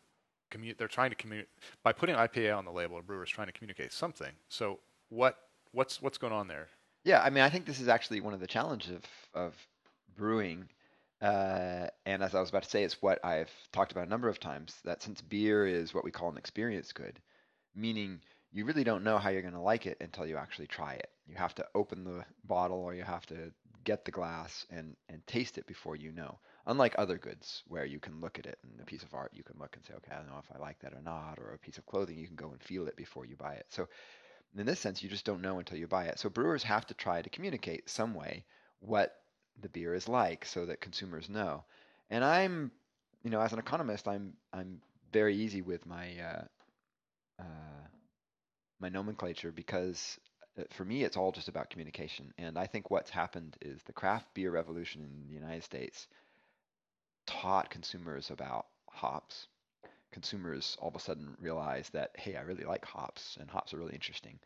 commu- 0.52 0.78
They're 0.78 0.88
trying 0.88 1.10
to 1.10 1.16
communicate 1.16 1.50
by 1.84 1.94
putting 1.94 2.16
IPA 2.16 2.58
on 2.58 2.66
the 2.66 2.72
label. 2.72 2.98
A 2.98 3.02
brewer's 3.02 3.30
trying 3.30 3.48
to 3.48 3.54
communicate 3.54 3.94
something. 3.94 4.32
So 4.50 4.80
what 5.10 5.38
what's 5.72 6.02
what's 6.02 6.18
going 6.18 6.34
on 6.34 6.48
there? 6.48 6.68
Yeah, 7.04 7.22
I 7.22 7.30
mean, 7.30 7.44
I 7.44 7.50
think 7.50 7.66
this 7.66 7.80
is 7.80 7.88
actually 7.88 8.22
one 8.22 8.34
of 8.34 8.40
the 8.40 8.48
challenges 8.48 8.92
of, 8.92 9.04
of 9.34 9.68
brewing. 10.18 10.70
Uh, 11.22 11.88
and 12.06 12.22
as 12.22 12.36
I 12.36 12.40
was 12.40 12.50
about 12.50 12.64
to 12.64 12.70
say, 12.70 12.84
it's 12.84 13.02
what 13.02 13.24
I've 13.24 13.52
talked 13.72 13.92
about 13.92 14.08
a 14.08 14.10
number 14.10 14.30
of 14.30 14.40
times 14.40 14.76
that 14.84 15.02
since 15.02 15.22
beer 15.22 15.66
is 15.66 15.94
what 15.94 16.04
we 16.04 16.12
call 16.12 16.30
an 16.30 16.38
experience 16.38 16.92
good, 16.92 17.20
meaning 17.74 18.22
you 18.52 18.66
really 18.66 18.84
don't 18.84 19.04
know 19.04 19.18
how 19.18 19.30
you're 19.30 19.42
going 19.42 19.54
to 19.54 19.60
like 19.60 19.86
it 19.86 19.98
until 20.02 20.26
you 20.26 20.38
actually 20.38 20.68
try 20.68 20.94
it. 20.94 21.10
You 21.28 21.36
have 21.36 21.56
to 21.56 21.66
open 21.74 22.04
the 22.04 22.26
bottle 22.44 22.80
or 22.80 22.94
you 22.94 23.04
have 23.04 23.26
to 23.28 23.52
get 23.84 24.06
the 24.06 24.12
glass 24.12 24.66
and, 24.70 24.96
and 25.10 25.26
taste 25.28 25.58
it 25.58 25.68
before 25.68 25.96
you 25.96 26.12
know. 26.12 26.40
Unlike 26.68 26.96
other 26.98 27.18
goods 27.18 27.64
where 27.68 27.86
you 27.86 28.00
can 28.00 28.20
look 28.22 28.40
at 28.40 28.46
it 28.46 28.58
and 28.64 28.82
a 28.82 28.86
piece 28.86 29.04
of 29.04 29.14
art, 29.14 29.32
you 29.34 29.44
can 29.44 29.58
look 29.60 29.76
and 29.76 29.86
say, 29.86 29.94
okay, 29.98 30.12
I 30.12 30.18
don't 30.18 30.28
know 30.28 30.40
if 30.40 30.56
I 30.56 30.60
like 30.60 30.80
that 30.80 30.94
or 30.94 31.02
not, 31.02 31.38
or 31.38 31.54
a 31.54 31.60
piece 31.60 31.78
of 31.78 31.86
clothing, 31.86 32.18
you 32.18 32.28
can 32.28 32.36
go 32.36 32.52
and 32.52 32.62
feel 32.62 32.88
it 32.88 32.96
before 32.96 33.26
you 33.26 33.36
buy 33.36 33.54
it. 33.54 33.68
So 33.70 33.88
in 34.58 34.66
this 34.66 34.80
sense, 34.80 35.04
you 35.04 35.10
just 35.10 35.26
don't 35.26 35.42
know 35.42 35.60
until 35.60 35.78
you 35.78 35.88
buy 35.88 36.06
it. 36.06 36.18
So 36.18 36.30
brewers 36.30 36.64
have 36.64 36.88
to 36.88 36.94
try 36.94 37.22
to 37.22 37.30
communicate 37.30 37.90
some 37.90 38.14
way 38.14 38.46
what 38.80 39.16
the 39.62 39.70
beer 39.70 39.94
is 39.94 40.08
like 40.08 40.46
so 40.46 40.66
that 40.66 40.82
consumers 40.82 41.30
know. 41.30 41.64
And 42.10 42.24
I'm, 42.24 42.72
you 43.24 43.30
know, 43.30 43.42
as 43.42 43.54
an 43.54 43.60
economist, 43.60 44.08
I'm 44.08 44.34
I'm 44.54 44.82
very 45.12 45.36
easy 45.36 45.62
with 45.62 45.86
my 45.86 46.10
uh, 46.20 46.44
uh, 47.40 47.88
my 48.80 48.90
nomenclature 48.90 49.52
because 49.52 50.20
uh, 50.60 50.64
for 50.72 50.86
me 50.86 51.04
it's 51.04 51.18
all 51.18 51.32
just 51.32 51.48
about 51.48 51.70
communication. 51.70 52.34
And 52.38 52.58
I 52.58 52.68
think 52.68 52.92
what's 52.92 53.10
happened 53.10 53.58
is 53.62 53.82
the 53.84 53.94
craft 53.94 54.34
beer 54.34 54.52
revolution 54.52 55.02
in 55.02 55.28
the 55.28 55.34
United 55.34 55.64
States 55.64 56.08
taught 57.26 57.70
consumers 57.70 58.30
about 58.30 58.68
hops. 58.90 59.48
Consumers 60.12 60.78
all 60.80 60.90
of 60.90 60.96
a 60.96 61.00
sudden 61.00 61.36
realized 61.42 61.94
that 61.94 62.12
hey, 62.18 62.36
I 62.36 62.42
really 62.42 62.64
like 62.64 62.86
hops, 62.86 63.38
and 63.40 63.50
hops 63.50 63.74
are 63.74 63.78
really 63.78 63.94
interesting. 63.94 64.40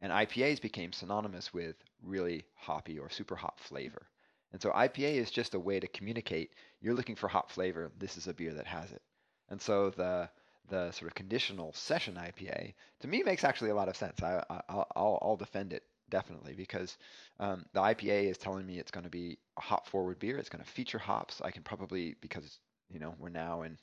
And 0.00 0.10
IPAs 0.12 0.60
became 0.60 0.92
synonymous 0.92 1.54
with 1.54 1.76
really 2.02 2.44
hoppy 2.54 2.98
or 2.98 3.08
super 3.08 3.36
hop 3.36 3.60
flavor. 3.60 4.08
And 4.52 4.60
so 4.60 4.70
IPA 4.70 5.14
is 5.14 5.30
just 5.30 5.54
a 5.54 5.60
way 5.60 5.80
to 5.80 5.88
communicate 5.88 6.50
you're 6.80 6.94
looking 6.94 7.16
for 7.16 7.28
hop 7.28 7.50
flavor. 7.50 7.90
This 7.98 8.16
is 8.16 8.26
a 8.26 8.34
beer 8.34 8.52
that 8.54 8.66
has 8.66 8.90
it. 8.92 9.02
And 9.48 9.60
so 9.60 9.90
the 9.90 10.28
the 10.68 10.92
sort 10.92 11.10
of 11.10 11.14
conditional 11.14 11.72
session 11.72 12.14
IPA 12.14 12.74
to 13.00 13.08
me 13.08 13.22
makes 13.22 13.44
actually 13.44 13.70
a 13.70 13.74
lot 13.74 13.88
of 13.88 13.96
sense. 13.96 14.22
I, 14.22 14.42
I 14.48 14.74
will 14.74 15.18
I'll 15.22 15.36
defend 15.36 15.72
it 15.72 15.82
definitely 16.08 16.54
because 16.54 16.96
um, 17.40 17.64
the 17.72 17.80
IPA 17.80 18.30
is 18.30 18.38
telling 18.38 18.66
me 18.66 18.78
it's 18.78 18.90
going 18.90 19.04
to 19.04 19.10
be 19.10 19.38
a 19.58 19.60
hop 19.60 19.88
forward 19.88 20.18
beer. 20.18 20.38
It's 20.38 20.48
going 20.48 20.62
to 20.62 20.70
feature 20.70 20.98
hops. 20.98 21.40
I 21.42 21.50
can 21.50 21.62
probably 21.62 22.14
because 22.20 22.58
you 22.90 23.00
know 23.00 23.14
we're 23.18 23.30
now 23.30 23.62
in 23.62 23.78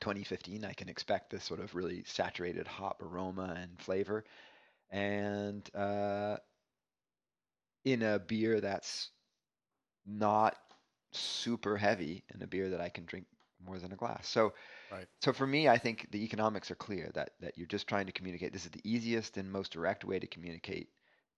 2015. 0.00 0.64
I 0.64 0.72
can 0.72 0.88
expect 0.88 1.30
this 1.30 1.44
sort 1.44 1.60
of 1.60 1.74
really 1.74 2.04
saturated 2.06 2.66
hop 2.66 3.02
aroma 3.02 3.56
and 3.60 3.78
flavor, 3.78 4.24
and 4.90 5.68
uh, 5.74 6.36
in 7.84 8.02
a 8.02 8.18
beer 8.18 8.60
that's 8.60 9.10
not 10.08 10.56
super 11.12 11.76
heavy 11.76 12.24
and 12.32 12.42
a 12.42 12.46
beer 12.46 12.70
that 12.70 12.80
I 12.80 12.88
can 12.88 13.04
drink 13.04 13.26
more 13.64 13.78
than 13.78 13.92
a 13.92 13.96
glass. 13.96 14.28
So, 14.28 14.52
right. 14.90 15.06
so 15.20 15.32
for 15.32 15.46
me, 15.46 15.68
I 15.68 15.78
think 15.78 16.08
the 16.10 16.24
economics 16.24 16.70
are 16.70 16.76
clear 16.76 17.10
that 17.14 17.30
that 17.40 17.58
you're 17.58 17.66
just 17.66 17.86
trying 17.86 18.06
to 18.06 18.12
communicate. 18.12 18.52
This 18.52 18.64
is 18.64 18.70
the 18.70 18.88
easiest 18.88 19.36
and 19.36 19.50
most 19.50 19.72
direct 19.72 20.04
way 20.04 20.18
to 20.18 20.26
communicate 20.26 20.88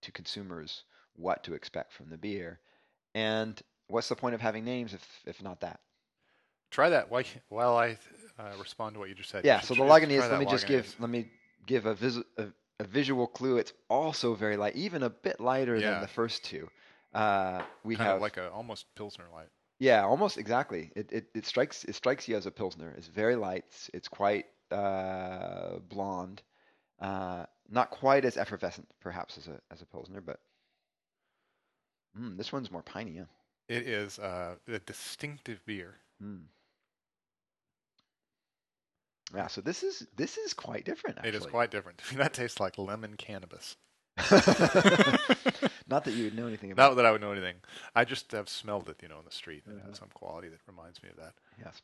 to 0.03 0.13
consumers 0.13 0.85
what 1.15 1.45
to 1.45 1.55
expect 1.55 1.93
from 1.93 2.11
the 2.11 2.19
beer. 2.19 2.61
And 3.15 3.61
what's 3.89 4.09
the 4.09 4.17
point 4.17 4.35
of 4.35 4.41
having 4.41 4.65
names 4.65 4.95
if 4.95 5.21
if 5.27 5.43
not 5.43 5.61
that? 5.61 5.81
Try 6.71 6.91
that 6.91 7.11
while 7.11 7.25
while 7.49 7.77
I 7.77 7.99
uh, 8.39 8.53
respond 8.59 8.95
to 8.95 9.01
what 9.01 9.09
you 9.09 9.15
just 9.15 9.31
said. 9.31 9.45
Yeah. 9.45 9.61
So 9.61 9.75
the 9.75 9.83
Lagunitas. 9.83 10.31
Let 10.31 10.39
me 10.39 10.47
just 10.47 10.67
give 10.67 10.95
let 10.99 11.11
me 11.11 11.31
give 11.67 11.87
a, 11.87 11.95
vis- 11.95 12.23
a, 12.37 12.47
a 12.79 12.85
visual 12.85 13.27
clue. 13.27 13.59
It's 13.59 13.73
also 13.89 14.35
very 14.35 14.57
light, 14.57 14.77
even 14.77 15.03
a 15.03 15.11
bit 15.11 15.41
lighter 15.41 15.77
yeah. 15.77 15.93
than 15.93 16.01
the 16.01 16.09
first 16.09 16.45
two. 16.45 16.69
Uh, 17.13 17.63
we 17.85 17.97
kind 17.97 18.07
have 18.07 18.17
of 18.17 18.23
like 18.23 18.37
a 18.37 18.51
almost 18.51 18.87
pilsner 18.95 19.25
light. 19.33 19.49
Yeah, 19.79 20.05
almost 20.05 20.39
exactly. 20.39 20.93
It, 20.95 21.11
it 21.11 21.27
it 21.35 21.47
strikes 21.47 21.85
it 21.85 21.95
strikes 21.95 22.29
you 22.29 22.37
as 22.37 22.47
a 22.47 22.51
pilsner. 22.51 22.95
It's 22.97 23.09
very 23.09 23.35
light. 23.35 23.65
It's 23.93 24.09
quite 24.09 24.47
uh, 24.71 25.79
blonde, 25.89 26.43
uh, 27.01 27.47
not 27.69 27.91
quite 27.91 28.25
as 28.25 28.37
effervescent 28.37 28.89
perhaps 29.01 29.39
as 29.39 29.49
a 29.49 29.59
as 29.73 29.83
a 29.83 29.87
pilsner, 29.87 30.21
but 30.21 30.39
mm, 32.19 32.37
this 32.37 32.53
one's 32.53 32.71
more 32.71 32.83
piney. 32.83 33.13
Yeah. 33.13 33.25
It 33.69 33.87
is 33.87 34.19
uh, 34.19 34.57
a 34.69 34.79
distinctive 34.81 35.65
beer. 35.65 35.97
Mm. 36.23 36.43
Yeah, 39.35 39.47
so 39.47 39.61
this 39.61 39.83
is 39.83 40.07
this 40.17 40.37
is 40.37 40.53
quite 40.53 40.85
different. 40.85 41.19
Actually. 41.19 41.31
It 41.31 41.35
is 41.37 41.47
quite 41.47 41.71
different. 41.71 42.03
that 42.17 42.35
tastes 42.35 42.61
like 42.61 42.79
lemon 42.79 43.17
cannabis. 43.17 43.77
Not 45.91 46.05
that 46.05 46.13
you 46.13 46.25
would 46.25 46.37
know 46.37 46.47
anything 46.47 46.71
about. 46.71 46.91
Not 46.91 46.95
that 46.97 47.07
I 47.07 47.11
would 47.11 47.21
know 47.21 47.33
anything. 47.33 47.57
I 47.97 48.05
just 48.05 48.31
have 48.33 48.49
smelled 48.49 48.89
it, 48.89 48.97
you 49.03 49.09
know, 49.09 49.19
in 49.19 49.25
the 49.25 49.33
street. 49.33 49.65
It 49.67 49.77
mm-hmm. 49.77 49.89
has 49.89 49.99
some 49.99 50.09
quality 50.15 50.49
that 50.49 50.61
reminds 50.67 51.03
me 51.03 51.09
of 51.11 51.17
that. 51.17 51.33
Yes. 51.59 51.83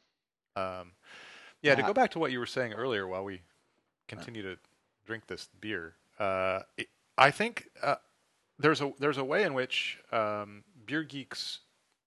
Um, 0.55 0.92
yeah, 1.62 1.75
To 1.75 1.83
go 1.83 1.92
back 1.92 2.12
to 2.12 2.19
what 2.19 2.31
you 2.31 2.38
were 2.38 2.47
saying 2.47 2.73
earlier, 2.75 3.07
while 3.07 3.25
we 3.25 3.40
continue 4.07 4.42
to 4.42 4.57
drink 5.05 5.27
this 5.27 5.49
beer, 5.61 5.95
uh, 6.19 6.61
it, 6.77 6.88
I 7.19 7.31
think 7.31 7.69
uh, 7.83 7.97
there's 8.59 8.81
a 8.81 8.92
there's 8.99 9.19
a 9.19 9.25
way 9.25 9.42
in 9.42 9.53
which 9.55 9.99
um, 10.12 10.62
beer 10.87 11.03
geeks 11.03 11.61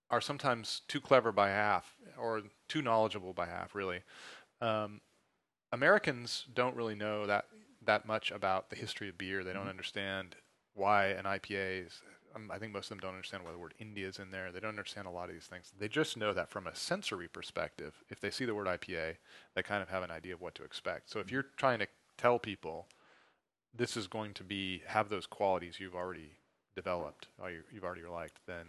are 0.10 0.22
sometimes 0.22 0.82
too 0.88 1.02
clever 1.02 1.32
by 1.32 1.50
half, 1.50 1.96
or 2.18 2.42
too 2.68 2.82
knowledgeable 2.82 3.34
by 3.34 3.48
half, 3.48 3.76
really. 3.76 4.02
Um, 4.62 5.02
Americans 5.72 6.46
don't 6.54 6.76
really 6.76 6.96
know 6.96 7.28
that 7.28 7.46
that 7.86 8.06
much 8.06 8.32
about 8.32 8.70
the 8.70 8.76
history 8.76 9.10
of 9.10 9.18
beer. 9.18 9.44
They 9.44 9.52
don't 9.52 9.64
mm-hmm. 9.64 9.70
understand 9.70 10.36
why 10.76 11.08
an 11.08 11.26
IPA 11.26 11.88
is. 11.88 12.02
Um, 12.36 12.52
I 12.54 12.60
think 12.60 12.74
most 12.74 12.86
of 12.86 12.90
them 12.90 13.00
don't 13.00 13.16
understand 13.16 13.44
why 13.44 13.52
the 13.52 13.58
word 13.58 13.74
India 13.80 14.08
is 14.08 14.20
in 14.20 14.30
there. 14.30 14.52
They 14.52 14.60
don't 14.60 14.70
understand 14.70 15.08
a 15.08 15.12
lot 15.12 15.30
of 15.30 15.34
these 15.34 15.48
things. 15.48 15.72
They 15.78 15.88
just 15.88 16.16
know 16.16 16.32
that 16.34 16.52
from 16.52 16.68
a 16.68 16.76
sensory 16.76 17.28
perspective, 17.28 18.04
if 18.10 18.20
they 18.20 18.30
see 18.30 18.46
the 18.46 18.54
word 18.54 18.68
IPA, 18.68 19.16
they 19.56 19.64
kind 19.64 19.82
of 19.82 19.90
have 19.90 20.04
an 20.04 20.12
idea 20.12 20.36
of 20.36 20.42
what 20.42 20.54
to 20.56 20.64
expect. 20.64 21.10
So 21.10 21.20
if 21.20 21.32
you're 21.32 21.48
trying 21.58 21.80
to 21.80 21.88
tell 22.18 22.38
people 22.38 22.88
this 23.76 23.98
is 23.98 24.08
going 24.08 24.34
to 24.36 24.44
be 24.44 24.84
have 24.88 25.10
those 25.10 25.26
qualities 25.26 25.80
you've 25.80 25.96
already 25.96 26.38
developed, 26.76 27.28
or 27.42 27.50
you've 27.50 27.84
already 27.84 28.06
liked, 28.06 28.40
then 28.46 28.66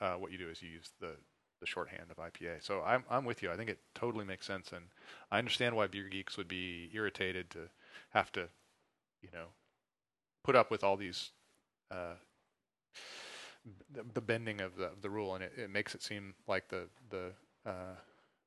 uh, 0.00 0.14
what 0.14 0.32
you 0.32 0.38
do 0.38 0.48
is 0.48 0.62
you 0.62 0.70
use 0.70 0.90
the 1.00 1.16
the 1.60 1.66
shorthand 1.66 2.10
of 2.10 2.16
IPA. 2.16 2.62
So 2.62 2.82
I'm 2.84 3.04
I'm 3.10 3.24
with 3.24 3.42
you. 3.42 3.50
I 3.50 3.56
think 3.56 3.68
it 3.68 3.78
totally 3.94 4.24
makes 4.24 4.46
sense, 4.46 4.72
and 4.72 4.86
I 5.30 5.38
understand 5.38 5.76
why 5.76 5.86
beer 5.86 6.08
geeks 6.08 6.36
would 6.36 6.48
be 6.48 6.90
irritated 6.94 7.50
to 7.50 7.68
have 8.10 8.32
to, 8.32 8.48
you 9.20 9.28
know, 9.32 9.46
put 10.42 10.56
up 10.56 10.70
with 10.70 10.84
all 10.84 10.96
these 10.96 11.30
uh, 11.90 12.14
the, 13.92 14.04
the, 14.14 14.20
bending 14.20 14.60
of 14.60 14.76
the 14.76 14.90
the 15.00 15.10
rule, 15.10 15.34
and 15.34 15.44
it, 15.44 15.52
it 15.56 15.70
makes 15.70 15.94
it 15.94 16.02
seem 16.02 16.34
like 16.46 16.68
the 16.68 16.88
the 17.10 17.32
uh, 17.66 17.94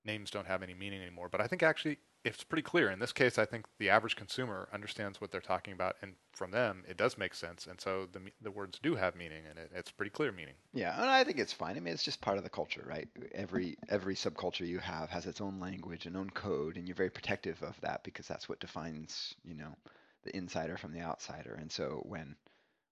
names 0.06 0.32
don't 0.32 0.47
have 0.47 0.63
any 0.63 0.73
meaning 0.73 1.01
anymore. 1.01 1.29
But 1.29 1.41
I 1.41 1.47
think 1.47 1.63
actually 1.63 1.99
it's 2.23 2.43
pretty 2.43 2.62
clear. 2.62 2.89
In 2.89 2.99
this 2.99 3.12
case, 3.12 3.38
I 3.38 3.45
think 3.45 3.65
the 3.80 3.89
average 3.89 4.15
consumer 4.15 4.70
understands 4.74 5.20
what 5.20 5.32
they're 5.32 5.41
talking 5.41 5.74
about, 5.74 5.97
and 6.01 6.13
from 6.32 6.51
them, 6.51 6.84
it 6.88 6.97
does 6.97 7.17
make 7.17 7.34
sense. 7.34 7.67
And 7.67 7.80
so 7.80 8.07
the 8.11 8.22
the 8.41 8.51
words 8.51 8.80
do 8.82 8.95
have 8.95 9.15
meaning, 9.15 9.43
and 9.49 9.59
it, 9.59 9.72
it's 9.76 9.91
pretty 9.91 10.09
clear 10.09 10.32
meaning. 10.32 10.55
Yeah, 10.74 10.99
and 10.99 11.09
I 11.09 11.24
think 11.24 11.38
it's 11.38 11.53
fine. 11.53 11.76
I 11.76 11.80
mean, 11.80 11.93
it's 11.93 12.03
just 12.03 12.22
part 12.22 12.38
of 12.38 12.43
the 12.43 12.49
culture, 12.49 12.84
right? 12.88 13.07
Every 13.34 13.78
every 13.89 14.15
subculture 14.15 14.67
you 14.67 14.80
have 14.80 15.09
has 15.09 15.26
its 15.26 15.41
own 15.41 15.59
language 15.59 16.05
and 16.05 16.15
own 16.15 16.30
code, 16.30 16.78
and 16.78 16.88
you're 16.88 16.95
very 16.95 17.11
protective 17.11 17.61
of 17.61 17.80
that 17.82 18.03
because 18.03 18.28
that's 18.28 18.47
what 18.47 18.59
defines, 18.59 19.36
you 19.43 19.55
know, 19.55 19.76
the 20.24 20.36
insider 20.36 20.78
from 20.78 20.93
the 20.93 21.01
outsider. 21.01 21.57
And 21.59 21.71
so 21.71 22.01
when 22.05 22.36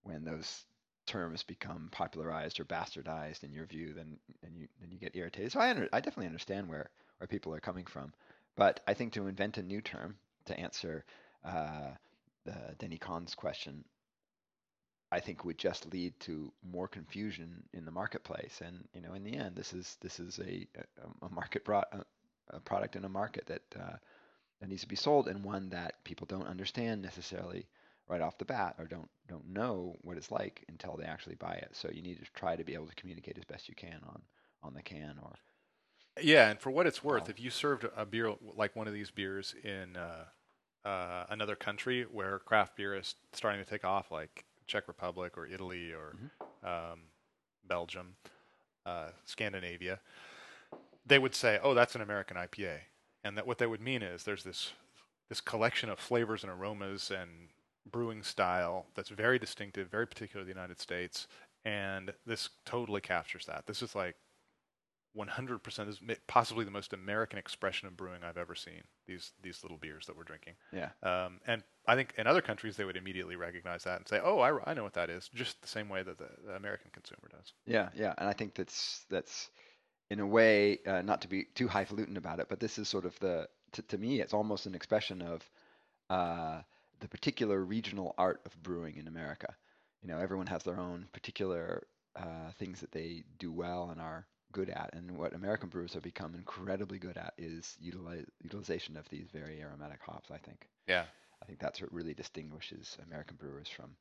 when 0.03 0.23
those 0.23 0.65
terms 1.05 1.43
become 1.43 1.89
popularized 1.91 2.59
or 2.59 2.65
bastardized 2.65 3.43
in 3.43 3.51
your 3.51 3.65
view, 3.65 3.93
then 3.93 4.17
then 4.41 4.55
you 4.55 4.67
then 4.79 4.91
you 4.91 4.97
get 4.97 5.15
irritated. 5.15 5.51
So 5.51 5.59
I 5.59 5.69
under, 5.69 5.89
I 5.91 5.99
definitely 5.99 6.27
understand 6.27 6.67
where 6.67 6.89
where 7.17 7.27
people 7.27 7.53
are 7.53 7.59
coming 7.59 7.85
from. 7.85 8.13
But 8.55 8.81
I 8.87 8.93
think 8.93 9.13
to 9.13 9.27
invent 9.27 9.57
a 9.57 9.63
new 9.63 9.81
term 9.81 10.17
to 10.45 10.59
answer 10.59 11.05
uh, 11.45 11.91
the 12.45 12.75
Denny 12.79 12.97
Conn's 12.97 13.35
question, 13.35 13.83
I 15.11 15.19
think 15.19 15.45
would 15.45 15.57
just 15.57 15.91
lead 15.91 16.19
to 16.21 16.51
more 16.63 16.87
confusion 16.87 17.63
in 17.73 17.85
the 17.85 17.91
marketplace. 17.91 18.61
And 18.65 18.87
you 18.93 19.01
know, 19.01 19.13
in 19.13 19.23
the 19.23 19.35
end, 19.35 19.55
this 19.55 19.73
is 19.73 19.97
this 20.01 20.19
is 20.19 20.39
a 20.39 20.67
a, 21.21 21.29
market 21.29 21.65
brought 21.65 21.87
a, 21.91 22.55
a, 22.55 22.59
product 22.59 22.95
in 22.95 23.05
a 23.05 23.09
market 23.09 23.45
that 23.47 23.61
uh, 23.79 23.97
that 24.61 24.69
needs 24.69 24.81
to 24.81 24.87
be 24.87 24.95
sold, 24.95 25.27
and 25.27 25.43
one 25.43 25.69
that 25.69 26.01
people 26.05 26.25
don't 26.25 26.47
understand 26.47 27.01
necessarily 27.01 27.67
right 28.07 28.21
off 28.21 28.37
the 28.37 28.45
bat, 28.45 28.75
or 28.79 28.85
don't 28.85 29.09
don't 29.27 29.49
know 29.49 29.97
what 30.01 30.17
it's 30.17 30.31
like 30.31 30.63
until 30.69 30.95
they 30.95 31.05
actually 31.05 31.35
buy 31.35 31.55
it. 31.55 31.71
So 31.73 31.89
you 31.91 32.01
need 32.01 32.23
to 32.23 32.31
try 32.33 32.55
to 32.55 32.63
be 32.63 32.73
able 32.73 32.87
to 32.87 32.95
communicate 32.95 33.37
as 33.37 33.43
best 33.43 33.67
you 33.67 33.75
can 33.75 33.99
on 34.07 34.21
on 34.63 34.73
the 34.73 34.81
can 34.81 35.17
or 35.21 35.33
yeah, 36.21 36.49
and 36.49 36.59
for 36.59 36.71
what 36.71 36.87
it's 36.87 37.03
worth, 37.03 37.29
if 37.29 37.39
you 37.39 37.49
served 37.49 37.85
a 37.95 38.05
beer 38.05 38.35
like 38.55 38.75
one 38.75 38.87
of 38.87 38.93
these 38.93 39.11
beers 39.11 39.55
in 39.63 39.95
uh, 39.95 40.87
uh, 40.87 41.25
another 41.29 41.55
country 41.55 42.03
where 42.03 42.39
craft 42.39 42.75
beer 42.75 42.95
is 42.95 43.15
starting 43.31 43.63
to 43.63 43.69
take 43.69 43.85
off, 43.85 44.11
like 44.11 44.43
Czech 44.67 44.87
Republic 44.87 45.37
or 45.37 45.45
Italy 45.45 45.93
or 45.93 46.15
um, 46.69 46.99
Belgium, 47.65 48.15
uh, 48.85 49.09
Scandinavia, 49.25 49.99
they 51.05 51.17
would 51.17 51.33
say, 51.33 51.59
"Oh, 51.63 51.73
that's 51.73 51.95
an 51.95 52.01
American 52.01 52.35
IPA," 52.35 52.79
and 53.23 53.37
that 53.37 53.47
what 53.47 53.57
they 53.57 53.67
would 53.67 53.81
mean 53.81 54.01
is 54.01 54.23
there's 54.23 54.43
this 54.43 54.71
this 55.29 55.41
collection 55.41 55.89
of 55.89 55.99
flavors 55.99 56.43
and 56.43 56.51
aromas 56.51 57.09
and 57.09 57.29
brewing 57.89 58.21
style 58.21 58.85
that's 58.95 59.09
very 59.09 59.39
distinctive, 59.39 59.89
very 59.89 60.05
particular 60.05 60.41
to 60.41 60.45
the 60.45 60.53
United 60.53 60.79
States, 60.79 61.27
and 61.63 62.13
this 62.25 62.49
totally 62.65 63.01
captures 63.01 63.45
that. 63.45 63.65
This 63.65 63.81
is 63.81 63.95
like 63.95 64.15
100% 65.17 65.63
this 65.63 65.77
is 65.77 66.17
possibly 66.27 66.63
the 66.63 66.71
most 66.71 66.93
American 66.93 67.37
expression 67.37 67.87
of 67.87 67.97
brewing 67.97 68.23
I've 68.23 68.37
ever 68.37 68.55
seen. 68.55 68.81
These 69.07 69.31
these 69.41 69.61
little 69.63 69.77
beers 69.77 70.05
that 70.05 70.15
we're 70.15 70.23
drinking. 70.23 70.53
Yeah. 70.71 70.89
Um, 71.03 71.41
and 71.45 71.63
I 71.85 71.95
think 71.95 72.13
in 72.17 72.27
other 72.27 72.41
countries 72.41 72.77
they 72.77 72.85
would 72.85 72.95
immediately 72.95 73.35
recognize 73.35 73.83
that 73.83 73.97
and 73.97 74.07
say, 74.07 74.21
"Oh, 74.23 74.39
I, 74.39 74.69
I 74.69 74.73
know 74.73 74.83
what 74.83 74.93
that 74.93 75.09
is," 75.09 75.29
just 75.33 75.61
the 75.61 75.67
same 75.67 75.89
way 75.89 76.03
that 76.03 76.17
the, 76.17 76.29
the 76.45 76.53
American 76.53 76.91
consumer 76.91 77.27
does. 77.29 77.53
Yeah, 77.65 77.89
yeah, 77.93 78.13
and 78.17 78.29
I 78.29 78.33
think 78.33 78.55
that's 78.55 79.05
that's 79.09 79.49
in 80.11 80.19
a 80.19 80.27
way 80.27 80.77
uh, 80.85 81.01
not 81.01 81.21
to 81.21 81.29
be 81.29 81.45
too 81.55 81.69
highfalutin 81.69 82.17
about 82.17 82.41
it, 82.41 82.47
but 82.49 82.59
this 82.59 82.77
is 82.77 82.89
sort 82.89 83.05
of 83.05 83.17
the 83.19 83.47
to, 83.71 83.81
to 83.83 83.97
me 83.97 84.19
it's 84.19 84.33
almost 84.33 84.65
an 84.65 84.75
expression 84.75 85.21
of 85.21 85.49
uh, 86.09 86.61
the 86.99 87.07
particular 87.07 87.63
regional 87.63 88.13
art 88.17 88.41
of 88.45 88.61
brewing 88.61 88.97
in 88.97 89.07
America. 89.07 89.55
You 90.03 90.09
know, 90.09 90.19
everyone 90.19 90.47
has 90.47 90.63
their 90.63 90.77
own 90.77 91.07
particular 91.13 91.87
uh, 92.17 92.51
things 92.59 92.81
that 92.81 92.91
they 92.91 93.23
do 93.39 93.53
well 93.53 93.89
and 93.89 94.01
are 94.01 94.25
good 94.51 94.69
at, 94.69 94.89
and 94.91 95.17
what 95.17 95.33
American 95.33 95.69
brewers 95.69 95.93
have 95.93 96.03
become 96.03 96.35
incredibly 96.35 96.99
good 96.99 97.15
at 97.15 97.33
is 97.37 97.77
utilize, 97.79 98.25
utilization 98.43 98.97
of 98.97 99.07
these 99.07 99.27
very 99.31 99.61
aromatic 99.61 100.01
hops. 100.05 100.29
I 100.29 100.39
think. 100.39 100.67
Yeah. 100.87 101.05
I 101.41 101.45
think 101.45 101.59
that's 101.59 101.81
what 101.81 101.93
really 101.93 102.13
distinguishes 102.13 102.97
American 103.07 103.37
brewers 103.37 103.69
from 103.69 103.95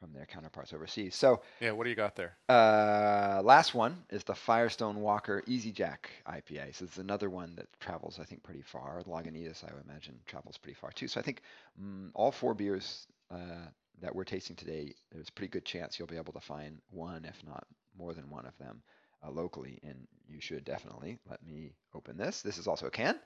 from 0.00 0.12
their 0.12 0.26
counterparts 0.26 0.72
overseas. 0.72 1.14
So 1.14 1.42
Yeah. 1.60 1.72
What 1.72 1.84
do 1.84 1.90
you 1.90 1.96
got 1.96 2.16
there? 2.16 2.36
uh, 2.48 3.42
last 3.44 3.74
one 3.74 4.02
is 4.10 4.24
the 4.24 4.34
Firestone 4.34 5.00
Walker 5.00 5.42
Easy 5.46 5.70
Jack 5.70 6.10
IPA. 6.26 6.74
So 6.74 6.86
it's 6.86 6.98
another 6.98 7.28
one 7.30 7.54
that 7.56 7.68
travels, 7.78 8.18
I 8.18 8.24
think, 8.24 8.42
pretty 8.42 8.62
far. 8.62 9.02
Lagunitas, 9.06 9.62
I 9.62 9.72
would 9.74 9.84
imagine, 9.84 10.18
travels 10.26 10.56
pretty 10.56 10.74
far 10.74 10.90
too. 10.90 11.06
So 11.06 11.20
I 11.20 11.22
think 11.22 11.42
mm, 11.80 12.10
all 12.14 12.32
four 12.32 12.54
beers 12.54 13.06
uh, 13.30 13.68
that 14.00 14.14
we're 14.14 14.24
tasting 14.24 14.56
today, 14.56 14.94
there's 15.12 15.28
a 15.28 15.32
pretty 15.32 15.50
good 15.50 15.64
chance 15.66 15.98
you'll 15.98 16.08
be 16.08 16.16
able 16.16 16.32
to 16.32 16.40
find 16.40 16.80
one, 16.90 17.24
if 17.24 17.36
not 17.46 17.66
more 17.96 18.14
than 18.14 18.30
one 18.30 18.46
of 18.46 18.56
them, 18.58 18.82
uh, 19.22 19.30
locally. 19.30 19.78
And 19.82 20.08
you 20.26 20.40
should 20.40 20.64
definitely 20.64 21.18
let 21.28 21.44
me 21.44 21.74
open 21.94 22.16
this. 22.16 22.40
This 22.40 22.56
is 22.56 22.66
also 22.66 22.86
a 22.86 22.90
can, 22.90 23.20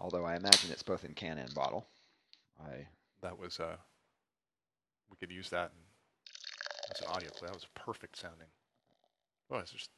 although 0.00 0.24
I 0.24 0.34
imagine 0.34 0.70
it's 0.72 0.82
both 0.82 1.04
in 1.04 1.14
can 1.14 1.38
and 1.38 1.54
bottle. 1.54 1.86
I 2.60 2.86
That 3.22 3.38
was 3.38 3.60
uh, 3.60 3.76
we 5.10 5.16
could 5.16 5.30
use 5.30 5.50
that 5.50 5.70
in, 5.72 5.78
as 6.94 7.00
an 7.00 7.08
audio 7.08 7.30
play. 7.30 7.48
That 7.48 7.54
was 7.54 7.66
perfect 7.74 8.16
sounding. 8.16 8.48
Oh, 9.50 9.58
it's 9.58 9.72
just 9.72 9.90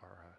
our 0.00 0.08
uh, 0.08 0.34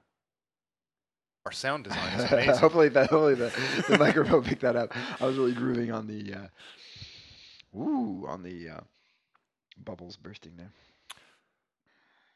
our 1.46 1.52
sound 1.52 1.86
design 1.86 2.20
is 2.20 2.32
amazing. 2.32 2.56
hopefully, 2.56 2.90
that, 2.90 3.10
hopefully 3.10 3.36
the, 3.36 3.84
the 3.88 3.98
microphone 3.98 4.44
picked 4.44 4.62
that 4.62 4.76
up. 4.76 4.94
I 5.22 5.26
was 5.26 5.38
really 5.38 5.54
grooving 5.54 5.92
on 5.92 6.08
the, 6.08 6.34
uh, 6.34 7.78
ooh, 7.78 8.26
on 8.28 8.44
the 8.44 8.70
uh, 8.70 8.80
bubbles 9.84 10.18
bursting 10.18 10.54
there. 10.58 10.72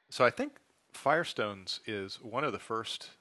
So 0.10 0.26
I 0.26 0.30
think 0.30 0.54
Firestones 0.94 1.80
is 1.86 2.20
one 2.22 2.44
of 2.44 2.52
the 2.52 2.60
first 2.60 3.12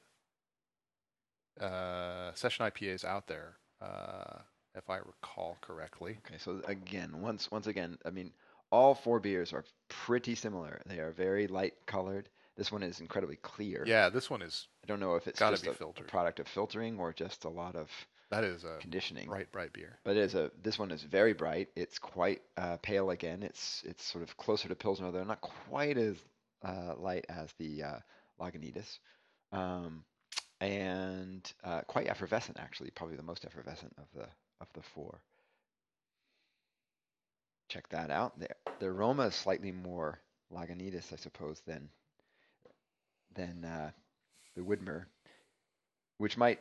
uh, 1.61 2.33
session 2.35 2.67
IPAs 2.67 3.05
out 3.05 3.27
there, 3.29 3.55
uh, 3.81 4.41
if 4.75 4.89
I 4.89 4.99
recall 4.99 5.57
correctly. 5.61 6.19
Okay, 6.27 6.39
so 6.39 6.61
again, 6.67 7.21
once 7.21 7.51
once 7.51 7.67
again, 7.67 7.99
I 8.05 8.11
mean, 8.11 8.33
all 8.71 8.95
four 8.95 9.21
beers 9.21 9.53
are 9.53 9.65
pretty 9.89 10.35
similar. 10.35 10.81
They 10.87 10.99
are 10.99 11.13
very 11.13 11.47
light 11.47 11.75
colored. 11.87 12.29
This 12.57 12.71
one 12.71 12.83
is 12.83 13.01
incredibly 13.01 13.37
clear. 13.37 13.85
Yeah, 13.87 14.09
this 14.11 14.29
one 14.29 14.43
is 14.43 14.69
I 14.85 14.87
don't 14.87 15.01
know 15.01 15.15
if 15.15 15.27
it's 15.27 15.39
Gotta 15.39 15.57
just 15.57 15.79
be 15.79 15.85
a, 15.85 15.89
a 15.89 16.05
product 16.05 16.41
of 16.41 16.49
filtering 16.49 16.99
or 16.99 17.13
just 17.13 17.45
a 17.45 17.49
lot 17.49 17.75
of 17.75 17.91
that 18.31 18.45
is 18.45 18.63
a 18.63 18.77
conditioning. 18.81 19.27
bright, 19.27 19.51
bright 19.51 19.73
beer. 19.73 19.99
But 20.05 20.17
it 20.17 20.21
is 20.21 20.35
a 20.35 20.51
this 20.63 20.79
one 20.79 20.93
is 20.93 21.03
very 21.03 21.33
bright. 21.33 21.69
It's 21.75 21.99
quite 21.99 22.43
uh, 22.57 22.77
pale 22.83 23.11
again. 23.11 23.43
It's 23.43 23.83
it's 23.85 24.05
sort 24.05 24.23
of 24.23 24.37
closer 24.37 24.69
to 24.69 24.75
Pilsner. 24.75 25.11
They're 25.11 25.25
not 25.25 25.41
quite 25.41 25.99
as 25.99 26.17
uh, 26.65 26.95
light 26.97 27.27
as 27.29 27.53
the 27.59 27.83
uh, 27.83 27.99
Lagunitas, 28.41 28.99
um, 29.53 30.05
and 30.61 31.53
uh, 31.65 31.81
quite 31.83 32.07
effervescent 32.07 32.59
actually. 32.61 32.91
Probably 32.91 33.17
the 33.17 33.23
most 33.23 33.45
effervescent 33.45 33.95
of 33.99 34.05
the 34.15 34.29
of 34.61 34.69
the 34.75 34.83
four. 34.83 35.21
Check 37.69 37.89
that 37.91 38.11
out. 38.11 38.39
The 38.39 38.49
the 38.81 38.87
aroma 38.87 39.25
is 39.27 39.35
slightly 39.35 39.71
more 39.73 40.19
Lagunitas, 40.53 41.13
I 41.13 41.17
suppose, 41.17 41.61
than 41.67 41.89
than 43.35 43.65
uh, 43.65 43.91
the 44.57 44.63
Widmer, 44.63 45.05
which 46.19 46.37
might 46.37 46.59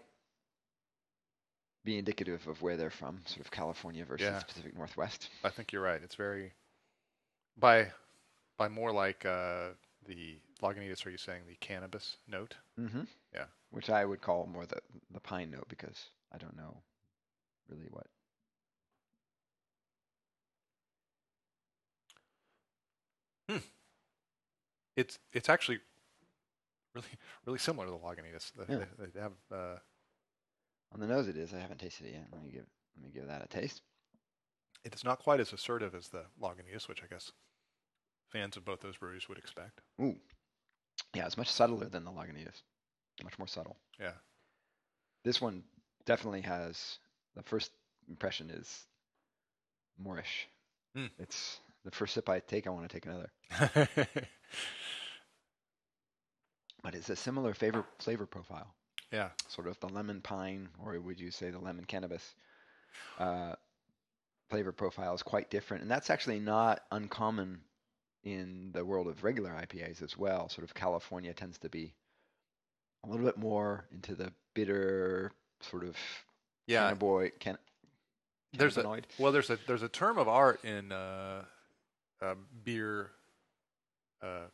be 1.83 1.97
indicative 1.97 2.45
of 2.47 2.61
where 2.61 2.77
they're 2.77 2.91
from, 2.91 3.19
sort 3.25 3.41
of 3.45 3.51
California 3.51 4.05
versus 4.05 4.25
Yeah. 4.27 4.39
Pacific 4.41 4.75
Northwest. 4.77 5.29
I 5.43 5.49
think 5.49 5.71
you're 5.71 5.81
right. 5.81 6.01
It's 6.03 6.15
very 6.15 6.53
by 7.57 7.91
by 8.57 8.67
more 8.67 8.91
like 8.91 9.25
uh, 9.25 9.69
the 10.05 10.37
Lagunitas. 10.61 11.05
Are 11.05 11.09
you 11.09 11.17
saying 11.17 11.43
the 11.47 11.55
cannabis 11.55 12.17
note? 12.27 12.53
Mm-hmm. 12.79 13.03
Yeah. 13.33 13.45
Which 13.71 13.89
I 13.89 14.05
would 14.05 14.21
call 14.21 14.45
more 14.45 14.67
the 14.67 14.81
the 15.11 15.19
pine 15.19 15.49
note 15.49 15.67
because 15.69 15.97
I 16.31 16.37
don't 16.37 16.55
know 16.55 16.77
really 17.69 17.87
what. 17.89 18.07
hmm. 23.49 23.57
It's 24.95 25.17
it's 25.33 25.49
actually 25.49 25.79
really 26.95 27.07
really 27.45 27.59
similar 27.59 27.85
to 27.85 27.91
the 27.91 27.97
Lagunitas. 27.97 28.51
They, 28.53 28.65
Yeah. 28.73 28.85
they, 28.97 29.05
they 29.13 29.19
have 29.21 29.33
uh, 29.51 29.77
On 30.93 30.99
the 30.99 31.07
nose 31.07 31.27
it 31.27 31.37
is. 31.37 31.53
I 31.53 31.59
haven't 31.59 31.79
tasted 31.79 32.07
it 32.07 32.13
yet. 32.13 32.27
Let 32.31 32.43
me 32.43 32.51
give 32.51 32.65
let 32.95 33.03
me 33.05 33.11
give 33.11 33.27
that 33.27 33.43
a 33.43 33.47
taste. 33.47 33.81
it 34.83 34.93
is 34.95 35.03
not 35.03 35.19
quite 35.19 35.39
as 35.39 35.53
assertive 35.53 35.95
as 35.95 36.09
the 36.09 36.25
Lagunitas, 36.41 36.87
which 36.87 37.03
I 37.03 37.07
guess 37.07 37.31
fans 38.29 38.57
of 38.57 38.65
both 38.65 38.81
those 38.81 38.97
breweries 38.97 39.27
would 39.29 39.37
expect. 39.37 39.81
Ooh. 40.01 40.17
Yeah, 41.13 41.25
it's 41.25 41.37
much 41.37 41.49
subtler 41.49 41.89
than 41.89 42.03
the 42.03 42.11
Lagunitas. 42.11 42.61
Much 43.23 43.37
more 43.39 43.47
subtle. 43.47 43.77
Yeah. 43.99 44.13
This 45.23 45.41
one 45.41 45.63
definitely 46.05 46.41
has 46.41 46.99
the 47.35 47.43
first 47.43 47.71
impression 48.09 48.49
is 48.49 48.85
moreish. 50.03 50.47
Hmm. 50.95 51.07
It's 51.19 51.59
the 51.85 51.91
first 51.91 52.13
sip 52.13 52.29
I 52.29 52.39
take, 52.39 52.67
I 52.67 52.71
want 52.71 52.89
to 52.89 52.93
take 52.93 53.05
another. 53.05 53.29
But 56.81 56.95
it's 56.95 57.09
a 57.09 57.15
similar 57.15 57.53
flavor 57.53 57.85
flavor 57.99 58.25
profile. 58.25 58.73
yeah. 59.11 59.29
sort 59.47 59.67
of 59.67 59.79
the 59.79 59.89
lemon 59.89 60.21
pine, 60.21 60.69
or 60.83 60.99
would 60.99 61.19
you 61.19 61.31
say 61.31 61.49
the 61.49 61.59
lemon 61.59 61.85
cannabis 61.85 62.35
uh, 63.17 63.55
flavor 64.49 64.71
profile 64.71 65.13
is 65.13 65.23
quite 65.23 65.49
different, 65.49 65.81
and 65.83 65.91
that's 65.91 66.09
actually 66.09 66.39
not 66.39 66.81
uncommon 66.91 67.61
in 68.23 68.71
the 68.73 68.83
world 68.83 69.07
of 69.07 69.23
regular 69.23 69.51
IPAs 69.51 70.01
as 70.01 70.17
well. 70.17 70.49
Sort 70.49 70.63
of 70.63 70.73
California 70.73 71.33
tends 71.33 71.57
to 71.59 71.69
be 71.69 71.93
a 73.03 73.09
little 73.09 73.25
bit 73.25 73.37
more 73.37 73.85
into 73.91 74.15
the 74.15 74.31
bitter 74.53 75.31
sort 75.61 75.83
of 75.83 75.95
Yeah. 76.69 76.91
cannabinoid. 76.93 77.31
Can, 77.39 77.57
There's 78.53 78.77
a 78.77 79.01
well, 79.17 79.31
there's 79.31 79.49
a 79.49 79.57
there's 79.67 79.83
a 79.83 79.89
term 79.89 80.17
of 80.17 80.27
art 80.27 80.63
in 80.63 80.91
uh, 80.91 81.43
uh, 82.21 82.35
beer 82.63 83.11
uh, 84.21 84.47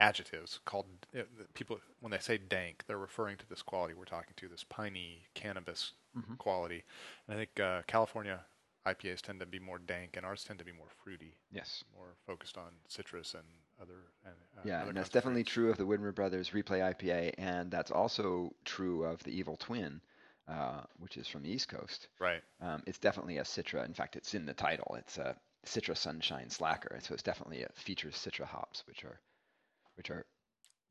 adjectives 0.00 0.60
called 0.64 0.86
uh, 1.16 1.22
people 1.54 1.78
when 2.00 2.10
they 2.10 2.18
say 2.18 2.38
dank, 2.38 2.84
they're 2.86 2.98
referring 2.98 3.36
to 3.38 3.48
this 3.48 3.62
quality 3.62 3.94
we're 3.94 4.04
talking 4.04 4.34
to, 4.36 4.48
this 4.48 4.64
piney 4.64 5.22
cannabis 5.34 5.92
Mhm. 6.16 6.38
quality. 6.38 6.82
And 7.26 7.36
I 7.36 7.38
think 7.38 7.60
uh, 7.60 7.82
California 7.86 8.40
IPAs 8.86 9.20
tend 9.22 9.40
to 9.40 9.46
be 9.46 9.58
more 9.58 9.78
dank, 9.78 10.16
and 10.16 10.26
ours 10.26 10.44
tend 10.44 10.58
to 10.58 10.64
be 10.64 10.72
more 10.72 10.90
fruity, 11.02 11.34
Yes. 11.50 11.84
more 11.94 12.14
focused 12.26 12.56
on 12.58 12.70
citrus 12.88 13.34
and 13.34 13.44
other. 13.80 14.02
And, 14.24 14.34
uh, 14.56 14.60
Yeah, 14.64 14.80
other 14.80 14.88
and 14.90 14.96
that's 14.98 15.08
definitely 15.08 15.44
true 15.44 15.70
of 15.70 15.76
the 15.78 15.84
Widmer 15.86 16.14
Brothers 16.14 16.50
Replay 16.50 16.80
IPA, 16.82 17.32
and 17.38 17.70
that's 17.70 17.90
also 17.90 18.54
true 18.64 19.04
of 19.04 19.22
the 19.24 19.30
Evil 19.36 19.56
Twin, 19.56 20.00
uh, 20.48 20.82
which 20.98 21.16
is 21.16 21.26
from 21.28 21.42
the 21.42 21.50
East 21.50 21.68
Coast. 21.68 22.08
Right. 22.20 22.42
Um, 22.60 22.82
it's 22.86 22.98
definitely 22.98 23.38
a 23.38 23.44
Citra. 23.44 23.84
In 23.84 23.94
fact, 23.94 24.16
it's 24.16 24.34
in 24.34 24.46
the 24.46 24.54
title. 24.54 24.96
It's 24.98 25.18
a 25.18 25.36
Citra 25.66 25.96
Sunshine 25.96 26.50
Slacker. 26.50 26.98
So 27.02 27.14
it's 27.14 27.22
definitely 27.22 27.58
it 27.58 27.72
features 27.74 28.14
Citra 28.14 28.44
hops, 28.44 28.84
which 28.86 29.04
are 29.04 29.20
which 29.96 30.10
are 30.10 30.26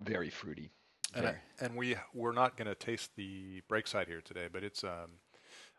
very 0.01 0.29
fruity. 0.29 0.71
And, 1.15 1.27
I, 1.27 1.35
and 1.59 1.75
we 1.75 1.95
we're 2.13 2.31
not 2.31 2.57
going 2.57 2.67
to 2.67 2.75
taste 2.75 3.11
the 3.15 3.61
Breakside 3.69 4.07
here 4.07 4.21
today, 4.21 4.47
but 4.51 4.63
it's 4.63 4.83
um, 4.83 5.19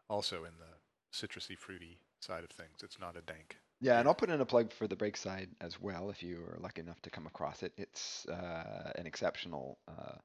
also 0.08 0.44
in 0.44 0.52
the 0.58 1.16
citrusy, 1.16 1.58
fruity 1.58 1.98
side 2.20 2.44
of 2.44 2.50
things. 2.50 2.82
It's 2.82 3.00
not 3.00 3.16
a 3.16 3.22
dank. 3.22 3.56
yeah, 3.80 3.98
and 3.98 4.06
I'll 4.08 4.14
put 4.14 4.30
in 4.30 4.40
a 4.40 4.46
plug 4.46 4.72
for 4.72 4.86
the 4.86 4.96
Breakside 4.96 5.48
as 5.60 5.80
well 5.80 6.10
if 6.10 6.22
you 6.22 6.36
are 6.36 6.58
lucky 6.60 6.80
enough 6.82 7.00
to 7.02 7.10
come 7.10 7.26
across 7.26 7.62
it. 7.64 7.72
It's 7.76 8.26
uh, 8.28 8.92
an 8.94 9.06
exceptional 9.06 9.78
uh, 9.88 10.18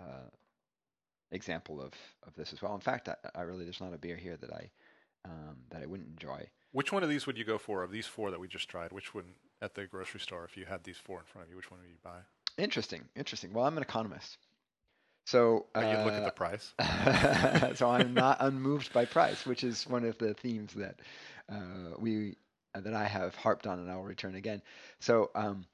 uh, 0.00 0.28
example 1.30 1.80
of, 1.80 1.92
of 2.26 2.34
this 2.34 2.52
as 2.52 2.62
well. 2.62 2.74
In 2.74 2.80
fact, 2.80 3.08
I, 3.08 3.14
I 3.34 3.42
really 3.42 3.64
there's 3.64 3.80
not 3.80 3.94
a 3.94 3.98
beer 3.98 4.16
here 4.16 4.36
that 4.36 4.52
I 4.52 4.70
um, 5.24 5.56
that 5.70 5.82
I 5.82 5.86
wouldn't 5.86 6.08
enjoy. 6.08 6.48
Which 6.72 6.92
one 6.92 7.02
of 7.02 7.08
these 7.08 7.26
would 7.26 7.38
you 7.38 7.44
go 7.44 7.58
for? 7.58 7.82
Of 7.82 7.90
these 7.90 8.06
four 8.06 8.30
that 8.30 8.40
we 8.40 8.48
just 8.48 8.68
tried, 8.68 8.92
which 8.92 9.14
one 9.14 9.24
at 9.60 9.74
the 9.74 9.86
grocery 9.86 10.20
store, 10.20 10.44
if 10.44 10.56
you 10.56 10.64
had 10.64 10.84
these 10.84 10.98
four 10.98 11.18
in 11.18 11.24
front 11.24 11.46
of 11.46 11.50
you, 11.50 11.56
which 11.56 11.70
one 11.70 11.80
would 11.80 11.88
you 11.88 11.96
buy? 12.02 12.18
Interesting, 12.56 13.02
interesting. 13.16 13.52
Well, 13.52 13.64
I'm 13.64 13.76
an 13.76 13.82
economist, 13.82 14.38
so 15.28 15.66
Oh, 15.74 15.80
you'd 15.80 16.04
look 16.04 16.14
at 16.14 16.22
uh, 16.22 16.24
the 16.24 16.30
price. 16.30 16.72
so 17.78 17.90
I'm 17.90 18.14
not 18.14 18.38
unmoved 18.40 18.92
by 18.94 19.04
price, 19.04 19.44
which 19.44 19.62
is 19.62 19.86
one 19.86 20.04
of 20.04 20.16
the 20.16 20.32
themes 20.32 20.72
that 20.74 21.00
uh, 21.52 21.96
we 21.98 22.36
that 22.74 22.94
I 22.94 23.04
have 23.04 23.34
harped 23.34 23.66
on, 23.66 23.78
and 23.78 23.90
I 23.90 23.96
will 23.96 24.04
return 24.04 24.36
again. 24.36 24.62
So, 25.00 25.30
um, 25.34 25.66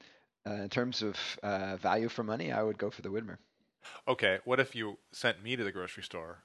uh, 0.45 0.53
in 0.53 0.69
terms 0.69 1.01
of 1.01 1.15
uh, 1.41 1.77
value 1.77 2.09
for 2.09 2.23
money, 2.23 2.51
I 2.51 2.63
would 2.63 2.77
go 2.77 2.89
for 2.89 3.01
the 3.01 3.09
Widmer. 3.09 3.37
Okay, 4.07 4.39
what 4.45 4.59
if 4.59 4.75
you 4.75 4.97
sent 5.11 5.43
me 5.43 5.55
to 5.55 5.63
the 5.63 5.71
grocery 5.71 6.03
store 6.03 6.39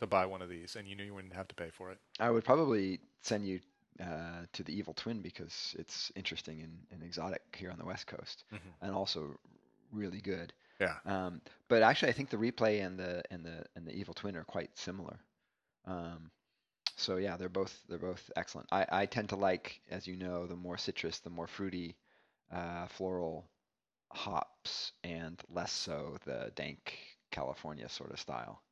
to 0.00 0.06
buy 0.06 0.26
one 0.26 0.42
of 0.42 0.48
these, 0.48 0.76
and 0.76 0.86
you 0.88 0.94
knew 0.96 1.04
you 1.04 1.14
wouldn't 1.14 1.34
have 1.34 1.48
to 1.48 1.54
pay 1.54 1.70
for 1.70 1.90
it? 1.90 1.98
I 2.20 2.30
would 2.30 2.44
probably 2.44 3.00
send 3.20 3.46
you 3.46 3.60
uh, 4.00 4.46
to 4.52 4.62
the 4.62 4.72
Evil 4.72 4.94
Twin 4.94 5.20
because 5.22 5.76
it's 5.78 6.10
interesting 6.16 6.60
and, 6.62 6.78
and 6.90 7.02
exotic 7.02 7.42
here 7.56 7.70
on 7.70 7.78
the 7.78 7.84
West 7.84 8.06
Coast, 8.06 8.44
Mhm. 8.52 8.58
and 8.80 8.92
also 8.94 9.38
really 9.92 10.20
good. 10.20 10.52
Yeah. 10.80 10.96
Um, 11.04 11.40
but 11.68 11.82
actually, 11.82 12.08
I 12.08 12.12
think 12.12 12.30
the 12.30 12.36
replay 12.36 12.84
and 12.84 12.98
the 12.98 13.22
and 13.30 13.44
the 13.44 13.64
and 13.76 13.86
the 13.86 13.92
Evil 13.94 14.14
Twin 14.14 14.36
are 14.36 14.44
quite 14.44 14.76
similar. 14.78 15.18
Um, 15.84 16.30
so 16.96 17.16
yeah, 17.16 17.36
they're 17.36 17.48
both 17.48 17.76
they're 17.88 17.98
both 17.98 18.30
excellent. 18.36 18.68
I, 18.72 18.86
I 18.90 19.06
tend 19.06 19.28
to 19.30 19.36
like, 19.36 19.80
as 19.90 20.06
you 20.06 20.16
know, 20.16 20.46
the 20.46 20.56
more 20.56 20.78
citrus, 20.78 21.18
the 21.20 21.30
more 21.30 21.46
fruity, 21.46 21.96
uh, 22.50 22.86
floral 22.88 23.46
hops, 24.12 24.92
and 25.04 25.40
less 25.48 25.72
so 25.72 26.16
the 26.24 26.52
dank 26.54 26.98
California 27.30 27.88
sort 27.88 28.10
of 28.12 28.20
style. 28.20 28.62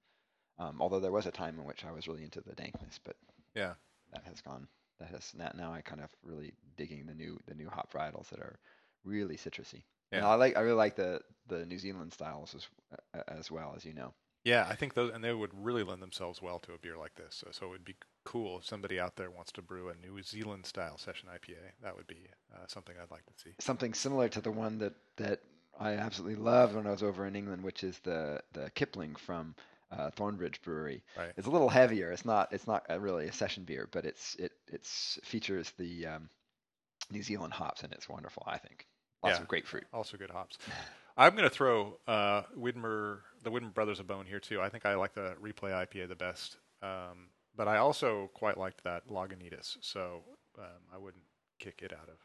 Um, 0.59 0.81
although 0.81 1.01
there 1.01 1.13
was 1.13 1.27
a 1.27 1.31
time 1.31 1.59
in 1.59 1.65
which 1.65 1.85
I 1.85 1.93
was 1.93 2.07
really 2.09 2.25
into 2.25 2.41
the 2.41 2.55
dankness, 2.55 3.01
but 3.05 3.17
Yeah. 3.55 3.75
that 4.13 4.25
has 4.25 4.41
gone. 4.43 4.69
That 4.99 5.09
has 5.09 5.33
now, 5.35 5.51
now 5.57 5.73
I 5.73 5.81
kind 5.81 6.01
of 6.03 6.11
really 6.23 6.53
digging 6.77 7.07
the 7.07 7.15
new 7.15 7.39
the 7.47 7.55
new 7.55 7.69
hop 7.71 7.93
varietals 7.93 8.29
that 8.31 8.41
are 8.41 8.59
really 9.05 9.37
citrusy. 9.37 9.85
And 10.13 10.23
Yeah. 10.23 10.29
I 10.29 10.35
like 10.35 10.57
I 10.57 10.61
really 10.61 10.77
like 10.77 10.97
the 10.97 11.23
the 11.47 11.65
New 11.65 11.79
Zealand 11.79 12.13
styles 12.13 12.55
as 12.55 12.69
as 13.29 13.51
well 13.51 13.75
as 13.77 13.85
you 13.85 13.95
know. 13.95 14.13
Yeah, 14.45 14.67
I 14.69 14.75
think 14.75 14.95
those, 14.95 15.13
and 15.13 15.23
they 15.23 15.33
would 15.33 15.51
really 15.55 15.83
lend 15.83 16.03
themselves 16.03 16.41
well 16.41 16.59
to 16.61 16.73
a 16.73 16.79
beer 16.79 16.97
like 16.97 17.15
this. 17.15 17.35
So, 17.45 17.49
so 17.53 17.67
it 17.67 17.71
would 17.71 17.85
be 17.85 17.97
cool 18.25 18.59
if 18.59 18.67
somebody 18.67 18.99
out 18.99 19.17
there 19.17 19.31
wants 19.31 19.53
to 19.53 19.63
brew 19.63 19.91
a 19.91 19.95
New 20.07 20.23
Zealand 20.23 20.65
style 20.65 20.97
session 20.97 21.29
IPA. 21.29 21.59
That 21.83 21.97
would 21.97 22.07
be 22.07 22.27
uh, 22.55 22.67
something 22.67 22.95
I'd 23.01 23.11
like 23.11 23.27
to 23.27 23.33
see. 23.37 23.51
Something 23.59 23.93
similar 23.93 24.29
to 24.31 24.41
the 24.41 24.51
one 24.51 24.79
that 24.79 24.95
that 25.17 25.41
I 25.79 25.93
absolutely 25.93 26.37
loved 26.43 26.75
when 26.75 26.87
I 26.87 26.91
was 26.91 27.03
over 27.03 27.27
in 27.27 27.37
England, 27.37 27.63
which 27.63 27.85
is 27.85 27.99
the 28.01 28.41
the 28.53 28.71
Kipling 28.71 29.15
from 29.15 29.55
uh, 29.91 30.11
Thornbridge 30.11 30.63
Brewery. 30.63 31.03
Right. 31.19 31.33
It's 31.37 31.47
a 31.47 31.51
little 31.51 31.69
heavier. 31.69 32.11
It's 32.11 32.25
not 32.25 32.53
it's 32.53 32.67
not 32.67 32.87
a 32.89 32.99
really 32.99 33.27
a 33.29 33.33
session 33.33 33.65
beer, 33.65 33.89
but 33.91 34.07
it's 34.07 34.37
it 34.37 34.53
it's 34.69 35.19
features 35.23 35.73
the 35.77 36.07
um, 36.07 36.31
New 37.11 37.23
Zealand 37.23 37.53
hops 37.53 37.83
and 37.83 37.93
it's 37.93 38.09
wonderful. 38.09 38.45
I 38.47 38.57
think 38.59 38.87
lots 39.23 39.37
Yeah. 39.37 39.43
of 39.43 39.49
grapefruit. 39.49 39.85
Also 39.93 40.17
good 40.17 40.31
hops. 40.31 40.57
I'm 41.17 41.33
going 41.37 41.49
to 41.49 41.55
throw 41.55 41.99
uh, 42.07 42.43
Widmer, 42.59 43.19
the 43.43 43.51
Widmer 43.51 43.73
Brothers 43.73 44.01
a 44.01 44.05
bone 44.05 44.27
here 44.27 44.41
too. 44.41 44.61
I 44.61 44.69
think 44.69 44.87
I 44.87 44.95
like 44.95 45.15
the 45.15 45.35
Replay 45.43 45.73
IPA 45.73 46.09
the 46.09 46.15
best, 46.15 46.57
um, 46.83 47.29
but 47.57 47.69
I 47.69 47.79
also 47.79 48.31
quite 48.35 48.57
liked 48.59 48.85
that 48.85 49.07
Lagunitas. 49.09 49.77
So 49.81 50.23
um, 50.59 50.65
I 50.93 50.99
wouldn't 50.99 51.25
kick 51.59 51.81
it 51.83 51.93
out 51.93 52.09
of. 52.09 52.17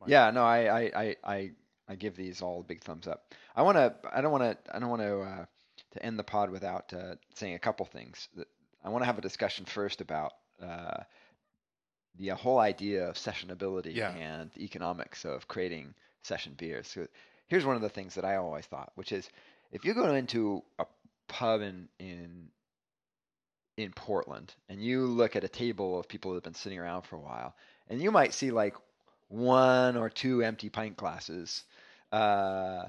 My 0.00 0.06
Yeah, 0.08 0.30
no, 0.30 0.42
I, 0.44 0.58
I, 0.82 0.90
I, 0.94 1.16
I, 1.24 1.50
I 1.88 1.94
give 1.96 2.16
these 2.16 2.40
all 2.40 2.60
a 2.60 2.64
big 2.64 2.82
thumbs 2.82 3.06
up. 3.06 3.34
I 3.54 3.62
want 3.62 3.76
to, 3.76 3.94
I 4.12 4.20
don't 4.20 4.32
want 4.32 4.44
to, 4.44 4.74
I 4.74 4.78
don't 4.78 4.90
want 4.90 5.02
to, 5.02 5.20
uh, 5.20 5.44
to 5.92 6.06
end 6.06 6.18
the 6.18 6.24
pod 6.24 6.50
without 6.50 6.92
uh, 6.94 7.16
saying 7.34 7.54
a 7.54 7.58
couple 7.58 7.84
things. 7.84 8.28
I 8.84 8.88
want 8.88 9.02
to 9.02 9.06
have 9.06 9.18
a 9.18 9.22
discussion 9.22 9.64
first 9.64 10.00
about 10.00 10.32
uh, 10.62 11.02
the 12.18 12.28
whole 12.28 12.58
idea 12.58 13.08
of 13.08 13.16
sessionability 13.16 13.94
Yeah. 13.94 14.10
and 14.12 14.50
the 14.52 14.64
economics 14.64 15.24
of 15.24 15.48
creating 15.48 15.94
session 16.22 16.54
beers. 16.56 16.86
So 16.88 17.06
here's 17.50 17.66
one 17.66 17.76
of 17.76 17.82
the 17.82 17.90
things 17.90 18.14
that 18.14 18.24
I 18.24 18.36
always 18.36 18.64
thought, 18.64 18.92
which 18.94 19.12
is 19.12 19.28
if 19.72 19.84
you 19.84 19.92
go 19.92 20.14
into 20.14 20.62
a 20.78 20.86
pub 21.28 21.60
in 21.60 21.88
in 21.98 22.48
in 23.76 23.92
Portland 23.92 24.54
and 24.68 24.82
you 24.82 25.04
look 25.04 25.36
at 25.36 25.44
a 25.44 25.48
table 25.48 25.98
of 25.98 26.08
people 26.08 26.30
that 26.30 26.36
have 26.36 26.44
been 26.44 26.54
sitting 26.54 26.78
around 26.78 27.02
for 27.02 27.16
a 27.16 27.20
while, 27.20 27.54
and 27.88 28.00
you 28.00 28.10
might 28.10 28.32
see 28.32 28.50
like 28.50 28.74
one 29.28 29.96
or 29.96 30.08
two 30.08 30.42
empty 30.42 30.70
pint 30.70 30.96
glasses, 30.96 31.64
uh, 32.12 32.84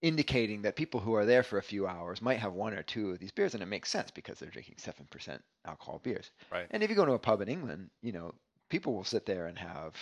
indicating 0.00 0.62
that 0.62 0.76
people 0.76 1.00
who 1.00 1.14
are 1.14 1.26
there 1.26 1.42
for 1.42 1.58
a 1.58 1.62
few 1.62 1.86
hours 1.86 2.20
might 2.22 2.38
have 2.38 2.52
one 2.52 2.74
or 2.74 2.82
two 2.82 3.10
of 3.10 3.18
these 3.18 3.32
beers, 3.32 3.54
and 3.54 3.62
it 3.62 3.66
makes 3.66 3.90
sense 3.90 4.10
because 4.10 4.38
they're 4.38 4.50
drinking 4.50 4.76
seven 4.78 5.06
percent 5.10 5.42
alcohol 5.66 6.00
beers. 6.02 6.30
Right. 6.52 6.66
And 6.70 6.82
if 6.82 6.90
you 6.90 6.96
go 6.96 7.06
to 7.06 7.12
a 7.12 7.18
pub 7.18 7.40
in 7.40 7.48
England, 7.48 7.90
you 8.02 8.12
know 8.12 8.34
people 8.68 8.94
will 8.94 9.04
sit 9.04 9.24
there 9.24 9.46
and 9.46 9.58
have, 9.58 9.94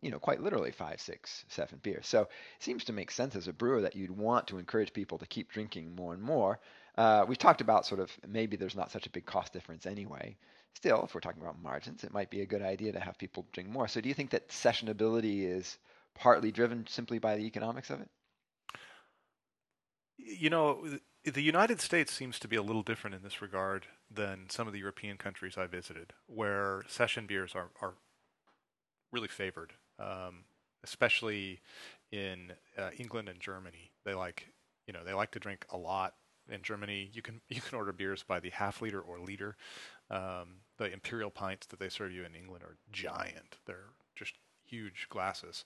you 0.00 0.10
know, 0.10 0.18
quite 0.18 0.42
literally 0.42 0.70
five, 0.70 1.00
six, 1.00 1.44
seven 1.48 1.78
beers. 1.82 2.06
So 2.06 2.22
it 2.22 2.28
seems 2.60 2.84
to 2.84 2.92
make 2.92 3.10
sense 3.10 3.36
as 3.36 3.48
a 3.48 3.52
brewer 3.52 3.80
that 3.80 3.96
you'd 3.96 4.10
want 4.10 4.46
to 4.48 4.58
encourage 4.58 4.92
people 4.92 5.18
to 5.18 5.26
keep 5.26 5.50
drinking 5.50 5.94
more 5.94 6.14
and 6.14 6.22
more. 6.22 6.58
Uh, 6.96 7.24
we've 7.26 7.38
talked 7.38 7.60
about 7.60 7.86
sort 7.86 8.00
of 8.00 8.10
maybe 8.26 8.56
there's 8.56 8.76
not 8.76 8.90
such 8.90 9.06
a 9.06 9.10
big 9.10 9.24
cost 9.24 9.52
difference 9.52 9.86
anyway. 9.86 10.36
Still, 10.74 11.04
if 11.04 11.14
we're 11.14 11.20
talking 11.20 11.42
about 11.42 11.62
margins, 11.62 12.04
it 12.04 12.12
might 12.12 12.30
be 12.30 12.40
a 12.40 12.46
good 12.46 12.62
idea 12.62 12.92
to 12.92 13.00
have 13.00 13.18
people 13.18 13.46
drink 13.52 13.68
more. 13.68 13.88
So 13.88 14.00
do 14.00 14.08
you 14.08 14.14
think 14.14 14.30
that 14.30 14.48
sessionability 14.48 15.44
is 15.44 15.78
partly 16.14 16.50
driven 16.50 16.86
simply 16.86 17.18
by 17.18 17.36
the 17.36 17.44
economics 17.44 17.90
of 17.90 18.00
it? 18.00 18.08
You 20.18 20.50
know, 20.50 20.86
the 21.24 21.42
United 21.42 21.80
States 21.80 22.12
seems 22.12 22.38
to 22.40 22.48
be 22.48 22.56
a 22.56 22.62
little 22.62 22.82
different 22.82 23.16
in 23.16 23.22
this 23.22 23.42
regard 23.42 23.86
than 24.10 24.46
some 24.48 24.66
of 24.66 24.72
the 24.72 24.78
European 24.78 25.16
countries 25.16 25.56
I 25.56 25.66
visited, 25.66 26.12
where 26.26 26.84
session 26.88 27.26
beers 27.26 27.54
are, 27.54 27.70
are 27.80 27.94
really 29.12 29.28
favored, 29.28 29.72
um, 29.98 30.44
especially 30.84 31.60
in 32.10 32.52
uh, 32.78 32.90
England 32.98 33.28
and 33.28 33.40
Germany. 33.40 33.92
They 34.04 34.14
like, 34.14 34.48
you 34.86 34.92
know, 34.92 35.04
they 35.04 35.12
like 35.14 35.30
to 35.32 35.38
drink 35.38 35.64
a 35.70 35.76
lot. 35.76 36.14
In 36.50 36.62
Germany, 36.62 37.10
you 37.12 37.22
can 37.22 37.40
you 37.48 37.60
can 37.60 37.78
order 37.78 37.92
beers 37.92 38.22
by 38.24 38.40
the 38.40 38.50
half 38.50 38.82
liter 38.82 39.00
or 39.00 39.20
liter. 39.20 39.56
Um, 40.10 40.56
the 40.78 40.92
imperial 40.92 41.30
pints 41.30 41.66
that 41.68 41.78
they 41.78 41.88
serve 41.88 42.12
you 42.12 42.24
in 42.24 42.34
England 42.34 42.64
are 42.64 42.76
giant. 42.90 43.58
They're 43.66 43.90
just 44.16 44.34
huge 44.64 45.06
glasses. 45.08 45.64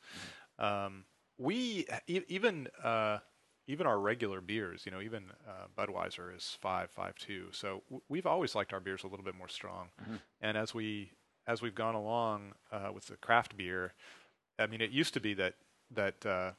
Um, 0.59 1.05
we 1.38 1.86
e- 2.07 2.20
even 2.28 2.68
uh, 2.82 3.18
even 3.66 3.86
our 3.86 3.99
regular 3.99 4.40
beers, 4.40 4.84
you 4.86 4.92
know, 4.92 5.01
even 5.01 5.24
uh, 5.49 5.66
Budweiser 5.76 6.34
is 6.36 6.57
five 6.61 6.90
five 6.90 7.14
two. 7.16 7.49
So 7.53 7.82
w- 7.88 8.03
we've 8.09 8.26
always 8.26 8.55
liked 8.55 8.72
our 8.72 8.80
beers 8.80 9.03
a 9.03 9.09
little 9.09 9.24
bit 9.24 9.34
more 9.34 9.49
strong. 9.49 9.88
Mhm. 10.03 10.20
And 10.40 10.57
as 10.57 10.74
we 10.74 11.12
as 11.47 11.62
we've 11.62 11.74
gone 11.74 11.94
along 11.94 12.53
uh, 12.72 12.90
with 12.94 13.07
the 13.07 13.16
craft 13.16 13.57
beer, 13.57 13.94
I 14.59 14.66
mean, 14.66 14.80
it 14.80 14.90
used 14.90 15.14
to 15.14 15.20
be 15.20 15.34
that 15.34 15.55
that 15.94 16.26
uh, 16.26 16.53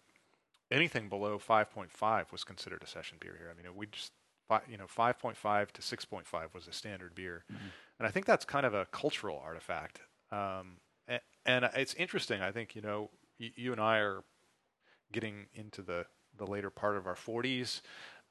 anything 0.71 1.09
below 1.09 1.37
five 1.37 1.69
point 1.71 1.91
five 1.91 2.31
was 2.31 2.43
considered 2.43 2.83
a 2.83 2.87
session 2.87 3.17
beer 3.19 3.35
here. 3.37 3.51
I 3.51 3.61
mean, 3.61 3.75
we 3.75 3.87
just 3.87 4.11
you 4.69 4.77
know 4.77 4.87
five 4.87 5.19
point 5.19 5.37
five 5.37 5.73
to 5.73 5.81
six 5.81 6.05
point 6.05 6.25
five 6.27 6.53
was 6.53 6.67
a 6.67 6.73
standard 6.73 7.15
beer, 7.15 7.43
and 7.99 8.07
I 8.07 8.11
think 8.11 8.25
that's 8.25 8.45
kind 8.45 8.65
of 8.65 8.73
a 8.73 8.85
cultural 8.91 9.41
artifact. 9.43 9.99
Um, 10.31 10.77
and, 11.07 11.21
and 11.45 11.69
it's 11.75 11.93
interesting. 11.95 12.41
I 12.41 12.51
think 12.51 12.75
you 12.75 12.81
know 12.81 13.09
y- 13.39 13.51
you 13.55 13.71
and 13.71 13.81
I 13.81 13.97
are 13.97 14.23
getting 15.11 15.47
into 15.53 15.81
the 15.81 16.05
the 16.37 16.45
later 16.45 16.69
part 16.69 16.97
of 16.97 17.07
our 17.07 17.15
40s. 17.15 17.81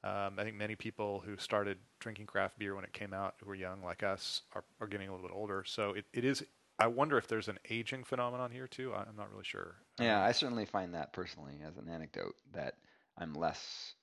Um, 0.03 0.35
I 0.37 0.43
think 0.43 0.55
many 0.55 0.75
people 0.75 1.19
who 1.25 1.37
started 1.37 1.77
drinking 1.99 2.27
craft 2.27 2.59
beer 2.59 2.75
when 2.75 2.83
it 2.85 2.93
came 2.93 3.13
out, 3.13 3.35
who 3.39 3.47
were 3.47 3.55
young 3.55 3.81
like 3.83 4.03
us, 4.03 4.43
are, 4.53 4.63
are 4.79 4.87
getting 4.87 5.09
a 5.09 5.11
little 5.11 5.27
bit 5.27 5.35
older. 5.35 5.63
So 5.65 5.91
it, 5.93 6.05
it 6.13 6.23
is. 6.23 6.43
I 6.79 6.87
wonder 6.87 7.17
if 7.17 7.27
there's 7.27 7.47
an 7.47 7.57
aging 7.69 8.03
phenomenon 8.03 8.51
here 8.51 8.67
too. 8.67 8.93
I- 8.93 9.03
I'm 9.03 9.15
not 9.17 9.31
really 9.31 9.43
sure. 9.43 9.75
Yeah, 9.99 10.19
Um, 10.21 10.27
I 10.29 10.31
certainly 10.31 10.65
find 10.65 10.93
that 10.93 11.13
personally 11.13 11.59
as 11.65 11.77
an 11.77 11.89
anecdote 11.89 12.35
that 12.53 12.75
I'm 13.17 13.33
less 13.33 13.95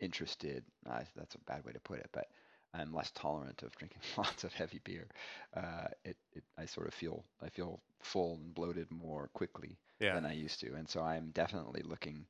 interested. 0.00 0.64
Uh, 0.88 1.00
that's 1.16 1.34
a 1.34 1.38
bad 1.40 1.64
way 1.64 1.72
to 1.72 1.80
put 1.80 1.98
it, 1.98 2.10
but 2.12 2.26
I'm 2.74 2.92
less 2.92 3.10
tolerant 3.12 3.62
of 3.62 3.74
drinking 3.76 4.02
lots 4.16 4.44
of 4.44 4.52
heavy 4.52 4.80
beer. 4.84 5.08
Uh, 5.54 5.88
it, 6.04 6.16
it, 6.32 6.44
I 6.58 6.66
sort 6.66 6.88
of 6.88 6.94
feel, 6.94 7.24
I 7.42 7.48
feel 7.48 7.82
full 8.00 8.34
and 8.36 8.54
bloated 8.54 8.90
more 8.90 9.28
quickly 9.34 9.78
yeah. 10.00 10.14
than 10.14 10.26
I 10.26 10.32
used 10.32 10.60
to, 10.60 10.74
and 10.74 10.88
so 10.88 11.02
I'm 11.02 11.30
definitely 11.30 11.82
looking 11.82 12.26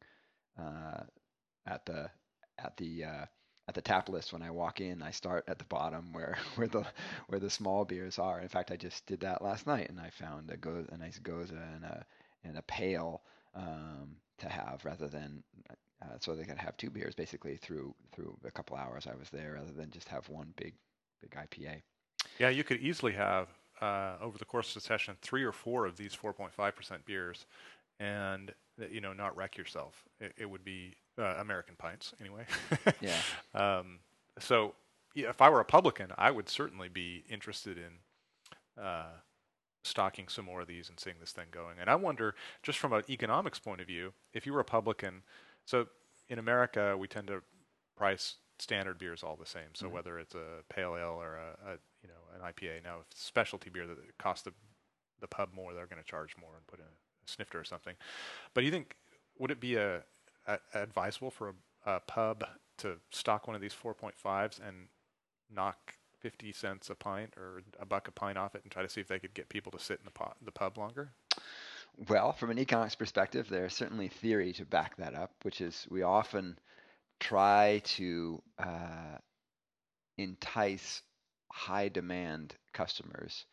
uh, 0.59 1.03
at 1.67 1.87
the, 1.87 2.11
at 2.59 2.77
the, 2.77 3.05
uh, 3.05 3.27
at 3.69 3.75
the 3.75 3.83
tap 3.83 4.09
list 4.09 4.33
when 4.33 4.43
I 4.43 4.51
walk 4.51 4.81
in. 4.81 5.03
I 5.03 5.11
start 5.11 5.45
at 5.49 5.59
the 5.59 5.65
bottom 5.65 6.13
where, 6.13 6.39
where 6.57 6.69
the, 6.69 6.85
where 7.29 7.41
the 7.41 7.51
small 7.51 7.85
beers 7.85 8.19
are. 8.19 8.41
In 8.41 8.49
fact, 8.49 8.71
I 8.71 8.77
just 8.77 9.07
did 9.07 9.21
that 9.21 9.43
last 9.43 9.67
night, 9.67 9.89
and 9.89 10.01
I 10.01 10.11
found 10.11 10.51
a 10.51 10.57
go, 10.57 10.85
a 10.91 10.97
nice 10.97 11.19
gose 11.19 11.51
and 11.51 11.85
a, 11.85 12.05
and 12.45 12.59
a 12.59 12.63
pale 12.63 13.23
um, 13.55 14.17
to 14.39 14.49
have 14.49 14.85
rather 14.85 15.09
than 15.09 15.43
uh, 16.03 16.19
so 16.19 16.35
they 16.35 16.45
could 16.45 16.59
have 16.59 16.77
two 16.77 16.91
beers 16.91 17.15
basically 17.15 17.57
through 17.57 17.95
through 18.13 18.37
a 18.45 18.51
couple 18.51 18.77
hours 18.77 19.07
I 19.07 19.15
was 19.15 19.31
there 19.31 19.53
rather 19.55 19.73
than 19.73 19.91
just 19.91 20.09
have 20.09 20.29
one 20.29 20.53
big 20.57 20.75
big 21.21 21.31
IPA. 21.31 21.83
Yeah, 22.39 22.49
you 22.49 22.65
could 22.65 22.81
easily 22.81 23.13
have 23.13 23.49
uh, 23.81 24.17
over 24.21 24.39
the 24.39 24.45
course 24.45 24.69
of 24.69 24.83
the 24.83 24.87
session 24.87 25.17
three 25.23 25.45
or 25.45 25.53
four 25.53 25.87
of 25.87 25.97
these 25.97 26.15
4.5% 26.15 27.05
beers, 27.05 27.47
and 28.01 28.53
you 28.91 29.01
know 29.01 29.13
not 29.13 29.37
wreck 29.37 29.57
yourself. 29.57 30.05
It, 30.21 30.33
it 30.39 30.51
would 30.51 30.65
be 30.65 30.95
uh, 31.19 31.35
American 31.39 31.75
pints 31.77 32.15
anyway. 32.21 32.45
yeah. 33.01 33.17
Um, 33.55 33.99
so 34.39 34.75
yeah, 35.15 35.29
if 35.29 35.43
I 35.43 35.51
were 35.51 35.61
a 35.61 35.65
publican, 35.65 36.11
I 36.17 36.31
would 36.31 36.49
certainly 36.49 36.89
be 36.89 37.25
interested 37.29 37.77
in 37.77 38.83
uh, 38.83 39.11
stocking 39.85 40.29
some 40.29 40.45
more 40.47 40.63
of 40.63 40.69
these 40.69 40.89
and 40.89 40.99
seeing 40.99 41.17
this 41.21 41.33
thing 41.33 41.47
going. 41.51 41.77
And 41.81 41.91
I 41.91 41.97
wonder, 41.97 42.35
just 42.63 42.79
from 42.79 42.93
an 42.93 43.03
economics 43.11 43.59
point 43.59 43.81
of 43.81 43.87
view, 43.87 44.13
if 44.33 44.47
you 44.47 44.53
were 44.55 44.61
a 44.61 44.65
publican, 44.65 45.23
so 45.67 45.87
in 46.29 46.39
America 46.39 46.97
we 46.97 47.09
tend 47.09 47.27
to 47.29 47.43
price 47.97 48.37
standard 48.59 48.97
beers 48.99 49.23
all 49.23 49.37
the 49.37 49.45
same. 49.47 49.75
So 49.75 49.87
Mhm. 49.87 49.93
whether 49.93 50.19
it's 50.19 50.35
a 50.35 50.63
pale 50.71 50.97
ale 50.97 51.21
or 51.21 51.37
a, 51.37 51.73
a 51.73 51.73
you 52.03 52.09
know 52.09 52.23
an 52.35 52.41
IPA, 52.53 52.83
now 52.85 53.01
if 53.01 53.07
it's 53.11 53.23
specialty 53.23 53.69
beer 53.71 53.87
that 53.87 53.99
costs 54.19 54.45
the 54.45 54.53
the 55.21 55.29
pub 55.29 55.51
more, 55.55 55.73
they're 55.75 55.87
going 55.87 56.03
to 56.03 56.09
charge 56.09 56.37
more 56.41 56.57
and 56.57 56.67
put 56.67 56.79
in 56.81 56.85
a 56.87 56.89
snifter 57.27 57.59
or 57.59 57.65
something. 57.65 57.95
But 58.55 58.63
do 58.63 58.65
you 58.67 58.73
think 58.73 58.97
would 59.39 59.51
it 59.51 59.61
be 59.61 59.77
a, 59.77 60.03
a 60.47 60.59
advisable 60.75 61.31
for 61.31 61.55
a, 61.87 61.95
a 61.97 62.01
pub 62.01 62.45
to 62.79 62.97
stock 63.11 63.47
one 63.47 63.57
of 63.57 63.63
these 63.63 63.75
4.5s 63.75 64.61
and 64.67 64.89
knock 65.55 65.95
50 66.21 66.53
cents 66.53 66.91
a 66.91 66.95
pint 66.95 67.35
or 67.37 67.63
a 67.81 67.85
buck 67.85 68.09
a 68.09 68.13
pint 68.13 68.39
off 68.39 68.55
it 68.55 68.63
and 68.63 68.71
try 68.71 68.83
to 68.83 68.89
see 68.89 69.01
if 69.01 69.09
they 69.09 69.19
could 69.19 69.35
get 69.35 69.49
people 69.49 69.73
to 69.73 69.79
sit 69.79 69.99
in 69.99 70.05
the, 70.05 70.11
pot, 70.11 70.37
the 70.45 70.53
pub 70.53 70.79
longer? 70.79 71.13
Well, 72.09 72.33
from 72.33 72.51
an 72.51 72.59
economics 72.59 72.95
perspective, 72.95 73.49
there's 73.49 73.75
certainly 73.75 74.09
theory 74.09 74.53
to 74.55 74.65
back 74.65 74.97
that 74.97 75.15
up, 75.15 75.33
which 75.43 75.61
is 75.61 75.87
we 75.91 76.03
often 76.03 76.59
try 77.21 77.83
to 77.85 78.43
uh, 78.59 79.19
entice 80.17 81.03
high 81.53 81.89
demand 81.89 82.55
customers 82.73 83.45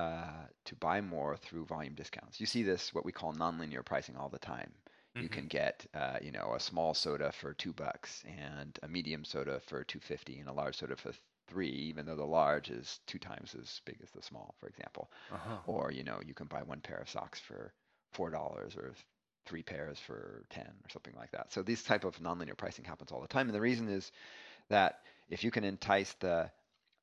uh, 0.00 0.46
to 0.64 0.76
buy 0.76 1.00
more 1.00 1.36
through 1.36 1.66
volume 1.66 1.94
discounts. 1.94 2.40
You 2.40 2.46
see 2.46 2.62
this, 2.62 2.94
what 2.94 3.04
we 3.04 3.12
call 3.12 3.34
nonlinear 3.34 3.84
pricing, 3.84 4.16
all 4.16 4.30
the 4.30 4.38
time. 4.38 4.72
You 5.18 5.28
Mhm. 5.28 5.44
can 5.44 5.48
get, 5.48 5.86
uh, 5.94 6.18
you 6.22 6.32
know, 6.32 6.54
a 6.54 6.60
small 6.60 6.94
soda 6.94 7.32
for 7.32 7.54
two 7.54 7.72
bucks 7.74 8.24
and 8.26 8.78
a 8.82 8.88
medium 8.88 9.24
soda 9.24 9.60
for 9.60 9.84
two 9.84 10.00
fifty 10.00 10.40
and 10.40 10.48
a 10.48 10.52
large 10.52 10.76
soda 10.76 10.96
for 10.96 11.12
three, 11.48 11.68
even 11.70 12.06
though 12.06 12.16
the 12.16 12.24
large 12.26 12.70
is 12.70 13.00
two 13.06 13.18
times 13.18 13.54
as 13.54 13.80
big 13.84 13.98
as 14.02 14.10
the 14.10 14.22
small, 14.22 14.54
for 14.58 14.68
example 14.68 15.10
Uh-huh. 15.30 15.60
or 15.64 15.90
you 15.92 16.04
know 16.04 16.20
you 16.26 16.34
can 16.34 16.46
buy 16.46 16.62
one 16.62 16.80
pair 16.80 16.98
of 16.98 17.08
socks 17.08 17.40
for 17.40 17.72
four 18.12 18.30
dollars 18.30 18.76
or 18.76 18.94
three 19.46 19.62
pairs 19.62 19.98
for 19.98 20.44
ten 20.50 20.66
or 20.84 20.88
something 20.90 21.14
like 21.16 21.30
that 21.32 21.52
so 21.52 21.62
these 21.62 21.82
type 21.82 22.04
of 22.04 22.16
nonlinear 22.18 22.56
pricing 22.56 22.84
happens 22.84 23.12
all 23.12 23.20
the 23.20 23.28
time 23.28 23.48
and 23.48 23.54
the 23.54 23.60
reason 23.60 23.88
is 23.88 24.12
that 24.70 25.02
if 25.30 25.44
you 25.44 25.50
can 25.50 25.64
entice 25.64 26.14
the 26.14 26.50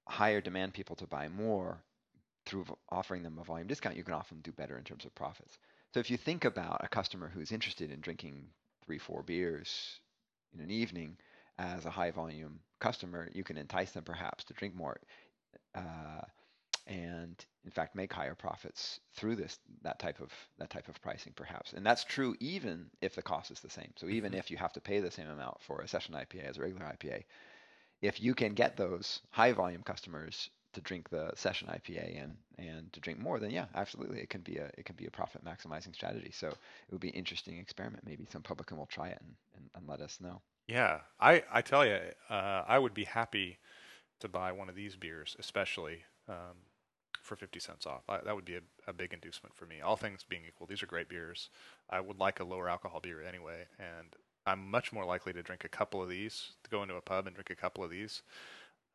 higher 0.08 0.42
demand 0.42 0.74
people 0.74 0.96
to 0.96 1.08
buy 1.08 1.28
more 1.30 1.84
through 2.48 2.66
offering 2.90 3.24
them 3.24 3.38
a 3.40 3.44
volume 3.44 3.68
discount 3.68 3.98
you 3.98 4.04
can 4.04 4.14
often 4.16 4.42
do 4.42 4.52
better 4.52 4.78
in 4.78 4.84
terms 4.86 5.06
of 5.06 5.16
profits. 5.16 5.58
So 5.94 6.00
if 6.00 6.12
you 6.12 6.18
think 6.18 6.46
about 6.46 6.84
a 6.84 6.90
customer 6.90 7.30
who's 7.30 7.52
interested 7.52 7.92
in 7.92 8.02
drinking 8.02 8.48
three 8.86 9.00
four 9.00 9.24
beers 9.24 10.00
in 10.54 10.62
an 10.62 10.72
evening 10.72 11.18
as 11.60 11.86
a 11.86 11.92
high 11.92 12.12
volume 12.12 12.60
customer 12.80 13.30
you 13.34 13.44
can 13.44 13.58
entice 13.58 13.92
them 13.92 14.04
perhaps 14.04 14.44
to 14.46 14.54
drink 14.54 14.76
more 14.76 15.00
uh, 15.76 16.22
and 16.88 17.46
in 17.66 17.72
fact 17.72 17.96
make 17.96 18.14
higher 18.14 18.36
profits 18.36 19.00
through 19.16 19.36
this 19.36 19.60
that 19.84 20.00
type 20.00 20.22
of 20.22 20.32
that 20.60 20.70
type 20.70 20.88
of 20.90 21.02
pricing 21.02 21.34
perhaps. 21.36 21.74
And 21.74 21.86
that's 21.86 22.04
true 22.06 22.36
even 22.40 22.90
if 23.02 23.16
the 23.16 23.22
cost 23.24 23.52
is 23.52 23.60
the 23.62 23.70
same. 23.70 23.92
So 23.98 24.08
even 24.08 24.34
Mhm. 24.34 24.40
if 24.40 24.52
you 24.52 24.58
have 24.58 24.74
to 24.74 24.82
pay 24.82 25.00
the 25.02 25.12
same 25.12 25.30
amount 25.30 25.62
for 25.62 25.82
a 25.82 25.88
session 25.88 26.16
IPA 26.16 26.46
as 26.50 26.58
a 26.58 26.62
regular 26.62 26.86
IPA 26.86 27.24
if 28.02 28.22
you 28.22 28.36
can 28.36 28.54
get 28.54 28.78
those 28.78 29.22
high 29.32 29.54
volume 29.54 29.84
customers 29.84 30.50
to 30.78 30.82
drink 30.82 31.10
the 31.10 31.32
session 31.36 31.68
IPA 31.68 32.24
and 32.24 32.36
and 32.58 32.94
to 32.94 33.00
drink 33.00 33.20
more 33.20 33.40
then 33.40 33.52
yeah 33.52 33.66
absolutely 33.76 34.20
it 34.20 34.30
can 34.30 34.42
be 34.42 34.58
a 34.58 34.70
it 34.78 34.86
can 34.86 34.96
be 34.96 35.08
a 35.08 35.12
profit 35.12 35.44
maximizing 35.44 35.94
strategy 35.94 36.32
so 36.32 36.48
it 36.48 36.92
would 36.92 37.02
be 37.02 37.10
an 37.10 37.16
interesting 37.16 37.58
experiment 37.58 38.04
maybe 38.06 38.26
some 38.32 38.42
publican 38.42 38.78
will 38.78 38.86
try 38.86 39.08
it 39.10 39.20
and, 39.22 39.34
and, 39.56 39.70
and 39.76 39.88
let 39.88 40.02
us 40.02 40.20
know 40.22 40.42
Yeah, 40.68 41.00
I, 41.20 41.44
I 41.52 41.62
tell 41.62 41.86
you, 41.86 41.98
uh, 42.30 42.64
I 42.68 42.78
would 42.78 42.94
be 42.94 43.06
happy 43.06 43.58
to 44.20 44.28
buy 44.28 44.52
one 44.52 44.68
of 44.70 44.76
these 44.76 44.96
beers, 44.96 45.36
especially 45.40 46.04
um, 46.28 46.58
for 47.22 47.36
50 47.38 47.60
cents 47.60 47.86
off. 47.86 48.04
I, 48.10 48.20
that 48.26 48.36
would 48.36 48.46
be 48.46 48.56
a, 48.56 48.62
a 48.88 48.94
big 48.94 49.14
inducement 49.14 49.56
for 49.56 49.66
me. 49.66 49.80
All 49.80 49.96
things 49.96 50.26
being 50.28 50.44
equal, 50.48 50.68
these 50.68 50.84
are 50.84 50.88
great 50.88 51.08
beers. 51.08 51.50
I 51.90 52.02
would 52.02 52.20
like 52.20 52.40
a 52.42 52.44
lower 52.44 52.70
alcohol 52.70 53.00
beer 53.00 53.24
anyway, 53.24 53.66
and 53.80 54.16
I'm 54.46 54.70
much 54.70 54.92
more 54.92 55.06
likely 55.06 55.34
to 55.34 55.44
drink 55.44 55.64
a 55.64 55.70
couple 55.70 56.02
of 56.02 56.10
these, 56.10 56.52
to 56.64 56.70
go 56.70 56.84
into 56.84 56.96
a 56.96 57.02
pub 57.02 57.28
and 57.28 57.36
drink 57.36 57.50
a 57.50 57.56
couple 57.56 57.84
of 57.84 57.90
these, 57.90 58.22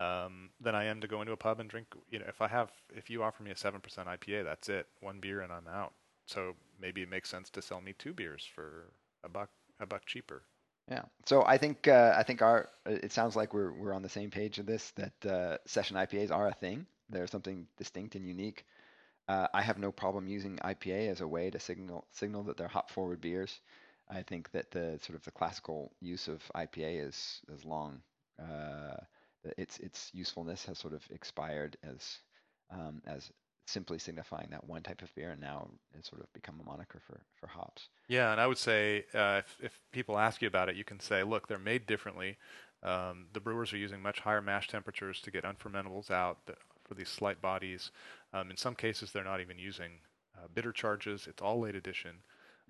um, 0.02 0.50
than 0.60 0.74
I 0.74 0.84
am 0.84 1.00
to 1.00 1.06
go 1.06 1.20
into 1.20 1.32
a 1.32 1.36
pub 1.36 1.60
and 1.60 1.68
drink. 1.68 1.86
You 2.10 2.18
know, 2.18 2.26
if 2.28 2.40
I 2.40 2.48
have, 2.48 2.70
if 2.94 3.10
you 3.10 3.22
offer 3.22 3.42
me 3.42 3.50
a 3.50 3.56
seven 3.56 3.80
percent 3.80 4.08
IPA, 4.08 4.44
that's 4.44 4.68
it, 4.68 4.86
one 5.00 5.20
beer 5.20 5.40
and 5.40 5.52
I'm 5.52 5.68
out. 5.68 5.92
So 6.26 6.54
maybe 6.80 7.02
it 7.02 7.10
makes 7.10 7.28
sense 7.28 7.50
to 7.50 7.62
sell 7.62 7.80
me 7.80 7.94
two 7.98 8.12
beers 8.12 8.48
for 8.54 8.92
a 9.24 9.28
buck, 9.28 9.50
a 9.80 9.86
buck 9.86 10.06
cheaper. 10.06 10.42
Yeah. 10.90 11.02
So 11.26 11.44
I 11.46 11.58
think 11.58 11.88
uh, 11.88 12.14
I 12.16 12.22
think 12.22 12.42
our 12.42 12.68
it 12.86 13.12
sounds 13.12 13.36
like 13.36 13.54
we're 13.54 13.72
we're 13.72 13.94
on 13.94 14.02
the 14.02 14.08
same 14.08 14.30
page 14.30 14.58
of 14.58 14.66
this 14.66 14.92
that 14.92 15.26
uh, 15.26 15.58
session 15.66 15.96
IPAs 15.96 16.30
are 16.30 16.48
a 16.48 16.54
thing. 16.54 16.86
They're 17.08 17.26
something 17.26 17.66
distinct 17.76 18.14
and 18.14 18.26
unique. 18.26 18.64
Uh, 19.28 19.46
I 19.54 19.62
have 19.62 19.78
no 19.78 19.92
problem 19.92 20.26
using 20.26 20.56
IPA 20.56 21.10
as 21.10 21.20
a 21.20 21.28
way 21.28 21.50
to 21.50 21.60
signal 21.60 22.04
signal 22.10 22.42
that 22.44 22.56
they're 22.56 22.68
hop 22.68 22.90
forward 22.90 23.20
beers. 23.20 23.60
I 24.10 24.22
think 24.22 24.50
that 24.50 24.70
the 24.72 24.98
sort 25.02 25.16
of 25.16 25.24
the 25.24 25.30
classical 25.30 25.92
use 26.00 26.26
of 26.28 26.42
IPA 26.56 27.06
is 27.08 27.40
is 27.54 27.64
long. 27.64 28.02
Uh, 28.40 28.96
its 29.56 29.78
its 29.78 30.10
usefulness 30.12 30.64
has 30.64 30.78
sort 30.78 30.94
of 30.94 31.02
expired 31.10 31.76
as 31.82 32.18
um, 32.70 33.02
as 33.06 33.30
simply 33.66 33.98
signifying 33.98 34.48
that 34.50 34.64
one 34.64 34.82
type 34.82 35.02
of 35.02 35.14
beer, 35.14 35.30
and 35.30 35.40
now 35.40 35.68
it's 35.96 36.10
sort 36.10 36.20
of 36.20 36.32
become 36.32 36.60
a 36.60 36.64
moniker 36.64 37.00
for 37.06 37.20
for 37.34 37.46
hops. 37.46 37.88
Yeah, 38.08 38.32
and 38.32 38.40
I 38.40 38.46
would 38.46 38.58
say 38.58 39.04
uh, 39.14 39.38
if, 39.38 39.58
if 39.62 39.80
people 39.92 40.18
ask 40.18 40.42
you 40.42 40.48
about 40.48 40.68
it, 40.68 40.76
you 40.76 40.84
can 40.84 41.00
say, 41.00 41.22
look, 41.22 41.48
they're 41.48 41.58
made 41.58 41.86
differently. 41.86 42.36
Um, 42.82 43.26
the 43.32 43.40
brewers 43.40 43.72
are 43.72 43.78
using 43.78 44.02
much 44.02 44.20
higher 44.20 44.42
mash 44.42 44.68
temperatures 44.68 45.20
to 45.20 45.30
get 45.30 45.44
unfermentables 45.44 46.10
out 46.10 46.38
for 46.84 46.94
these 46.94 47.08
slight 47.08 47.40
bodies. 47.40 47.92
Um, 48.32 48.50
in 48.50 48.56
some 48.56 48.74
cases, 48.74 49.12
they're 49.12 49.22
not 49.22 49.40
even 49.40 49.58
using 49.58 50.00
uh, 50.36 50.48
bitter 50.52 50.72
charges. 50.72 51.26
It's 51.28 51.40
all 51.40 51.60
late 51.60 51.76
addition. 51.76 52.16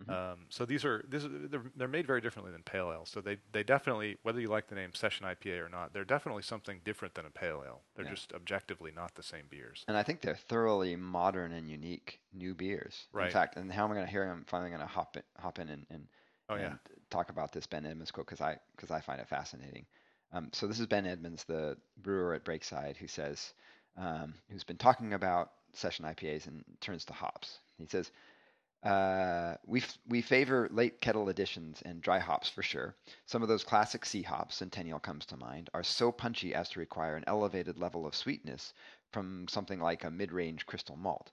Mhm. 0.03 0.12
Um, 0.12 0.46
so 0.48 0.64
these 0.64 0.84
are 0.84 1.05
they're, 1.09 1.62
they're 1.76 1.88
made 1.88 2.07
very 2.07 2.20
differently 2.20 2.53
than 2.53 2.62
pale 2.62 2.90
ale. 2.92 3.07
So 3.07 3.20
they 3.20 3.38
they 3.53 3.62
definitely 3.62 4.16
whether 4.22 4.40
you 4.40 4.48
like 4.48 4.68
the 4.68 4.74
name 4.74 4.94
session 4.94 5.26
IPA 5.26 5.64
or 5.64 5.68
not, 5.68 5.92
they're 5.92 6.05
definitely 6.05 6.42
something 6.42 6.80
different 6.84 7.14
than 7.14 7.26
a 7.26 7.30
pale 7.30 7.62
ale. 7.66 7.82
They're 7.94 8.05
Yeah. 8.05 8.11
just 8.11 8.32
objectively 8.32 8.90
not 8.90 9.14
the 9.14 9.22
same 9.22 9.46
beers. 9.48 9.84
And 9.86 9.96
I 9.96 10.03
think 10.03 10.20
they're 10.20 10.34
thoroughly 10.36 10.96
modern 10.96 11.53
and 11.53 11.68
unique 11.68 12.20
new 12.32 12.55
beers. 12.55 13.07
In 13.18 13.28
fact, 13.28 13.57
and 13.57 13.70
how 13.72 13.84
am 13.84 13.92
I 13.92 13.94
going 13.94 14.07
to 14.07 14.11
hear? 14.11 14.24
I'm 14.24 14.44
finally 14.44 14.70
going 14.70 14.80
to 14.80 14.86
hop 14.86 15.16
in, 15.16 15.22
hop 15.38 15.59
in 15.59 15.68
and, 15.68 15.86
and, 15.90 16.09
Oh 16.48 16.57
yeah. 16.57 16.68
and 16.68 16.78
talk 17.11 17.30
about 17.30 17.53
this 17.53 17.66
Ben 17.66 17.84
Edmunds 17.86 18.11
quote 18.11 18.26
because 18.26 18.40
I 18.40 18.59
because 18.76 18.90
I 18.90 19.00
find 19.00 19.20
it 19.20 19.28
fascinating. 19.28 19.86
Um, 20.32 20.48
so 20.53 20.66
this 20.66 20.80
is 20.80 20.86
Ben 20.86 21.07
Edmunds, 21.07 21.44
the 21.44 21.76
brewer 21.98 22.34
at 22.34 22.44
Breakside, 22.44 22.96
who 22.96 23.07
says 23.07 23.53
um, 23.96 24.34
who's 24.50 24.64
been 24.64 24.78
talking 24.78 25.12
about 25.14 25.53
session 25.74 26.05
IPAs 26.07 26.46
and 26.46 26.64
turns 26.80 27.05
to 27.07 27.12
hops. 27.12 27.59
He 27.78 27.86
says. 27.86 28.11
Uh, 28.83 29.57
we 29.66 29.80
f- 29.80 29.99
we 30.07 30.22
favor 30.22 30.68
late 30.70 31.01
kettle 31.01 31.28
additions 31.28 31.83
and 31.83 32.01
dry 32.01 32.18
hops 32.18 32.49
for 32.49 32.62
sure. 32.62 32.97
Some 33.26 33.43
of 33.43 33.49
those 33.49 33.64
classic 33.64 34.05
C 34.05 34.22
hops, 34.22 34.57
Centennial 34.57 35.01
comes 35.01 35.26
to 35.26 35.37
mind, 35.37 35.70
are 35.74 35.83
so 35.83 36.12
punchy 36.12 36.55
as 36.55 36.68
to 36.70 36.80
require 36.80 37.16
an 37.16 37.24
elevated 37.26 37.78
level 37.78 38.07
of 38.07 38.14
sweetness 38.14 38.72
from 39.11 39.49
something 39.49 39.80
like 39.80 40.05
a 40.05 40.11
mid-range 40.11 40.66
crystal 40.66 40.97
malt. 40.97 41.33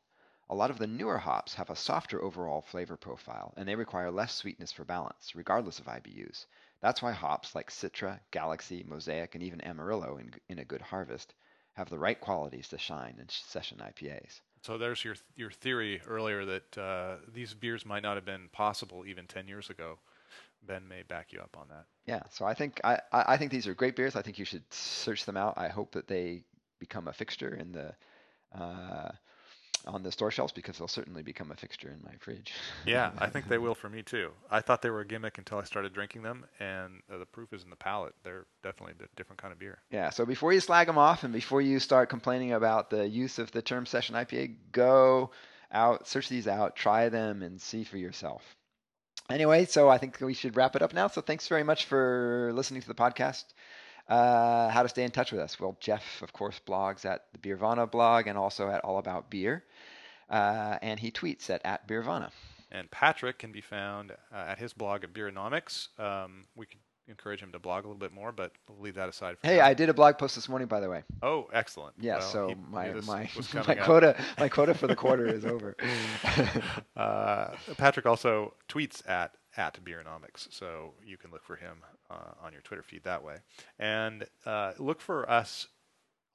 A 0.50 0.56
lot 0.56 0.72
of 0.72 0.80
the 0.80 0.88
newer 0.88 1.20
hops 1.20 1.54
have 1.54 1.70
a 1.70 1.76
softer 1.76 2.22
overall 2.24 2.62
flavor 2.62 2.98
profile, 2.98 3.54
and 3.58 3.68
they 3.68 3.76
require 3.76 4.12
less 4.12 4.34
sweetness 4.36 4.72
for 4.72 4.86
balance, 4.86 5.36
regardless 5.36 5.80
of 5.80 5.88
IBUs. 5.88 6.46
That's 6.82 7.02
why 7.02 7.12
hops 7.12 7.56
like 7.56 7.70
Citra, 7.70 8.20
Galaxy, 8.32 8.84
Mosaic, 8.84 9.36
and 9.36 9.44
even 9.44 9.62
Amarillo 9.62 10.18
in, 10.18 10.34
in 10.50 10.60
a 10.60 10.66
good 10.66 10.82
harvest 10.82 11.34
have 11.74 11.90
the 11.90 12.00
right 12.00 12.20
qualities 12.20 12.70
to 12.70 12.78
shine 12.78 13.18
in 13.20 13.30
session 13.30 13.80
IPAs. 13.80 14.42
So 14.62 14.78
there's 14.78 15.04
your 15.04 15.16
your 15.36 15.52
theory 15.52 16.02
earlier 16.08 16.46
that 16.46 16.78
uh, 16.78 17.16
these 17.34 17.54
beers 17.54 17.86
might 17.86 18.04
not 18.04 18.16
have 18.16 18.26
been 18.26 18.50
possible 18.52 19.06
even 19.06 19.26
10 19.26 19.48
years 19.48 19.70
ago. 19.70 20.00
Ben 20.66 20.88
may 20.88 21.04
back 21.04 21.32
you 21.32 21.40
up 21.40 21.56
on 21.58 21.68
that. 21.70 21.86
Yeah, 22.06 22.24
so 22.30 22.46
I 22.46 22.54
think 22.54 22.82
I, 22.84 23.00
I 23.12 23.38
think 23.38 23.52
these 23.52 23.68
are 23.68 23.74
great 23.74 23.96
beers. 23.96 24.16
I 24.16 24.22
think 24.22 24.38
you 24.38 24.46
should 24.46 24.64
search 24.74 25.26
them 25.26 25.38
out. 25.38 25.54
I 25.58 25.70
hope 25.70 25.94
that 25.94 26.08
they 26.08 26.44
become 26.80 27.08
a 27.08 27.14
fixture 27.14 27.56
in 27.56 27.72
the 27.72 27.94
uh, 28.60 29.12
on 29.86 30.04
the 30.04 30.12
store 30.12 30.32
shelves 30.32 30.54
because 30.54 30.78
they'll 30.78 30.88
certainly 30.88 31.24
become 31.24 31.52
a 31.52 31.56
fixture 31.56 31.90
in 31.90 32.00
my 32.04 32.16
fridge. 32.20 32.54
Yeah, 32.86 33.12
I 33.18 33.28
think 33.30 33.48
they 33.48 33.58
will 33.58 33.76
for 33.76 33.90
me 33.90 34.02
too. 34.02 34.32
I 34.50 34.62
thought 34.62 34.82
they 34.82 34.90
were 34.90 35.02
a 35.02 35.08
gimmick 35.08 35.38
until 35.38 35.58
I 35.58 35.64
started 35.64 35.94
drinking 35.94 36.24
them, 36.24 36.46
and 36.60 37.02
uh, 37.14 37.18
the 37.18 37.26
proof 37.26 37.54
is 37.54 37.64
in 37.64 37.70
the 37.70 37.76
palate. 37.76 38.14
They're 38.24 38.46
definitely 38.64 38.96
a 39.04 39.08
different 39.16 39.42
kind 39.42 39.52
of 39.52 39.60
beer. 39.60 39.80
Yeah, 39.92 40.10
so 40.10 40.26
before 40.26 40.54
you 40.54 40.60
slag 40.60 40.88
them 40.88 40.98
off 40.98 41.24
and 41.24 41.34
before 41.34 41.62
you 41.62 41.80
start 41.80 42.10
complaining 42.10 42.54
about 42.54 42.90
the 42.90 43.08
use 43.08 43.40
of 43.40 43.52
the 43.52 43.62
term 43.62 43.86
session 43.86 44.16
IPA, 44.16 44.56
go 44.72 45.32
out, 45.72 46.08
search 46.08 46.30
these 46.30 46.48
out, 46.48 46.76
try 46.76 47.10
them, 47.10 47.42
and 47.42 47.62
see 47.62 47.84
for 47.84 47.98
yourself. 47.98 48.44
Anyway, 49.30 49.66
so 49.66 49.90
I 49.90 50.00
think 50.00 50.20
we 50.22 50.34
should 50.34 50.56
wrap 50.58 50.76
it 50.76 50.82
up 50.82 50.94
now. 50.94 51.08
So 51.08 51.22
thanks 51.22 51.48
very 51.48 51.64
much 51.64 51.86
for 51.86 52.52
listening 52.54 52.82
to 52.82 52.88
the 52.88 52.96
podcast. 52.96 53.44
Uh, 54.10 54.70
how 54.70 54.82
to 54.84 54.90
stay 54.90 55.04
in 55.04 55.12
touch 55.12 55.32
with 55.32 55.40
us? 55.40 55.60
Well, 55.60 55.78
Jeff, 55.80 56.22
of 56.24 56.34
course, 56.34 56.60
blogs 56.68 57.06
at 57.06 57.26
the 57.32 57.38
Beervana 57.40 57.90
blog 57.90 58.28
and 58.28 58.38
also 58.38 58.68
at 58.70 58.84
All 58.84 58.98
About 58.98 59.30
Beer. 59.30 59.64
Uh, 60.30 60.78
and 60.82 61.00
he 61.00 61.12
tweets 61.12 61.50
at, 61.50 61.62
at 61.64 61.88
Beervana. 61.88 62.32
And 62.72 62.90
Patrick 62.92 63.40
can 63.40 63.52
be 63.52 63.62
found 63.62 64.12
uh, 64.12 64.16
at 64.36 64.60
his 64.60 64.74
blog 64.74 65.04
at 65.04 65.14
Beeronomics. 65.14 65.88
Um, 66.00 66.46
we 66.56 66.66
could 66.68 66.78
encourage 67.08 67.40
him 67.42 67.52
to 67.52 67.58
blog 67.60 67.84
a 67.86 67.88
little 67.88 68.00
bit 68.00 68.12
more, 68.14 68.32
but 68.32 68.52
we'll 68.68 68.80
leave 68.80 68.94
that 68.96 69.10
aside. 69.10 69.38
For 69.40 69.48
Hey, 69.48 69.58
now. 69.58 69.66
I 69.66 69.74
did 69.74 69.90
a 69.90 69.94
blog 69.96 70.20
post 70.20 70.36
this 70.36 70.48
morning, 70.48 70.68
by 70.68 70.80
the 70.80 70.88
way. 70.90 71.02
Oh, 71.24 71.48
excellent. 71.52 71.96
Yeah, 72.00 72.20
Well, 72.20 72.30
so 72.30 72.48
he- 72.50 72.56
my 72.56 72.92
my 72.92 73.28
my 73.68 73.74
quota 73.76 74.16
my 74.38 74.48
quota 74.56 74.76
for 74.76 74.86
the 74.86 74.96
quarter 74.96 75.26
is 75.28 75.46
over. 75.46 75.76
Uh, 76.96 77.56
Patrick 77.78 78.06
also 78.06 78.54
tweets 78.68 79.08
at 79.10 79.32
at 79.58 79.84
Beeronomics, 79.84 80.48
so 80.52 80.94
you 81.06 81.18
can 81.18 81.32
look 81.32 81.44
for 81.46 81.56
him 81.56 81.78
uh, 82.10 82.34
on 82.44 82.54
your 82.54 82.62
Twitter 82.62 82.84
feed 82.84 83.04
that 83.04 83.24
way. 83.24 83.38
And 83.78 84.26
uh, 84.46 84.74
look 84.78 85.02
for 85.02 85.30
us 85.30 85.68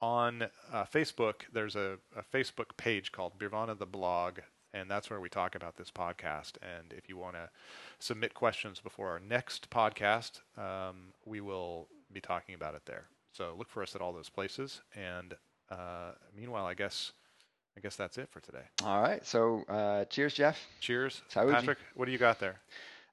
on 0.01 0.43
uh, 0.71 0.85
Facebook. 0.85 1.41
There's 1.51 1.75
a, 1.75 1.97
a 2.15 2.23
Facebook 2.23 2.77
page 2.77 3.11
called 3.11 3.39
Beervana 3.39 3.77
the 3.77 3.85
Blog, 3.85 4.39
and 4.73 4.89
that's 4.89 5.09
where 5.09 5.19
we 5.19 5.29
talk 5.29 5.55
about 5.55 5.77
this 5.77 5.91
podcast. 5.91 6.53
And 6.61 6.93
if 6.93 7.09
you 7.09 7.17
want 7.17 7.35
to 7.35 7.49
submit 7.99 8.33
questions 8.33 8.79
before 8.79 9.09
our 9.09 9.19
next 9.19 9.69
podcast, 9.69 10.41
um, 10.57 11.13
we 11.25 11.41
will 11.41 11.87
be 12.11 12.21
talking 12.21 12.55
about 12.55 12.75
it 12.75 12.85
there. 12.85 13.05
So 13.31 13.55
look 13.57 13.69
for 13.69 13.83
us 13.83 13.95
at 13.95 14.01
all 14.01 14.13
those 14.13 14.29
places. 14.29 14.81
And 14.95 15.33
uh, 15.69 16.11
meanwhile, 16.35 16.65
I 16.65 16.73
guess 16.73 17.11
I 17.77 17.81
guess 17.81 17.97
that's 17.97 18.17
it 18.17 18.29
for 18.29 18.39
today. 18.39 18.63
All 18.85 19.01
right, 19.01 19.25
so 19.25 19.65
uh, 19.67 20.05
cheers, 20.05 20.33
Jeff. 20.33 20.57
Cheers. 20.79 21.21
Patrick. 21.29 21.77
What 21.95 22.05
do 22.05 22.13
you 22.13 22.17
got 22.17 22.39
there? 22.39 22.55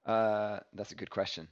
Uh, 0.06 0.60
that's 0.72 0.92
a 0.92 0.94
good 0.94 1.10
question. 1.10 1.48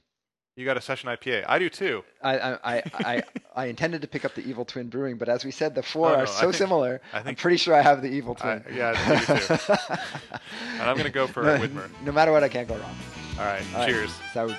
You 0.61 0.67
got 0.67 0.77
a 0.77 0.81
session 0.81 1.09
IPA. 1.09 1.43
I 1.49 1.57
do 1.57 1.69
too. 1.71 2.03
I 2.21 2.37
I, 2.37 2.51
I, 2.75 2.83
I 2.93 3.23
I 3.55 3.65
intended 3.65 4.03
to 4.03 4.07
pick 4.07 4.25
up 4.25 4.35
the 4.35 4.43
Evil 4.47 4.63
Twin 4.63 4.89
Brewing, 4.89 5.17
but 5.17 5.27
as 5.27 5.43
we 5.43 5.49
said, 5.49 5.73
the 5.73 5.81
four 5.81 6.09
Oh, 6.09 6.11
no, 6.11 6.15
are 6.19 6.21
I 6.21 6.25
so 6.25 6.41
think- 6.41 6.53
similar. 6.53 7.01
I 7.11 7.19
I'm 7.25 7.35
pretty 7.35 7.57
sure 7.57 7.73
I 7.73 7.81
have 7.81 8.03
the 8.03 8.09
Evil 8.09 8.37
I- 8.41 8.59
Twin. 8.59 8.75
yeah, 8.77 8.93
I 8.95 9.17
think 9.25 9.49
you 9.49 9.57
do. 9.57 9.75
And 10.79 10.83
I'm 10.89 10.95
gonna 10.97 11.09
go 11.09 11.25
for 11.25 11.41
no, 11.41 11.57
Widmer. 11.57 11.89
No 12.03 12.11
matter 12.11 12.31
what, 12.31 12.43
I 12.43 12.49
can't 12.49 12.67
go 12.67 12.75
wrong. 12.75 12.95
All 13.39 13.45
right. 13.45 13.63
All 13.73 13.79
right, 13.79 13.89
cheers. 13.89 14.11
Saúde. 14.33 14.55